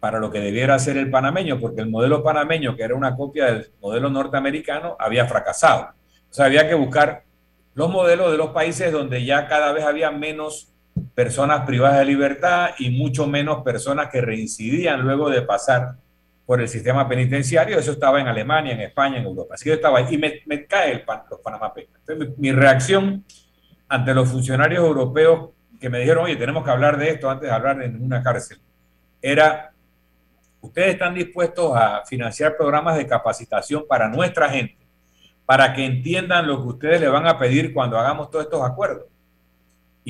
para 0.00 0.18
lo 0.18 0.30
que 0.30 0.40
debiera 0.40 0.78
ser 0.78 0.96
el 0.96 1.10
panameño, 1.10 1.60
porque 1.60 1.82
el 1.82 1.90
modelo 1.90 2.22
panameño, 2.22 2.74
que 2.74 2.82
era 2.82 2.94
una 2.94 3.14
copia 3.14 3.46
del 3.46 3.70
modelo 3.82 4.08
norteamericano, 4.08 4.96
había 4.98 5.26
fracasado. 5.26 5.90
O 6.30 6.32
sea, 6.32 6.46
había 6.46 6.66
que 6.66 6.74
buscar 6.74 7.24
los 7.74 7.90
modelos 7.90 8.32
de 8.32 8.38
los 8.38 8.50
países 8.50 8.92
donde 8.92 9.24
ya 9.24 9.46
cada 9.46 9.72
vez 9.72 9.84
había 9.84 10.10
menos 10.10 10.69
personas 11.20 11.66
privadas 11.66 11.98
de 11.98 12.06
libertad 12.06 12.70
y 12.78 12.88
mucho 12.88 13.26
menos 13.26 13.62
personas 13.62 14.08
que 14.08 14.22
reincidían 14.22 15.02
luego 15.02 15.28
de 15.28 15.42
pasar 15.42 15.96
por 16.46 16.62
el 16.62 16.66
sistema 16.66 17.06
penitenciario. 17.06 17.78
Eso 17.78 17.92
estaba 17.92 18.22
en 18.22 18.26
Alemania, 18.26 18.72
en 18.72 18.80
España, 18.80 19.18
en 19.18 19.24
Europa. 19.24 19.52
Así 19.54 19.64
que 19.64 19.74
estaba 19.74 19.98
ahí. 19.98 20.06
Y 20.14 20.16
me, 20.16 20.66
cae 20.66 20.92
el 20.92 21.02
pan, 21.02 21.24
los 21.30 21.40
Panamá 21.40 21.74
Papers. 21.74 22.38
mi, 22.38 22.52
reacción 22.52 23.22
ante 23.86 24.14
los 24.14 24.30
funcionarios 24.30 24.82
europeos 24.82 25.50
que 25.78 25.90
me 25.90 25.98
dijeron, 25.98 26.24
oye, 26.24 26.36
tenemos 26.36 26.64
que 26.64 26.70
hablar 26.70 26.96
de 26.96 27.10
esto 27.10 27.28
antes 27.28 27.50
de 27.50 27.54
hablar 27.54 27.82
en 27.82 28.02
una 28.02 28.22
cárcel, 28.22 28.58
era, 29.20 29.74
ustedes 30.62 30.94
están 30.94 31.14
dispuestos 31.14 31.76
a 31.76 32.02
financiar 32.06 32.56
programas 32.56 32.96
de 32.96 33.06
capacitación 33.06 33.84
para 33.86 34.08
nuestra 34.08 34.48
gente, 34.48 34.78
para 35.44 35.74
que 35.74 35.84
entiendan 35.84 36.46
lo 36.46 36.62
que 36.62 36.68
ustedes 36.68 36.98
le 36.98 37.08
van 37.08 37.26
a 37.26 37.38
pedir 37.38 37.74
cuando 37.74 37.98
hagamos 37.98 38.30
todos 38.30 38.46
estos 38.46 38.62
acuerdos. 38.64 39.04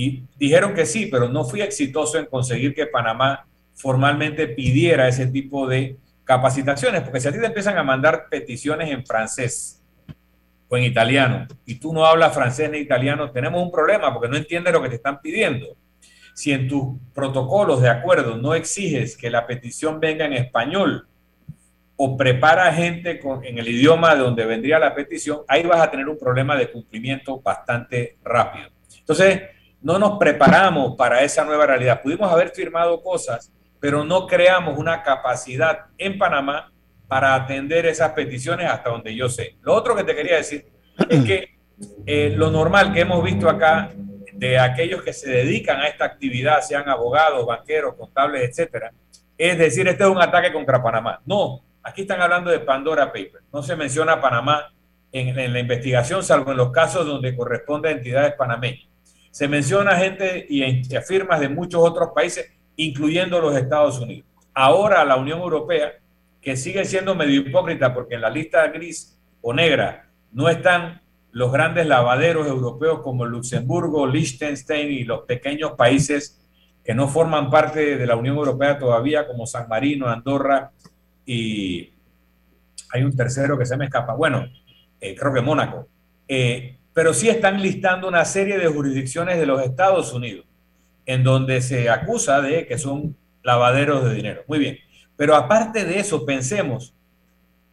Y 0.03 0.25
dijeron 0.39 0.73
que 0.73 0.87
sí, 0.87 1.11
pero 1.13 1.29
no 1.29 1.45
fui 1.45 1.61
exitoso 1.61 2.19
en 2.19 2.25
conseguir 2.25 2.75
que 2.75 2.87
Panamá 2.87 3.47
formalmente 3.75 4.49
pidiera 4.49 5.07
ese 5.07 5.27
tipo 5.27 5.69
de 5.69 5.99
capacitaciones, 6.25 7.03
porque 7.03 7.21
si 7.21 7.29
a 7.29 7.33
ti 7.33 7.39
te 7.39 7.45
empiezan 7.45 7.77
a 7.77 7.83
mandar 7.83 8.29
peticiones 8.31 8.91
en 8.91 9.05
francés 9.05 9.83
o 10.71 10.77
en 10.79 10.85
italiano 10.85 11.47
y 11.67 11.75
tú 11.75 11.93
no 11.93 12.07
hablas 12.07 12.33
francés 12.33 12.71
ni 12.71 12.79
italiano, 12.79 13.31
tenemos 13.31 13.63
un 13.63 13.71
problema 13.71 14.11
porque 14.11 14.31
no 14.31 14.39
entiendes 14.39 14.73
lo 14.73 14.81
que 14.83 14.89
te 14.89 14.95
están 14.95 15.21
pidiendo. 15.21 15.77
Si 16.33 16.51
en 16.51 16.67
tus 16.67 16.97
protocolos 17.13 17.83
de 17.83 17.91
acuerdo 17.91 18.39
no 18.39 18.55
exiges 18.55 19.19
que 19.19 19.29
la 19.29 19.47
petición 19.47 20.01
venga 20.01 20.25
en 20.25 20.33
español 20.33 21.09
o 21.97 22.17
prepara 22.17 22.73
gente 22.73 23.21
con, 23.21 23.45
en 23.45 23.59
el 23.59 23.69
idioma 23.69 24.15
de 24.15 24.23
donde 24.23 24.47
vendría 24.47 24.79
la 24.79 24.95
petición, 24.95 25.41
ahí 25.47 25.63
vas 25.65 25.83
a 25.83 25.91
tener 25.91 26.09
un 26.09 26.19
problema 26.19 26.57
de 26.57 26.71
cumplimiento 26.71 27.39
bastante 27.43 28.17
rápido. 28.25 28.71
Entonces, 28.99 29.43
no 29.83 29.99
nos 29.99 30.19
preparamos 30.19 30.97
para 30.97 31.23
esa 31.23 31.45
nueva 31.45 31.67
realidad. 31.67 32.03
Pudimos 32.03 32.31
haber 32.31 32.51
firmado 32.51 33.03
cosas, 33.03 33.53
pero 33.79 34.05
no 34.05 34.27
creamos 34.27 34.79
una 34.79 35.03
capacidad 35.03 35.87
en 35.97 36.19
Panamá 36.19 36.73
para 37.09 37.35
atender 37.35 37.87
esas 37.87 38.13
peticiones 38.13 38.71
hasta 38.71 38.91
donde 38.91 39.15
yo 39.15 39.29
sé. 39.29 39.57
Lo 39.63 39.75
otro 39.75 39.97
que 39.97 40.05
te 40.05 40.15
quería 40.15 40.37
decir 40.37 40.67
es 41.09 41.25
que 41.25 41.59
eh, 42.07 42.33
lo 42.37 42.51
normal 42.51 42.93
que 42.93 43.01
hemos 43.01 43.25
visto 43.25 43.49
acá 43.49 43.91
de 44.33 44.59
aquellos 44.59 45.03
que 45.03 45.13
se 45.13 45.29
dedican 45.29 45.81
a 45.81 45.89
esta 45.89 46.05
actividad, 46.05 46.61
sean 46.61 46.89
abogados, 46.89 47.45
banqueros, 47.47 47.95
contables, 47.95 48.49
etcétera, 48.49 48.93
es 49.37 49.59
decir, 49.59 49.89
este 49.89 50.05
es 50.05 50.11
un 50.11 50.21
ataque 50.21 50.53
contra 50.53 50.83
Panamá. 50.83 51.21
No, 51.25 51.63
aquí 51.83 52.03
están 52.03 52.21
hablando 52.21 52.51
de 52.51 52.61
Pandora 52.61 53.07
Papers. 53.07 53.45
No 53.53 53.63
se 53.63 53.75
menciona 53.75 54.21
Panamá 54.21 54.73
en 55.13 55.53
la 55.53 55.59
investigación, 55.59 56.23
salvo 56.23 56.53
en 56.53 56.59
los 56.59 56.71
casos 56.71 57.07
donde 57.07 57.35
corresponde 57.35 57.89
a 57.89 57.93
entidades 57.93 58.35
panameñas. 58.35 58.90
Se 59.31 59.49
menciona 59.49 59.97
gente 59.97 60.47
y 60.49 60.83
firmas 61.07 61.41
de 61.41 61.49
muchos 61.49 61.81
otros 61.83 62.11
países, 62.15 62.51
incluyendo 62.77 63.41
los 63.41 63.57
Estados 63.57 63.99
Unidos. 64.01 64.27
Ahora 64.55 65.05
la 65.05 65.17
Unión 65.17 65.41
Europea, 65.41 65.93
que 66.41 66.57
sigue 66.57 66.85
siendo 66.85 67.15
medio 67.15 67.41
hipócrita 67.41 67.95
porque 67.95 68.15
en 68.15 68.23
la 68.23 68.31
lista 68.31 68.67
gris 68.69 69.19
o 69.41 69.53
negra 69.53 70.09
no 70.33 70.49
están 70.49 71.01
los 71.33 71.53
grandes 71.53 71.87
lavaderos 71.87 72.47
europeos 72.47 73.01
como 73.03 73.25
Luxemburgo, 73.25 74.07
Liechtenstein 74.07 74.91
y 74.91 75.05
los 75.05 75.23
pequeños 75.23 75.73
países 75.73 76.41
que 76.85 76.95
no 76.95 77.09
forman 77.09 77.51
parte 77.51 77.97
de 77.97 78.07
la 78.07 78.17
Unión 78.17 78.37
Europea 78.37 78.79
todavía, 78.79 79.27
como 79.27 79.47
San 79.47 79.69
Marino, 79.69 80.09
Andorra 80.09 80.73
y 81.25 81.93
hay 82.93 83.05
un 83.05 83.15
tercero 83.15 83.57
que 83.57 83.67
se 83.67 83.77
me 83.77 83.85
escapa. 83.85 84.15
Bueno, 84.15 84.49
eh, 85.01 85.15
creo 85.15 85.33
que 85.33 85.41
Mónaco. 85.41 85.87
Eh, 86.27 86.80
pero 86.93 87.15
sí 87.15 87.29
están 87.29 87.63
listando 87.63 88.09
una 88.09 88.25
serie 88.25 88.59
de 88.59 88.67
jurisdicciones 88.67 89.39
de 89.39 89.47
los 89.47 89.63
Estados 89.63 90.13
Unidos 90.13 90.47
en 91.07 91.25
donde 91.25 91.61
se 91.61 91.89
acusa 91.91 92.41
de 92.41 92.67
que 92.67 92.79
son 92.79 93.17
lavaderos 93.43 94.05
de 94.05 94.15
dinero. 94.15 94.43
Muy 94.47 94.59
bien, 94.59 94.79
pero 95.17 95.35
aparte 95.35 95.85
de 95.85 95.99
eso, 95.99 96.25
pensemos 96.25 96.95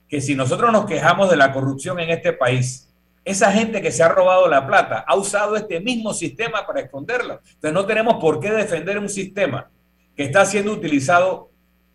que 0.07 0.21
si 0.21 0.35
nosotros 0.35 0.71
nos 0.71 0.85
quejamos 0.85 1.29
de 1.29 1.37
la 1.37 1.51
corrupción 1.51 1.99
en 1.99 2.09
este 2.09 2.33
país, 2.33 2.87
esa 3.25 3.51
gente 3.51 3.81
que 3.81 3.91
se 3.91 4.03
ha 4.03 4.09
robado 4.09 4.47
la 4.47 4.65
plata 4.65 5.03
ha 5.05 5.15
usado 5.15 5.57
este 5.57 5.81
mismo 5.81 6.13
sistema 6.13 6.65
para 6.65 6.81
esconderla. 6.81 7.41
Entonces 7.45 7.73
no 7.73 7.85
tenemos 7.85 8.15
por 8.15 8.39
qué 8.39 8.51
defender 8.51 8.97
un 8.97 9.09
sistema 9.09 9.69
que 10.15 10.23
está 10.23 10.45
siendo 10.45 10.71
utilizado 10.71 11.49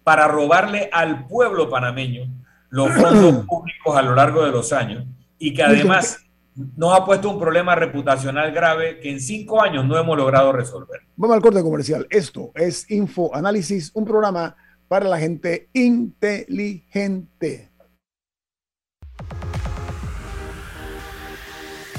para 0.05 0.29
robarle 0.29 0.91
al 0.93 1.27
pueblo 1.27 1.71
panameño 1.71 2.29
los 2.69 2.91
fondos 2.93 3.47
públicos 3.49 3.97
a 3.97 4.03
lo 4.03 4.15
largo 4.15 4.45
de 4.45 4.53
los 4.53 4.73
años 4.73 5.05
y 5.39 5.55
que 5.55 5.63
además 5.63 6.19
nos 6.55 6.95
ha 6.95 7.05
puesto 7.05 7.31
un 7.31 7.39
problema 7.39 7.75
reputacional 7.75 8.53
grave 8.53 9.01
que 9.01 9.11
en 9.11 9.21
cinco 9.21 9.63
años 9.63 9.85
no 9.87 9.99
hemos 9.99 10.17
logrado 10.17 10.53
resolver. 10.53 11.01
Vamos 11.17 11.37
al 11.37 11.43
corte 11.43 11.63
comercial. 11.63 12.07
Esto 12.11 12.53
es 12.55 12.91
Info 12.91 13.35
Análisis, 13.35 13.91
un 13.95 14.05
programa 14.05 14.57
para 14.89 15.09
la 15.09 15.19
gente 15.19 15.69
inteligente. 15.73 17.71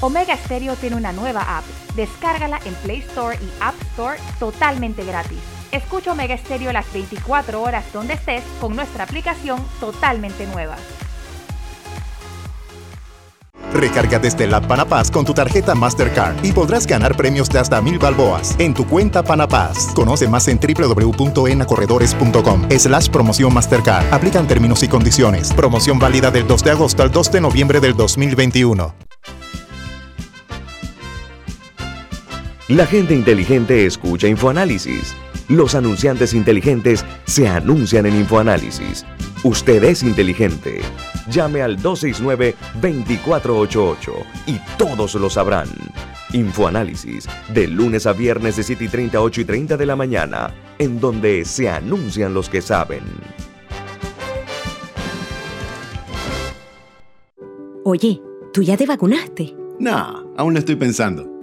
Omega 0.00 0.36
Stereo 0.36 0.76
tiene 0.76 0.96
una 0.96 1.12
nueva 1.12 1.58
app. 1.58 1.64
Descárgala 1.96 2.60
en 2.66 2.74
Play 2.74 2.98
Store 2.98 3.36
y 3.36 3.50
App 3.60 3.74
Store 3.92 4.18
totalmente 4.38 5.04
gratis. 5.04 5.38
Escucha 5.72 6.12
Omega 6.12 6.36
Stereo 6.36 6.72
las 6.72 6.92
24 6.92 7.60
horas 7.60 7.90
donde 7.92 8.14
estés 8.14 8.44
con 8.60 8.76
nuestra 8.76 9.04
aplicación 9.04 9.64
totalmente 9.80 10.46
nueva. 10.46 10.76
Recarga 13.72 14.18
desde 14.18 14.46
la 14.46 14.60
Panapaz 14.60 15.10
con 15.10 15.24
tu 15.24 15.32
tarjeta 15.34 15.74
Mastercard 15.74 16.44
y 16.44 16.52
podrás 16.52 16.86
ganar 16.86 17.16
premios 17.16 17.48
de 17.48 17.58
hasta 17.58 17.80
mil 17.80 17.98
balboas 17.98 18.54
en 18.58 18.74
tu 18.74 18.86
cuenta 18.86 19.22
Panapaz. 19.22 19.94
Conoce 19.94 20.28
más 20.28 20.46
en 20.48 20.58
www.enacorredores.com 20.58 22.68
slash 22.78 23.08
promoción 23.08 23.54
Mastercard. 23.54 24.12
Aplican 24.12 24.46
términos 24.46 24.82
y 24.82 24.88
condiciones. 24.88 25.52
Promoción 25.52 25.98
válida 25.98 26.30
del 26.30 26.46
2 26.46 26.64
de 26.64 26.70
agosto 26.70 27.02
al 27.02 27.10
2 27.10 27.32
de 27.32 27.40
noviembre 27.40 27.80
del 27.80 27.96
2021. 27.96 28.94
La 32.68 32.86
gente 32.86 33.14
inteligente 33.14 33.84
escucha 33.84 34.26
InfoAnálisis. 34.26 35.14
Los 35.48 35.74
anunciantes 35.74 36.32
inteligentes 36.32 37.04
se 37.26 37.46
anuncian 37.46 38.06
en 38.06 38.16
InfoAnálisis. 38.16 39.04
Usted 39.44 39.84
es 39.84 40.02
inteligente. 40.02 40.80
Llame 41.28 41.60
al 41.60 41.76
269-2488 41.76 44.12
y 44.46 44.58
todos 44.78 45.14
lo 45.16 45.28
sabrán. 45.28 45.68
Infoanálisis, 46.32 47.28
de 47.52 47.68
lunes 47.68 48.06
a 48.06 48.14
viernes 48.14 48.56
de 48.56 48.62
7 48.62 48.84
y 48.84 48.88
30, 48.88 49.20
8 49.20 49.42
y 49.42 49.44
30 49.44 49.76
de 49.76 49.84
la 49.84 49.96
mañana, 49.96 50.54
en 50.78 50.98
donde 50.98 51.44
se 51.44 51.68
anuncian 51.68 52.32
los 52.32 52.48
que 52.48 52.62
saben. 52.62 53.02
Oye, 57.84 58.22
¿tú 58.54 58.62
ya 58.62 58.78
te 58.78 58.86
vacunaste? 58.86 59.54
No, 59.78 60.32
aún 60.38 60.54
lo 60.54 60.58
estoy 60.58 60.76
pensando. 60.76 61.33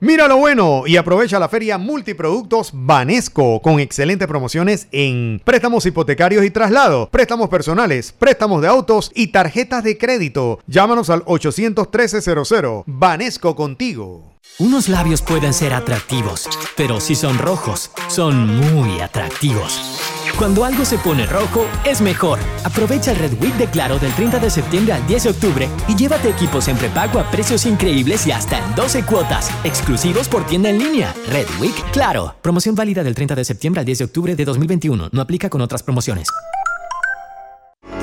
Mira 0.00 0.28
lo 0.28 0.36
bueno 0.36 0.82
y 0.86 0.98
aprovecha 0.98 1.38
la 1.38 1.48
feria 1.48 1.78
multiproductos 1.78 2.70
Banesco 2.74 3.62
con 3.62 3.80
excelentes 3.80 4.28
promociones 4.28 4.88
en 4.92 5.40
préstamos 5.42 5.86
hipotecarios 5.86 6.44
y 6.44 6.50
traslado, 6.50 7.08
préstamos 7.08 7.48
personales, 7.48 8.12
préstamos 8.12 8.60
de 8.60 8.68
autos 8.68 9.10
y 9.14 9.28
tarjetas 9.28 9.82
de 9.82 9.96
crédito. 9.96 10.60
Llámanos 10.66 11.08
al 11.08 11.24
813-00. 11.24 12.84
Banesco 12.86 13.56
contigo. 13.56 14.36
Unos 14.58 14.90
labios 14.90 15.22
pueden 15.22 15.54
ser 15.54 15.72
atractivos, 15.72 16.46
pero 16.76 17.00
si 17.00 17.14
son 17.14 17.38
rojos, 17.38 17.90
son 18.08 18.46
muy 18.58 19.00
atractivos. 19.00 20.15
Cuando 20.38 20.66
algo 20.66 20.84
se 20.84 20.98
pone 20.98 21.24
rojo, 21.24 21.64
es 21.86 22.02
mejor. 22.02 22.38
Aprovecha 22.62 23.12
el 23.12 23.18
Red 23.18 23.40
Week 23.40 23.54
de 23.54 23.68
Claro 23.68 23.98
del 23.98 24.12
30 24.12 24.38
de 24.38 24.50
septiembre 24.50 24.92
al 24.92 25.06
10 25.06 25.24
de 25.24 25.30
octubre 25.30 25.68
y 25.88 25.96
llévate 25.96 26.28
equipos 26.28 26.68
en 26.68 26.76
prepago 26.76 27.18
a 27.18 27.30
precios 27.30 27.64
increíbles 27.64 28.26
y 28.26 28.32
hasta 28.32 28.58
en 28.58 28.74
12 28.74 29.04
cuotas, 29.04 29.50
exclusivos 29.64 30.28
por 30.28 30.44
tienda 30.46 30.68
en 30.68 30.78
línea. 30.78 31.14
Red 31.30 31.46
Week 31.58 31.74
Claro. 31.90 32.34
Promoción 32.42 32.74
válida 32.74 33.02
del 33.02 33.14
30 33.14 33.34
de 33.34 33.44
septiembre 33.46 33.80
al 33.80 33.86
10 33.86 33.98
de 33.98 34.04
octubre 34.04 34.36
de 34.36 34.44
2021. 34.44 35.08
No 35.10 35.22
aplica 35.22 35.48
con 35.48 35.62
otras 35.62 35.82
promociones. 35.82 36.28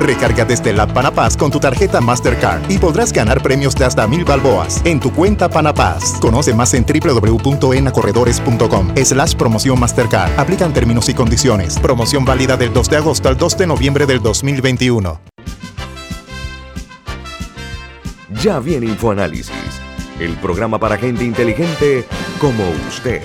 Recarga 0.04 0.44
desde 0.44 0.74
la 0.74 0.86
Panapaz 0.86 1.38
con 1.38 1.50
tu 1.50 1.62
tarjeta 1.62 2.02
Mastercard 2.02 2.70
y 2.70 2.78
podrás 2.78 3.14
ganar 3.14 3.42
premios 3.42 3.74
de 3.74 3.86
hasta 3.86 4.06
mil 4.06 4.26
balboas 4.26 4.82
en 4.84 5.00
tu 5.00 5.14
cuenta 5.14 5.50
Panapaz. 5.50 6.20
Conoce 6.20 6.54
más 6.54 6.74
en 6.74 6.86
www.enacorredores.com 6.86 8.96
slash 8.98 9.36
promoción 9.36 9.80
Mastercard. 9.80 10.38
Aplican 10.38 10.74
términos 10.74 11.08
y 11.08 11.14
condiciones. 11.14 11.80
Promoción 11.80 12.26
válida 12.26 12.58
del 12.58 12.74
2 12.74 12.90
de 12.90 12.98
agosto 12.98 13.30
al 13.30 13.38
2 13.38 13.58
de 13.58 13.68
noviembre 13.68 14.06
del 14.06 14.22
2021. 14.22 15.22
Ya 18.44 18.60
viene 18.60 18.88
InfoAnálisis, 18.88 19.54
el 20.20 20.36
programa 20.36 20.80
para 20.80 20.98
gente 20.98 21.24
inteligente 21.24 22.06
como 22.42 22.62
usted. 22.90 23.22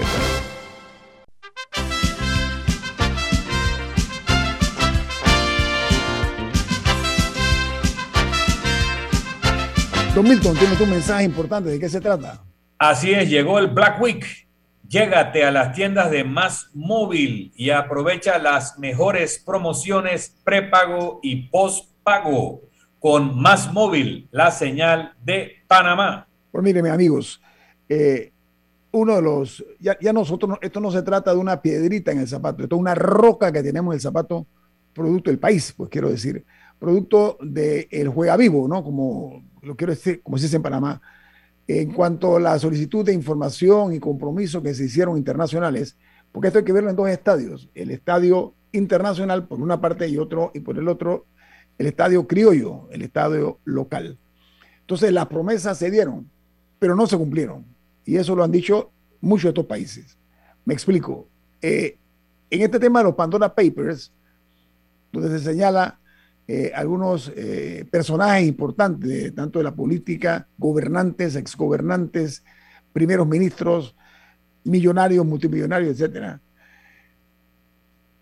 Milton, 10.23 10.57
tiene 10.57 10.75
un 10.83 10.91
mensaje 10.91 11.25
importante. 11.25 11.71
¿De 11.71 11.79
qué 11.79 11.89
se 11.89 12.01
trata? 12.01 12.43
Así 12.79 13.13
es, 13.13 13.29
llegó 13.29 13.59
el 13.59 13.69
Black 13.69 14.01
Week. 14.01 14.25
Llégate 14.89 15.45
a 15.45 15.51
las 15.51 15.75
tiendas 15.75 16.11
de 16.11 16.25
Más 16.25 16.71
Móvil 16.73 17.53
y 17.55 17.71
aprovecha 17.71 18.39
las 18.39 18.79
mejores 18.79 19.43
promociones 19.45 20.35
prepago 20.45 21.21
y 21.23 21.49
postpago 21.49 22.63
con 22.99 23.39
Más 23.41 23.73
Móvil, 23.73 24.29
la 24.31 24.51
señal 24.51 25.13
de 25.23 25.57
Panamá. 25.67 26.27
Pues 26.51 26.65
mire, 26.65 26.89
amigos, 26.91 27.41
eh, 27.89 28.33
uno 28.91 29.17
de 29.17 29.23
los, 29.23 29.65
ya, 29.79 29.99
ya, 30.01 30.13
nosotros, 30.13 30.59
esto 30.63 30.81
no 30.81 30.91
se 30.91 31.03
trata 31.03 31.33
de 31.33 31.39
una 31.39 31.61
piedrita 31.61 32.11
en 32.13 32.21
el 32.21 32.29
zapato, 32.29 32.63
esto 32.63 32.77
es 32.77 32.81
una 32.81 32.95
roca 32.95 33.53
que 33.53 33.63
tenemos 33.63 33.93
en 33.93 33.97
el 33.97 34.01
zapato, 34.01 34.47
producto 34.95 35.31
del 35.31 35.39
país, 35.39 35.75
pues 35.77 35.91
quiero 35.91 36.09
decir, 36.09 36.45
producto 36.79 37.37
del 37.41 38.09
juega 38.09 38.37
vivo, 38.37 38.67
¿no? 38.67 38.83
Como 38.83 39.45
lo 39.63 39.77
quiero 39.77 39.93
decir, 39.93 40.23
como 40.23 40.39
se 40.39 40.45
dice 40.45 40.57
en 40.57 40.63
Panamá, 40.63 41.01
en 41.67 41.93
cuanto 41.93 42.37
a 42.37 42.41
la 42.41 42.59
solicitud 42.59 43.05
de 43.05 43.13
información 43.13 43.93
y 43.93 44.01
compromiso 44.01 44.63
que 44.63 44.75
se 44.75 44.85
hicieron 44.85 45.17
internacionales, 45.17 45.97
porque 46.33 46.49
esto 46.49 46.61
hay 46.61 46.65
que 46.65 46.73
verlo 46.73 46.91
en 46.91 46.97
dos 46.97 47.09
estadios, 47.09 47.69
el 47.75 47.91
estadio 47.91 48.55
internacional 48.73 49.47
por 49.47 49.61
una 49.61 49.81
parte 49.81 50.09
y 50.09 50.19
otro, 50.19 50.51
y 50.55 50.61
por 50.61 50.79
el 50.79 50.89
otro, 50.89 51.27
el 51.77 51.87
estadio 51.87 52.27
criollo, 52.27 52.89
el 52.91 53.03
estadio 53.03 53.59
local. 53.65 54.19
Entonces 54.81 55.13
las 55.13 55.27
promesas 55.27 55.79
se 55.79 55.91
dieron, 55.91 56.31
pero 56.79 56.97
no 56.97 57.07
se 57.07 57.17
cumplieron. 57.17 57.65
Y 58.05 58.17
eso 58.17 58.35
lo 58.35 58.43
han 58.43 58.53
dicho 58.53 58.91
muchos 59.21 59.45
de 59.45 59.49
estos 59.51 59.67
países. 59.67 60.17
Me 60.65 60.75
explico. 60.75 61.29
Eh, 61.61 61.99
en 62.51 62.63
este 62.63 62.79
tema 62.79 63.01
de 63.01 63.05
los 63.05 63.15
Pandora 63.15 63.55
Papers, 63.55 64.13
donde 65.13 65.39
se 65.39 65.45
señala 65.45 65.99
eh, 66.51 66.73
algunos 66.75 67.31
eh, 67.37 67.87
personajes 67.91 68.49
importantes, 68.49 69.35
tanto 69.35 69.59
de 69.59 69.65
la 69.65 69.75
política, 69.75 70.49
gobernantes, 70.57 71.37
exgobernantes, 71.37 72.43
primeros 72.95 73.29
ministros, 73.29 73.95
millonarios, 74.65 75.27
multimillonarios, 75.27 75.91
etcétera. 75.91 76.41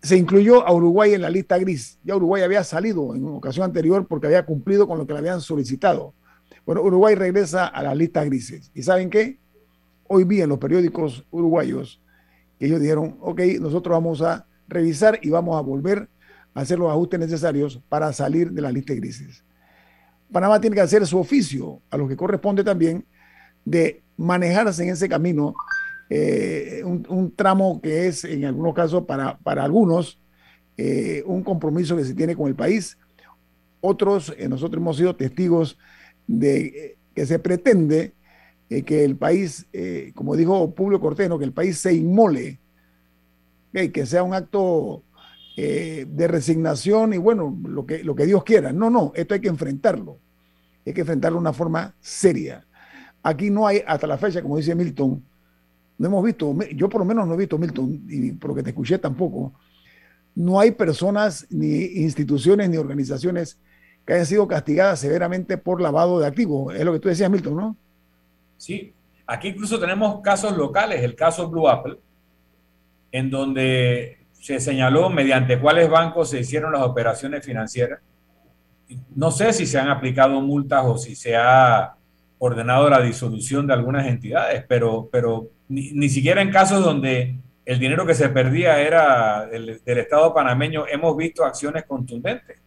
Se 0.01 0.17
incluyó 0.17 0.67
a 0.67 0.73
Uruguay 0.73 1.13
en 1.13 1.21
la 1.21 1.29
lista 1.29 1.57
gris. 1.57 1.99
Ya 2.03 2.17
Uruguay 2.17 2.43
había 2.43 2.65
salido 2.65 3.15
en 3.15 3.23
una 3.23 3.37
ocasión 3.37 3.63
anterior 3.63 4.05
porque 4.05 4.27
había 4.27 4.45
cumplido 4.45 4.89
con 4.89 4.97
lo 4.97 5.07
que 5.07 5.13
le 5.13 5.19
habían 5.19 5.39
solicitado. 5.39 6.13
Bueno, 6.65 6.81
Uruguay 6.81 7.15
regresa 7.15 7.65
a 7.65 7.81
las 7.81 7.95
listas 7.95 8.25
grises. 8.25 8.71
¿Y 8.73 8.83
saben 8.83 9.09
qué? 9.09 9.39
Hoy 10.05 10.25
vi 10.25 10.41
en 10.41 10.49
los 10.49 10.59
periódicos 10.59 11.25
uruguayos 11.31 12.01
que 12.59 12.65
ellos 12.65 12.81
dijeron, 12.81 13.17
ok, 13.21 13.39
nosotros 13.61 13.93
vamos 13.93 14.21
a 14.21 14.45
revisar 14.67 15.17
y 15.21 15.29
vamos 15.29 15.55
a 15.55 15.61
volver 15.61 16.09
hacer 16.57 16.79
los 16.79 16.89
ajustes 16.89 17.19
necesarios 17.19 17.79
para 17.87 18.11
salir 18.11 18.51
de 18.51 18.63
la 18.63 18.71
lista 18.71 18.91
de 18.91 18.99
crisis. 18.99 19.43
Panamá 20.31 20.59
tiene 20.59 20.75
que 20.75 20.81
hacer 20.81 21.05
su 21.05 21.19
oficio, 21.19 21.81
a 21.91 21.97
lo 21.97 22.07
que 22.07 22.17
corresponde 22.17 22.63
también 22.63 23.05
de 23.63 24.01
manejarse 24.17 24.81
en 24.83 24.89
ese 24.89 25.07
camino, 25.07 25.53
eh, 26.09 26.81
un, 26.83 27.31
tramo 27.35 27.79
que 27.79 28.07
es 28.07 28.23
en 28.23 28.45
algunos 28.45 28.73
casos 28.73 29.05
para, 29.05 29.37
para 29.37 29.63
algunos 29.63 30.19
eh, 30.77 31.21
un 31.27 31.43
compromiso 31.43 31.95
que 31.95 32.05
se 32.05 32.15
tiene 32.15 32.35
con 32.35 32.47
el 32.47 32.55
país. 32.55 32.97
Otros, 33.79 34.33
eh, 34.35 34.49
nosotros 34.49 34.81
hemos 34.81 34.97
sido 34.97 35.15
testigos 35.15 35.77
de 36.25 36.97
que 37.13 37.25
se 37.27 37.37
pretende 37.37 38.13
que 38.67 39.05
el 39.05 39.15
país, 39.15 39.65
como 40.13 40.35
dijo 40.35 40.73
Publio 40.75 40.99
Corteno, 40.99 41.39
que 41.39 41.45
el 41.45 41.53
país 41.53 41.77
se 41.77 41.93
inmole, 41.93 42.59
que 43.71 44.05
sea 44.05 44.23
un 44.23 44.33
acto 44.33 45.03
eh, 45.59 46.05
de 46.07 46.27
resignación 46.27 47.15
y 47.15 47.17
bueno, 47.17 47.57
lo 47.67 47.83
que, 47.83 48.03
lo 48.03 48.15
que 48.15 48.27
Dios 48.27 48.43
quiera. 48.43 48.71
No, 48.71 48.91
no, 48.91 49.11
esto 49.15 49.33
hay 49.33 49.41
que 49.41 49.47
enfrentarlo. 49.47 50.19
Hay 50.85 50.93
que 50.93 51.01
enfrentarlo 51.01 51.37
de 51.37 51.41
una 51.41 51.51
forma 51.51 51.95
seria. 51.99 52.63
Aquí 53.23 53.49
no 53.49 53.65
hay, 53.65 53.81
hasta 53.87 54.05
la 54.05 54.19
fecha, 54.19 54.43
como 54.43 54.57
dice 54.57 54.75
Milton, 54.75 55.23
no 55.97 56.07
hemos 56.07 56.23
visto, 56.23 56.55
yo 56.75 56.87
por 56.87 57.01
lo 57.01 57.05
menos 57.05 57.27
no 57.27 57.33
he 57.33 57.37
visto, 57.37 57.57
Milton, 57.57 58.03
y 58.07 58.33
por 58.33 58.51
lo 58.51 58.55
que 58.55 58.61
te 58.61 58.69
escuché 58.69 58.99
tampoco, 58.99 59.51
no 60.35 60.59
hay 60.59 60.69
personas, 60.69 61.47
ni 61.49 61.85
instituciones, 61.85 62.69
ni 62.69 62.77
organizaciones 62.77 63.57
que 64.05 64.13
hayan 64.13 64.27
sido 64.27 64.47
castigadas 64.47 64.99
severamente 64.99 65.57
por 65.57 65.81
lavado 65.81 66.19
de 66.19 66.27
activos. 66.27 66.75
Es 66.75 66.85
lo 66.85 66.93
que 66.93 66.99
tú 66.99 67.09
decías, 67.09 67.31
Milton, 67.31 67.55
¿no? 67.55 67.77
Sí, 68.57 68.93
aquí 69.25 69.47
incluso 69.47 69.79
tenemos 69.79 70.21
casos 70.21 70.55
locales, 70.55 71.01
el 71.01 71.15
caso 71.15 71.49
Blue 71.49 71.67
Apple, 71.67 71.97
en 73.11 73.31
donde 73.31 74.19
se 74.47 74.61
señaló 74.61 75.09
mediante 75.09 75.59
cuáles 75.59 75.89
bancos 75.89 76.29
se 76.29 76.39
hicieron 76.39 76.71
las 76.71 76.81
operaciones 76.81 77.45
financieras. 77.45 77.99
No 79.13 79.29
sé 79.29 79.51
si 79.51 79.65
se 79.65 79.77
han 79.77 79.89
aplicado 79.89 80.39
multas 80.39 80.85
o 80.85 80.97
si 80.97 81.17
se 81.17 81.35
ha 81.35 81.95
ordenado 82.37 82.89
la 82.89 83.01
disolución 83.01 83.67
de 83.67 83.73
algunas 83.73 84.07
entidades, 84.07 84.63
pero, 84.65 85.09
pero 85.11 85.49
ni, 85.67 86.07
siquiera 86.07 86.41
en 86.41 86.49
casos 86.49 86.81
donde 86.81 87.35
el 87.65 87.77
dinero 87.77 88.05
que 88.05 88.13
se 88.13 88.29
perdía 88.29 88.79
era 88.79 89.45
del, 89.47 89.81
del 89.83 89.97
Estado 89.97 90.33
panameño 90.33 90.85
hemos 90.87 91.17
visto 91.17 91.43
acciones 91.43 91.83
contundentes. 91.83 92.57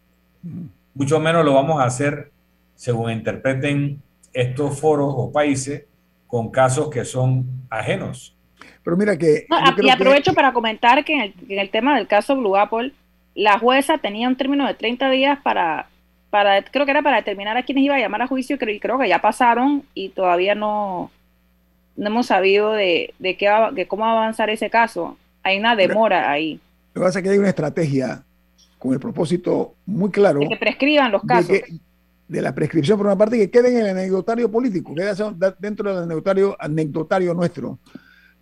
Mucho 0.93 1.19
menos 1.19 1.43
lo 1.43 1.55
vamos 1.55 1.81
a 1.81 1.85
hacer 1.85 2.31
según 2.75 3.09
interpreten 3.09 4.03
estos 4.33 4.79
foros 4.79 5.11
o 5.17 5.31
países 5.31 5.85
con 6.27 6.51
casos 6.51 6.91
que 6.91 7.05
son 7.05 7.65
ajenos. 7.71 8.37
Pero 8.83 8.97
mira 8.97 9.17
que... 9.17 9.45
y 9.81 9.89
aprovecho 9.89 10.33
para 10.33 10.53
comentar 10.53 11.03
que 11.05 11.33
en 11.47 11.59
el, 11.59 11.69
tema 11.69 11.95
del 11.95 12.07
caso 12.07 12.35
Blue 12.35 12.57
Apple, 12.57 12.93
la 13.35 13.59
jueza 13.59 13.97
tenía 13.97 14.27
un 14.27 14.35
término 14.35 14.65
de 14.67 14.73
30 14.73 15.09
días 15.11 15.39
para, 15.41 15.87
para 16.29 16.63
creo 16.63 16.85
que 16.85 16.91
era 16.91 17.01
para 17.01 17.17
determinar 17.17 17.57
a 17.57 17.63
quiénes 17.63 17.83
iba 17.83 17.95
a 17.95 17.99
llamar 17.99 18.23
a 18.23 18.27
juicio, 18.27 18.57
y 18.59 18.79
creo 18.79 18.97
que 18.97 19.09
ya 19.09 19.21
pasaron 19.21 19.83
y 19.93 20.09
todavía 20.09 20.55
no, 20.55 21.11
no 21.95 22.07
hemos 22.07 22.27
sabido 22.27 22.71
de, 22.71 23.13
de, 23.19 23.37
qué, 23.37 23.49
de 23.73 23.87
cómo 23.87 24.05
avanzar 24.05 24.49
ese 24.49 24.69
caso. 24.69 25.17
Hay 25.43 25.59
una 25.59 25.75
demora 25.75 26.31
ahí. 26.31 26.59
Lo 26.93 27.01
que 27.01 27.05
pasa 27.05 27.19
es 27.19 27.23
que 27.23 27.29
hay 27.29 27.37
una 27.37 27.49
estrategia 27.49 28.23
con 28.77 28.93
el 28.93 28.99
propósito 28.99 29.75
muy 29.85 30.09
claro. 30.09 30.39
De 30.39 30.49
que 30.49 30.57
prescriban 30.57 31.11
los 31.11 31.23
casos 31.23 31.59
de 32.27 32.41
la 32.41 32.55
prescripción 32.55 32.97
por 32.97 33.07
una 33.07 33.17
parte 33.17 33.37
que 33.37 33.51
quede 33.51 33.69
en 33.69 33.85
el 33.85 33.89
anecdotario 33.89 34.49
político, 34.49 34.95
quede 34.95 35.13
dentro 35.59 35.93
del 35.93 36.03
anecdotario, 36.03 36.55
anecdotario 36.59 37.33
nuestro. 37.33 37.77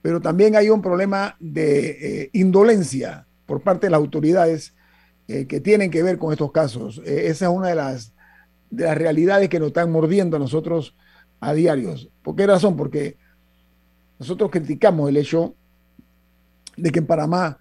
Pero 0.02 0.22
también 0.22 0.56
hay 0.56 0.70
un 0.70 0.82
problema 0.82 1.36
de 1.40 1.90
eh, 2.24 2.30
indolencia 2.34 3.28
por 3.46 3.62
parte 3.62 3.88
de 3.88 3.92
las 3.92 4.00
autoridades 4.00 4.74
eh, 5.28 5.46
que 5.46 5.60
tienen 5.60 5.92
que 5.92 6.04
ver 6.04 6.18
con 6.18 6.32
estos 6.32 6.52
casos. 6.52 7.02
Eh, 7.06 7.28
esa 7.28 7.46
es 7.46 7.52
una 7.52 7.70
de 7.70 7.76
las, 7.76 8.14
de 8.70 8.86
las 8.86 8.98
realidades 8.98 9.50
que 9.50 9.60
nos 9.60 9.70
están 9.70 9.92
mordiendo 9.92 10.38
a 10.38 10.40
nosotros 10.40 10.96
a 11.40 11.54
diarios. 11.54 12.10
¿Por 12.24 12.36
qué 12.36 12.48
razón? 12.48 12.78
Porque 12.78 13.18
nosotros 14.20 14.50
criticamos 14.52 15.10
el 15.10 15.18
hecho 15.18 15.56
de 16.78 16.92
que 16.92 17.00
en 17.00 17.06
Panamá 17.06 17.58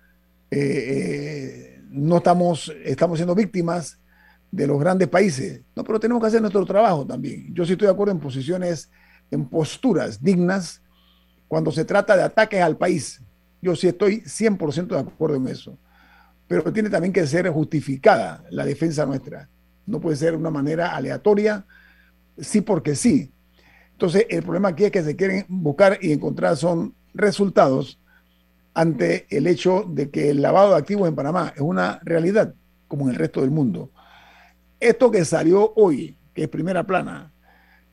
no 1.90 2.16
estamos, 2.16 2.72
estamos 2.84 3.18
siendo 3.18 3.34
víctimas 3.34 3.98
de 4.50 4.66
los 4.66 4.78
grandes 4.80 5.08
países. 5.08 5.62
No, 5.76 5.84
pero 5.84 6.00
tenemos 6.00 6.22
que 6.22 6.28
hacer 6.28 6.40
nuestro 6.40 6.64
trabajo 6.64 7.06
también. 7.06 7.52
Yo 7.54 7.64
sí 7.64 7.72
estoy 7.72 7.86
de 7.86 7.92
acuerdo 7.92 8.12
en 8.12 8.20
posiciones, 8.20 8.90
en 9.30 9.48
posturas 9.48 10.22
dignas 10.22 10.82
cuando 11.48 11.72
se 11.72 11.84
trata 11.84 12.16
de 12.16 12.22
ataques 12.22 12.60
al 12.60 12.76
país. 12.76 13.20
Yo 13.60 13.74
sí 13.74 13.88
estoy 13.88 14.20
100% 14.20 14.88
de 14.88 15.00
acuerdo 15.00 15.36
en 15.36 15.48
eso. 15.48 15.76
Pero 16.46 16.72
tiene 16.72 16.90
también 16.90 17.12
que 17.12 17.26
ser 17.26 17.48
justificada 17.50 18.44
la 18.50 18.64
defensa 18.64 19.04
nuestra. 19.04 19.48
No 19.86 20.00
puede 20.00 20.16
ser 20.16 20.36
una 20.36 20.50
manera 20.50 20.94
aleatoria, 20.94 21.66
sí 22.38 22.60
porque 22.60 22.94
sí. 22.94 23.32
Entonces, 23.92 24.26
el 24.28 24.42
problema 24.42 24.68
aquí 24.68 24.84
es 24.84 24.92
que 24.92 25.02
se 25.02 25.16
quieren 25.16 25.44
buscar 25.48 25.98
y 26.00 26.12
encontrar 26.12 26.56
son 26.56 26.94
resultados 27.14 27.98
ante 28.74 29.26
el 29.30 29.46
hecho 29.46 29.84
de 29.88 30.08
que 30.10 30.30
el 30.30 30.40
lavado 30.40 30.70
de 30.70 30.76
activos 30.76 31.08
en 31.08 31.16
Panamá 31.16 31.52
es 31.56 31.62
una 31.62 31.98
realidad, 32.04 32.54
como 32.86 33.04
en 33.04 33.10
el 33.10 33.16
resto 33.16 33.40
del 33.40 33.50
mundo. 33.50 33.90
Esto 34.78 35.10
que 35.10 35.24
salió 35.24 35.72
hoy, 35.74 36.16
que 36.32 36.44
es 36.44 36.48
primera 36.48 36.84
plana, 36.84 37.32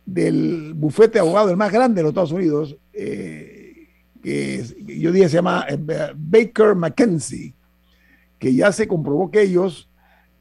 del 0.05 0.73
bufete 0.75 1.19
de 1.19 1.49
el 1.49 1.57
más 1.57 1.71
grande 1.71 1.95
de 1.95 2.03
los 2.03 2.11
Estados 2.11 2.31
Unidos, 2.31 2.77
eh, 2.93 3.89
que 4.21 4.63
yo 4.85 5.11
diría 5.11 5.29
se 5.29 5.35
llama 5.35 5.65
eh, 5.67 5.77
Baker 6.15 6.75
McKenzie, 6.75 7.53
que 8.37 8.53
ya 8.53 8.71
se 8.71 8.87
comprobó 8.87 9.31
que 9.31 9.41
ellos 9.41 9.89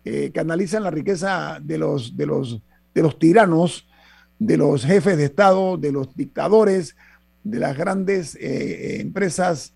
eh, 0.05 0.31
canalizan 0.35 0.83
la 0.83 0.91
riqueza 0.91 1.59
de 1.62 1.79
los, 1.79 2.17
de, 2.17 2.27
los, 2.27 2.61
de 2.95 3.03
los 3.03 3.19
tiranos, 3.19 3.89
de 4.39 4.59
los 4.59 4.85
jefes 4.85 5.17
de 5.17 5.25
Estado, 5.25 5.79
de 5.79 5.93
los 5.93 6.15
dictadores, 6.15 6.97
de 7.43 7.59
las 7.59 7.77
grandes 7.77 8.37
empresas 8.41 9.75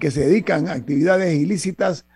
que 0.00 0.10
se 0.10 0.26
dedican 0.26 0.68
a 0.68 0.72
actividades 0.72 1.34
ilícitas. 1.34 2.06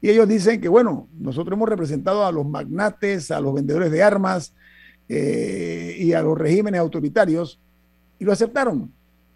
Y 0.00 0.08
ellos 0.08 0.26
dicen 0.28 0.60
que, 0.60 0.68
bueno, 0.68 1.08
nosotros 1.18 1.54
hemos 1.56 1.68
representado 1.68 2.24
a 2.24 2.32
los 2.32 2.46
magnates, 2.46 3.30
a 3.30 3.40
los 3.40 3.54
vendedores 3.54 3.90
de 3.92 4.02
armas 4.02 4.54
eh, 5.12 5.96
y 5.98 6.12
a 6.12 6.22
los 6.22 6.38
regímenes 6.38 6.80
autoritarios 6.80 7.60
y 8.18 8.24
lo 8.24 8.32
aceptaron. 8.32 8.90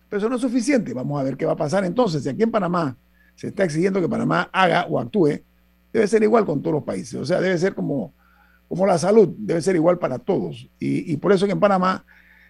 Pero 0.09 0.19
eso 0.19 0.29
no 0.29 0.37
es 0.37 0.41
suficiente. 0.41 0.95
Vamos 0.95 1.21
a 1.21 1.25
ver 1.25 1.37
qué 1.37 1.45
va 1.45 1.53
a 1.53 1.57
pasar 1.57 1.85
entonces. 1.85 2.23
Si 2.23 2.29
aquí 2.29 2.45
en 2.45 2.51
Panamá 2.51 2.97
se 3.35 3.49
está 3.49 3.65
exigiendo 3.65 4.01
que 4.01 4.09
Panamá 4.09 4.49
haga 4.53 4.87
o 4.89 4.99
actúe, 5.01 5.41
debe 5.93 6.07
ser 6.07 6.23
igual 6.23 6.45
con 6.47 6.63
todos 6.63 6.75
los 6.75 6.85
países. 6.85 7.15
O 7.15 7.27
sea, 7.27 7.41
debe 7.41 7.59
ser 7.59 7.75
como, 7.75 8.15
como 8.69 8.87
la 8.87 8.97
salud, 8.99 9.35
debe 9.37 9.61
ser 9.61 9.75
igual 9.75 9.99
para 9.99 10.19
todos. 10.19 10.71
Y, 10.79 11.13
y 11.13 11.17
por 11.17 11.33
eso 11.33 11.47
que 11.47 11.53
en 11.53 11.61
Panamá 11.61 12.05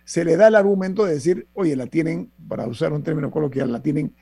se 0.04 0.24
le 0.24 0.36
da 0.36 0.48
el 0.48 0.54
argumento 0.54 1.06
de 1.06 1.14
decir, 1.14 1.48
oye, 1.54 1.74
la 1.74 1.86
tienen, 1.86 2.30
para 2.46 2.66
usar 2.66 2.92
un 2.92 3.02
término 3.02 3.30
coloquial, 3.30 3.72
la 3.72 3.82
tienen 3.82 4.14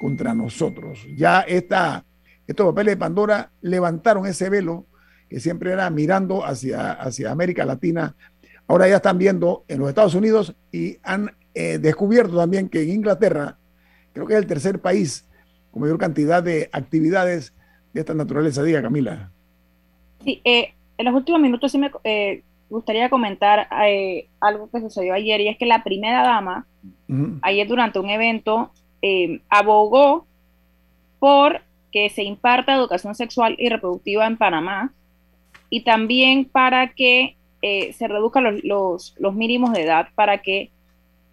contra 0.00 0.34
nosotros. 0.34 1.06
Ya 1.14 1.40
esta 1.42 2.06
estos 2.46 2.66
papeles 2.66 2.92
de 2.92 2.96
Pandora 2.96 3.50
levantaron 3.60 4.26
ese 4.26 4.48
velo 4.48 4.86
que 5.28 5.40
siempre 5.40 5.72
era 5.72 5.90
mirando 5.90 6.46
hacia, 6.46 6.92
hacia 6.92 7.32
América 7.32 7.64
Latina. 7.64 8.14
Ahora 8.68 8.88
ya 8.88 8.96
están 8.96 9.18
viendo 9.18 9.64
en 9.68 9.78
los 9.78 9.88
Estados 9.88 10.14
Unidos 10.14 10.54
y 10.72 10.98
han 11.02 11.30
eh, 11.54 11.78
descubierto 11.78 12.36
también 12.36 12.68
que 12.68 12.82
en 12.82 12.90
Inglaterra, 12.90 13.56
creo 14.12 14.26
que 14.26 14.34
es 14.34 14.40
el 14.40 14.46
tercer 14.46 14.80
país 14.80 15.26
con 15.70 15.82
mayor 15.82 15.98
cantidad 15.98 16.42
de 16.42 16.68
actividades 16.72 17.54
de 17.92 18.00
esta 18.00 18.14
naturaleza. 18.14 18.62
Diga, 18.62 18.82
Camila. 18.82 19.30
Sí, 20.24 20.40
eh, 20.44 20.74
en 20.98 21.04
los 21.04 21.14
últimos 21.14 21.40
minutos 21.40 21.70
sí 21.70 21.78
me 21.78 21.90
eh, 22.02 22.42
gustaría 22.68 23.08
comentar 23.08 23.68
algo 24.40 24.68
que 24.70 24.80
sucedió 24.80 25.14
ayer 25.14 25.40
y 25.40 25.48
es 25.48 25.58
que 25.58 25.66
la 25.66 25.84
primera 25.84 26.22
dama, 26.22 26.66
ayer 27.42 27.68
durante 27.68 28.00
un 28.00 28.10
evento, 28.10 28.72
abogó 29.48 30.26
por 31.20 31.60
que 31.92 32.10
se 32.10 32.24
imparta 32.24 32.74
educación 32.74 33.14
sexual 33.14 33.54
y 33.58 33.68
reproductiva 33.68 34.26
en 34.26 34.36
Panamá 34.36 34.92
y 35.70 35.84
también 35.84 36.44
para 36.44 36.92
que 36.92 37.35
eh, 37.68 37.92
se 37.94 38.06
reduzcan 38.06 38.60
los, 38.62 39.12
los, 39.18 39.34
mínimos 39.34 39.72
de 39.72 39.82
edad 39.82 40.06
para 40.14 40.38
que 40.38 40.70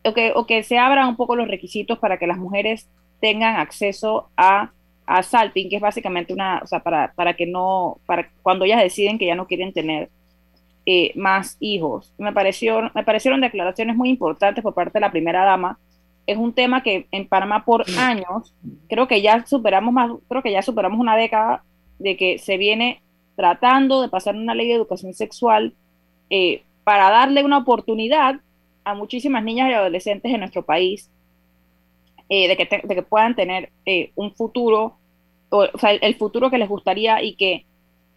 o, 0.03 0.15
que 0.15 0.31
o 0.33 0.47
que 0.47 0.63
se 0.63 0.79
abran 0.79 1.07
un 1.07 1.15
poco 1.15 1.35
los 1.35 1.47
requisitos 1.47 1.99
para 1.99 2.17
que 2.17 2.25
las 2.25 2.39
mujeres 2.39 2.89
tengan 3.21 3.57
acceso 3.57 4.29
a, 4.35 4.71
a 5.05 5.21
salting, 5.21 5.69
que 5.69 5.75
es 5.75 5.81
básicamente 5.81 6.33
una, 6.33 6.59
o 6.63 6.65
sea, 6.65 6.79
para, 6.79 7.13
para 7.13 7.35
que 7.35 7.45
no, 7.45 7.99
para 8.07 8.31
cuando 8.41 8.65
ellas 8.65 8.81
deciden 8.81 9.19
que 9.19 9.27
ya 9.27 9.35
no 9.35 9.45
quieren 9.45 9.73
tener 9.73 10.09
eh, 10.87 11.11
más 11.13 11.55
hijos. 11.59 12.11
Me, 12.17 12.33
pareció, 12.33 12.89
me 12.95 13.03
parecieron 13.03 13.39
declaraciones 13.39 13.95
muy 13.95 14.09
importantes 14.09 14.63
por 14.63 14.73
parte 14.73 14.93
de 14.95 15.01
la 15.01 15.11
primera 15.11 15.45
dama, 15.45 15.77
es 16.25 16.37
un 16.37 16.53
tema 16.53 16.81
que 16.81 17.05
en 17.11 17.27
Panamá 17.27 17.63
por 17.63 17.85
años, 17.99 18.55
creo 18.89 19.07
que 19.07 19.21
ya 19.21 19.45
superamos 19.45 19.93
más, 19.93 20.09
creo 20.27 20.41
que 20.41 20.51
ya 20.51 20.63
superamos 20.63 20.99
una 20.99 21.15
década 21.15 21.63
de 21.99 22.17
que 22.17 22.39
se 22.39 22.57
viene 22.57 23.03
tratando 23.35 24.01
de 24.01 24.09
pasar 24.09 24.35
una 24.35 24.55
ley 24.55 24.67
de 24.67 24.73
educación 24.73 25.13
sexual 25.13 25.75
eh, 26.29 26.63
para 26.83 27.09
darle 27.09 27.43
una 27.43 27.59
oportunidad 27.59 28.39
a 28.83 28.93
muchísimas 28.93 29.43
niñas 29.43 29.69
y 29.69 29.73
adolescentes 29.73 30.31
en 30.31 30.39
nuestro 30.39 30.63
país 30.65 31.09
eh, 32.29 32.47
de, 32.47 32.57
que 32.57 32.81
de, 32.83 32.95
que 32.95 33.01
puedan 33.03 33.35
tener 33.35 33.71
eh, 33.85 34.11
un 34.15 34.33
futuro, 34.33 34.97
o, 35.49 35.77
sea, 35.77 35.91
el, 35.91 36.15
futuro 36.15 36.49
que 36.49 36.57
les 36.57 36.69
gustaría 36.69 37.21
y 37.21 37.35
que, 37.35 37.65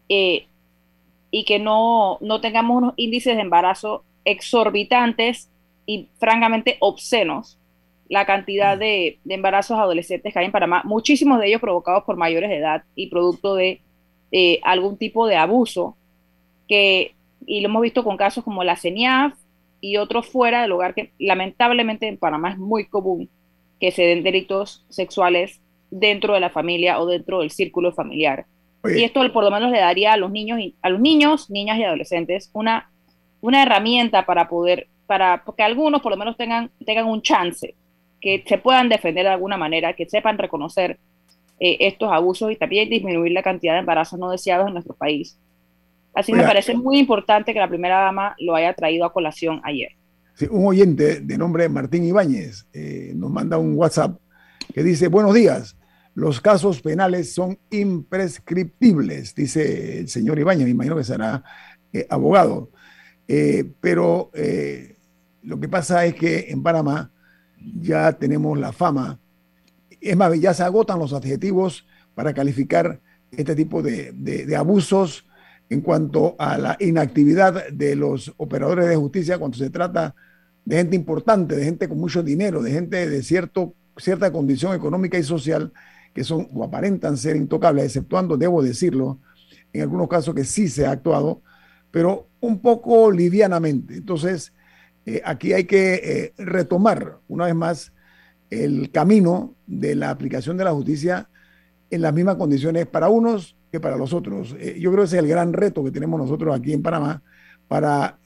y 0.08 1.44
que 1.44 1.58
no, 1.58 2.18
no 2.20 2.40
tengamos 2.40 2.76
unos 2.76 2.94
índices 2.96 3.36
de 3.36 3.42
embarazo 3.42 4.04
exorbitantes 4.24 5.50
y 5.86 6.08
francamente 6.18 6.76
obscenos 6.80 7.58
la 8.08 8.24
cantidad 8.24 8.78
de, 8.78 9.18
embarazos 9.28 9.78
adolescentes 9.78 10.32
que 10.32 10.38
hay 10.38 10.46
en 10.46 10.52
Panamá, 10.52 10.82
muchísimos 10.84 11.40
de 11.40 11.48
ellos 11.48 11.60
provocados 11.60 12.04
por 12.04 12.16
mayores 12.16 12.50
de 12.50 12.58
edad 12.58 12.84
y 12.94 13.08
producto 13.08 13.54
de 13.54 13.80
eh, 14.30 14.60
algún 14.62 14.96
tipo 14.96 15.26
de 15.26 15.36
abuso, 15.36 15.96
que, 16.68 17.14
y 17.46 17.60
lo 17.60 17.68
hemos 17.68 17.82
visto 17.82 18.04
con 18.04 18.16
casos 18.16 18.44
como 18.44 18.64
la 18.64 18.76
CENIAF 18.76 19.34
y 19.80 19.96
otros 19.96 20.26
fuera 20.26 20.62
del 20.62 20.72
hogar, 20.72 20.94
que 20.94 21.12
lamentablemente 21.18 22.08
en 22.08 22.18
Panamá 22.18 22.50
es 22.50 22.58
muy 22.58 22.86
común 22.86 23.30
que 23.80 23.90
se 23.92 24.02
den 24.02 24.22
delitos 24.22 24.84
sexuales 24.88 25.60
dentro 25.90 26.34
de 26.34 26.40
la 26.40 26.50
familia 26.50 26.98
o 27.00 27.06
dentro 27.06 27.40
del 27.40 27.50
círculo 27.50 27.92
familiar. 27.92 28.46
Y 28.84 29.02
esto 29.02 29.20
por 29.32 29.42
lo 29.42 29.50
menos 29.50 29.72
le 29.72 29.78
daría 29.78 30.12
a 30.12 30.16
los 30.16 30.30
niños, 30.30 30.60
a 30.80 30.90
los 30.90 31.00
niños, 31.00 31.50
niñas 31.50 31.78
y 31.78 31.82
adolescentes 31.82 32.50
una, 32.52 32.90
una 33.40 33.62
herramienta 33.62 34.26
para 34.26 34.48
poder, 34.48 34.88
para 35.06 35.42
que 35.56 35.62
algunos 35.62 36.02
por 36.02 36.12
lo 36.12 36.16
menos 36.16 36.36
tengan, 36.36 36.70
tengan 36.84 37.06
un 37.06 37.20
chance 37.20 37.74
que 38.20 38.44
se 38.46 38.58
puedan 38.58 38.88
defender 38.88 39.24
de 39.24 39.30
alguna 39.30 39.56
manera, 39.56 39.94
que 39.94 40.06
sepan 40.08 40.38
reconocer 40.38 40.98
eh, 41.58 41.76
estos 41.80 42.12
abusos 42.12 42.52
y 42.52 42.56
también 42.56 42.88
disminuir 42.88 43.32
la 43.32 43.42
cantidad 43.42 43.74
de 43.74 43.80
embarazos 43.80 44.18
no 44.18 44.30
deseados 44.30 44.68
en 44.68 44.74
nuestro 44.74 44.94
país. 44.94 45.38
Así 46.16 46.32
me 46.32 46.44
parece 46.44 46.74
muy 46.74 46.98
importante 46.98 47.52
que 47.52 47.58
la 47.58 47.68
primera 47.68 47.98
dama 47.98 48.34
lo 48.38 48.56
haya 48.56 48.72
traído 48.72 49.04
a 49.04 49.12
colación 49.12 49.60
ayer. 49.64 49.90
un 50.50 50.66
oyente 50.66 51.20
de 51.20 51.36
nombre 51.38 51.68
Martín 51.68 52.04
Ibáñez 52.04 52.66
eh, 52.72 53.12
nos 53.14 53.30
manda 53.30 53.58
un 53.58 53.76
WhatsApp 53.76 54.18
que 54.72 54.82
dice, 54.82 55.08
buenos 55.08 55.34
días, 55.34 55.76
los 56.14 56.40
casos 56.40 56.80
penales 56.80 57.34
son 57.34 57.58
imprescriptibles, 57.68 59.34
dice 59.34 59.98
el 59.98 60.08
señor 60.08 60.38
Ibañez, 60.38 60.64
me 60.64 60.70
imagino 60.70 60.96
que 60.96 61.04
será 61.04 61.44
eh, 61.92 62.06
abogado. 62.08 62.70
Eh, 63.28 63.70
pero 63.82 64.30
lo 65.42 65.60
que 65.60 65.68
pasa 65.68 66.06
es 66.06 66.14
que 66.14 66.46
en 66.48 66.62
Panamá 66.62 67.10
ya 67.78 68.10
tenemos 68.14 68.58
la 68.58 68.72
fama, 68.72 69.20
es 70.00 70.16
más, 70.16 70.40
ya 70.40 70.54
se 70.54 70.62
agotan 70.62 70.98
los 70.98 71.12
adjetivos 71.12 71.86
para 72.14 72.32
calificar 72.32 73.02
este 73.30 73.54
tipo 73.54 73.82
de, 73.82 74.12
de 74.12 74.56
abusos 74.56 75.25
en 75.68 75.80
cuanto 75.80 76.36
a 76.38 76.58
la 76.58 76.76
inactividad 76.80 77.68
de 77.68 77.96
los 77.96 78.32
operadores 78.36 78.88
de 78.88 78.96
justicia 78.96 79.38
cuando 79.38 79.58
se 79.58 79.70
trata 79.70 80.14
de 80.64 80.76
gente 80.76 80.96
importante, 80.96 81.56
de 81.56 81.64
gente 81.64 81.88
con 81.88 81.98
mucho 81.98 82.22
dinero, 82.22 82.62
de 82.62 82.72
gente 82.72 83.08
de 83.08 83.22
cierto, 83.22 83.74
cierta 83.96 84.32
condición 84.32 84.74
económica 84.74 85.18
y 85.18 85.22
social 85.22 85.72
que 86.16 86.24
son 86.24 86.48
o 86.54 86.64
aparentan 86.64 87.18
ser 87.18 87.36
intocables, 87.36 87.84
exceptuando, 87.84 88.38
debo 88.38 88.62
decirlo, 88.62 89.20
en 89.72 89.82
algunos 89.82 90.08
casos 90.08 90.34
que 90.34 90.44
sí 90.44 90.68
se 90.68 90.86
ha 90.86 90.92
actuado, 90.92 91.42
pero 91.90 92.28
un 92.40 92.60
poco 92.60 93.10
livianamente. 93.10 93.96
Entonces, 93.96 94.54
eh, 95.04 95.20
aquí 95.24 95.52
hay 95.52 95.64
que 95.64 95.94
eh, 95.94 96.32
retomar 96.38 97.18
una 97.28 97.44
vez 97.44 97.54
más 97.54 97.92
el 98.48 98.90
camino 98.90 99.54
de 99.66 99.94
la 99.94 100.10
aplicación 100.10 100.56
de 100.56 100.64
la 100.64 100.72
justicia 100.72 101.28
en 101.90 102.00
las 102.00 102.14
mismas 102.14 102.36
condiciones 102.36 102.86
para 102.86 103.08
unos 103.08 103.55
que 103.70 103.80
para 103.80 103.96
los 103.96 104.12
otros. 104.12 104.56
Eh, 104.58 104.78
yo 104.80 104.90
creo 104.90 105.02
que 105.02 105.06
ese 105.06 105.16
es 105.16 105.22
el 105.22 105.28
gran 105.28 105.52
reto 105.52 105.84
que 105.84 105.90
tenemos 105.90 106.18
nosotros 106.18 106.54
aquí 106.54 106.72
en 106.72 106.82
Panamá 106.82 107.22
para 107.68 108.18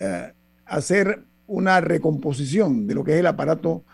hacer 0.66 1.24
una 1.47 1.80
recomposición 1.80 2.86
de 2.86 2.95
lo 2.95 3.03
que 3.03 3.14
es 3.14 3.20
el 3.20 3.26
aparato 3.26 3.84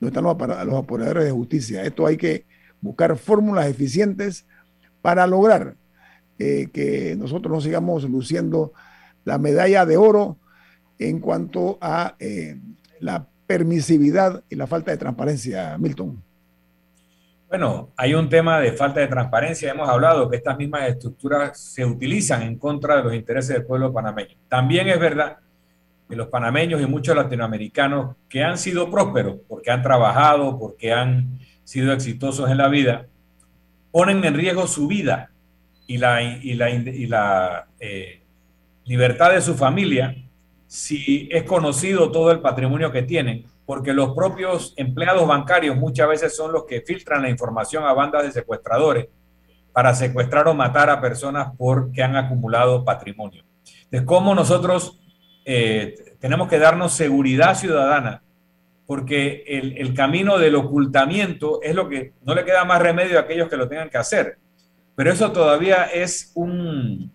donde 0.00 0.08
están 0.08 0.24
los, 0.24 0.66
los 0.66 0.74
operadores 0.74 1.24
de 1.24 1.30
justicia. 1.30 1.82
Esto 1.84 2.06
hay 2.06 2.16
que 2.16 2.46
buscar 2.80 3.16
fórmulas 3.16 3.66
eficientes 3.66 4.46
para 5.02 5.26
lograr 5.26 5.76
eh, 6.38 6.68
que 6.72 7.16
nosotros 7.16 7.52
no 7.52 7.60
sigamos 7.60 8.04
luciendo 8.04 8.72
la 9.24 9.38
medalla 9.38 9.86
de 9.86 9.96
oro 9.96 10.36
en 10.98 11.20
cuanto 11.20 11.78
a 11.80 12.14
eh, 12.18 12.58
la 13.00 13.26
permisividad 13.46 14.44
y 14.50 14.56
la 14.56 14.66
falta 14.66 14.90
de 14.90 14.98
transparencia, 14.98 15.78
Milton. 15.78 16.22
Bueno, 17.48 17.92
hay 17.96 18.14
un 18.14 18.28
tema 18.28 18.60
de 18.60 18.72
falta 18.72 19.00
de 19.00 19.06
transparencia. 19.06 19.70
Hemos 19.70 19.88
hablado 19.88 20.28
que 20.28 20.36
estas 20.36 20.58
mismas 20.58 20.88
estructuras 20.88 21.58
se 21.58 21.84
utilizan 21.84 22.42
en 22.42 22.58
contra 22.58 22.96
de 22.96 23.04
los 23.04 23.14
intereses 23.14 23.54
del 23.54 23.64
pueblo 23.64 23.92
panameño. 23.92 24.36
También 24.48 24.88
es 24.88 24.98
verdad 24.98 25.38
que 26.08 26.16
los 26.16 26.26
panameños 26.26 26.82
y 26.82 26.86
muchos 26.86 27.14
latinoamericanos 27.14 28.16
que 28.28 28.42
han 28.42 28.58
sido 28.58 28.90
prósperos 28.90 29.36
porque 29.46 29.70
han 29.70 29.82
trabajado, 29.82 30.58
porque 30.58 30.92
han 30.92 31.38
sido 31.62 31.92
exitosos 31.92 32.50
en 32.50 32.58
la 32.58 32.68
vida, 32.68 33.06
ponen 33.92 34.24
en 34.24 34.34
riesgo 34.34 34.66
su 34.66 34.88
vida 34.88 35.30
y 35.86 35.98
la, 35.98 36.22
y 36.22 36.54
la, 36.54 36.70
y 36.70 37.06
la 37.06 37.68
eh, 37.78 38.22
libertad 38.84 39.32
de 39.32 39.40
su 39.40 39.54
familia 39.54 40.16
si 40.66 41.28
es 41.30 41.44
conocido 41.44 42.10
todo 42.10 42.32
el 42.32 42.40
patrimonio 42.40 42.90
que 42.90 43.02
tienen, 43.02 43.44
porque 43.66 43.92
los 43.92 44.14
propios 44.14 44.72
empleados 44.76 45.26
bancarios 45.26 45.76
muchas 45.76 46.08
veces 46.08 46.36
son 46.36 46.52
los 46.52 46.64
que 46.64 46.80
filtran 46.80 47.22
la 47.22 47.28
información 47.28 47.84
a 47.84 47.92
bandas 47.92 48.22
de 48.22 48.32
secuestradores 48.32 49.08
para 49.72 49.94
secuestrar 49.94 50.48
o 50.48 50.54
matar 50.54 50.88
a 50.88 51.00
personas 51.00 51.48
porque 51.58 52.02
han 52.02 52.16
acumulado 52.16 52.84
patrimonio. 52.84 53.44
Entonces, 53.84 54.06
¿cómo 54.06 54.34
nosotros 54.34 55.00
eh, 55.44 56.16
tenemos 56.18 56.48
que 56.48 56.58
darnos 56.58 56.92
seguridad 56.92 57.54
ciudadana 57.56 58.22
porque 58.86 59.42
el, 59.46 59.94
camino 59.94 60.38
del 60.38 60.54
ocultamiento 60.54 61.60
es 61.62 61.74
lo 61.74 61.88
que 61.88 62.12
no 62.22 62.34
le 62.34 62.44
queda 62.44 62.64
más 62.64 62.80
remedio 62.80 63.18
a 63.18 63.22
aquellos 63.22 63.48
que 63.48 63.56
lo 63.56 63.68
tengan 63.68 63.90
que 63.90 63.98
hacer. 63.98 64.38
Pero 64.94 65.12
eso 65.12 65.32
todavía 65.32 65.84
es 65.84 66.30
un, 66.36 67.12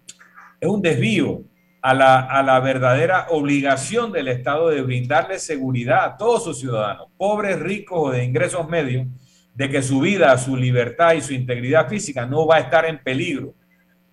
es 0.60 0.70
un 0.70 0.82
desvío 0.82 1.44
a 1.82 1.94
la, 1.94 2.20
a 2.20 2.44
la 2.44 2.60
verdadera 2.60 3.28
obligación 3.30 4.12
del 4.12 4.28
Estado 4.28 4.70
de 4.70 4.82
brindarle 4.82 5.40
seguridad 5.40 6.06
a 6.06 6.18
todos 6.18 6.44
sus 6.44 6.60
ciudadanos, 6.60 7.08
pobres, 7.18 7.60
ricos 7.60 8.00
o 8.00 8.12
de 8.12 8.24
ingresos 8.24 8.68
medios, 8.70 9.08
de 9.56 9.70
que 9.70 9.82
su 9.82 10.00
vida, 10.00 10.38
su 10.38 10.56
libertad 10.56 11.14
y 11.14 11.22
su 11.22 11.34
integridad 11.34 11.88
física 11.88 12.26
no 12.26 12.46
va 12.46 12.58
a 12.58 12.60
estar 12.60 12.86
en 12.86 13.00
peligro, 13.00 13.54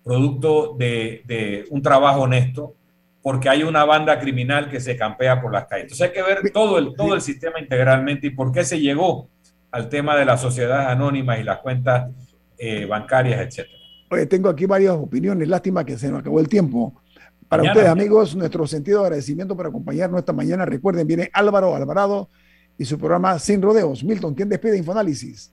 producto 0.03 0.75
de, 0.77 1.21
de 1.25 1.65
un 1.69 1.81
trabajo 1.81 2.21
honesto 2.21 2.75
porque 3.21 3.49
hay 3.49 3.63
una 3.63 3.85
banda 3.85 4.19
criminal 4.19 4.69
que 4.69 4.79
se 4.79 4.95
campea 4.95 5.41
por 5.41 5.51
las 5.51 5.65
calles. 5.65 5.83
Entonces 5.83 6.07
hay 6.07 6.13
que 6.13 6.23
ver 6.23 6.51
todo 6.51 6.77
el, 6.77 6.93
todo 6.95 7.15
el 7.15 7.21
sistema 7.21 7.59
integralmente 7.59 8.27
y 8.27 8.29
por 8.31 8.51
qué 8.51 8.63
se 8.63 8.79
llegó 8.79 9.29
al 9.71 9.89
tema 9.89 10.15
de 10.15 10.25
las 10.25 10.41
sociedades 10.41 10.87
anónimas 10.87 11.39
y 11.39 11.43
las 11.43 11.59
cuentas 11.59 12.09
eh, 12.57 12.85
bancarias. 12.85 13.61
Oye, 14.09 14.25
tengo 14.25 14.49
aquí 14.49 14.65
varias 14.65 14.93
opiniones, 14.93 15.47
lástima 15.47 15.85
que 15.85 15.97
se 15.97 16.09
nos 16.09 16.21
acabó 16.21 16.39
el 16.39 16.49
tiempo. 16.49 17.01
Para 17.49 17.63
ustedes, 17.63 17.89
amigos, 17.89 18.35
nuestro 18.35 18.65
sentido 18.67 18.99
de 18.99 19.07
agradecimiento 19.07 19.57
por 19.57 19.67
acompañarnos 19.67 20.19
esta 20.19 20.33
mañana. 20.33 20.65
Recuerden, 20.65 21.07
viene 21.07 21.29
Álvaro 21.33 21.75
Alvarado 21.75 22.29
y 22.77 22.85
su 22.85 22.97
programa 22.97 23.37
Sin 23.39 23.61
Rodeos. 23.61 24.03
Milton, 24.03 24.35
¿quién 24.35 24.47
despide 24.47 24.77
Infoanálisis? 24.77 25.51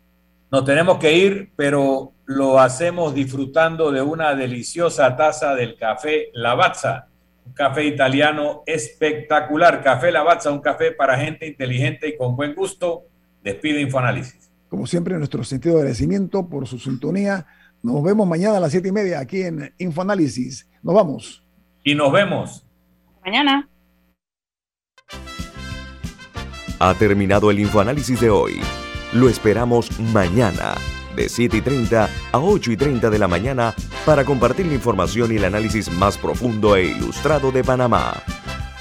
Nos 0.53 0.65
tenemos 0.65 0.99
que 0.99 1.17
ir, 1.17 1.51
pero 1.57 2.13
lo 2.27 2.61
hacemos 2.61 3.15
disfrutando 3.15 3.91
de 3.91 4.03
una 4.03 4.35
deliciosa 4.35 5.17
taza 5.17 5.55
del 5.55 5.77
café 5.77 6.29
Lavazza 6.35 7.09
un 7.47 7.53
café 7.53 7.85
italiano 7.85 8.63
espectacular. 8.67 9.83
Café 9.83 10.11
Lavazza, 10.11 10.51
un 10.51 10.61
café 10.61 10.91
para 10.93 11.17
gente 11.19 11.47
inteligente 11.47 12.09
y 12.09 12.17
con 12.17 12.37
buen 12.37 12.55
gusto. 12.55 13.05
Despide 13.43 13.81
Infoanálisis. 13.81 14.51
Como 14.69 14.87
siempre, 14.87 15.17
nuestro 15.17 15.45
sentido 15.45 15.77
de 15.77 15.83
agradecimiento 15.83 16.49
por 16.49 16.67
su 16.67 16.79
sintonía. 16.79 17.47
Nos 17.83 18.03
vemos 18.03 18.27
mañana 18.27 18.57
a 18.57 18.61
las 18.61 18.73
siete 18.73 18.89
y 18.89 18.93
media 18.93 19.21
aquí 19.21 19.43
en 19.43 19.73
Infoanálisis. 19.79 20.69
Nos 20.83 20.95
vamos. 20.95 21.46
Y 21.87 21.95
nos 21.95 22.11
vemos. 22.11 22.67
Mañana. 23.25 23.69
Ha 26.81 26.95
terminado 26.95 27.49
el 27.53 27.61
Infoanálisis 27.61 28.21
de 28.21 28.29
hoy. 28.29 28.61
Lo 29.13 29.29
esperamos 29.29 29.97
mañana 30.01 30.75
de 31.15 31.29
7 31.29 31.59
y 31.59 31.61
30 31.61 32.11
a 32.33 32.39
8 32.41 32.73
y 32.73 32.77
30 32.77 33.09
de 33.09 33.19
la 33.21 33.29
mañana 33.29 33.73
para 34.05 34.25
compartir 34.25 34.67
la 34.67 34.75
información 34.75 35.31
y 35.33 35.37
el 35.37 35.45
análisis 35.45 35.89
más 35.93 36.19
profundo 36.19 36.75
e 36.75 36.87
ilustrado 36.87 37.53
de 37.53 37.63
Panamá. 37.63 38.15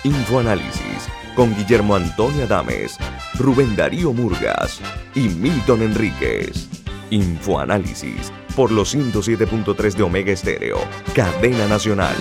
Infoanálisis 0.04 1.08
con 1.36 1.56
Guillermo 1.56 1.96
Antonio 1.96 2.46
Adames, 2.46 2.98
Rubén 3.36 3.76
Darío 3.76 4.14
Murgas 4.14 4.82
y 5.14 5.30
Milton 5.30 5.84
Enríquez. 5.84 6.68
Infoanálisis 7.12 8.34
por 8.56 8.72
los 8.72 8.96
107.3 8.96 9.94
de 9.94 10.02
Omega 10.02 10.32
Estéreo, 10.32 10.80
cadena 11.14 11.68
nacional. 11.68 12.16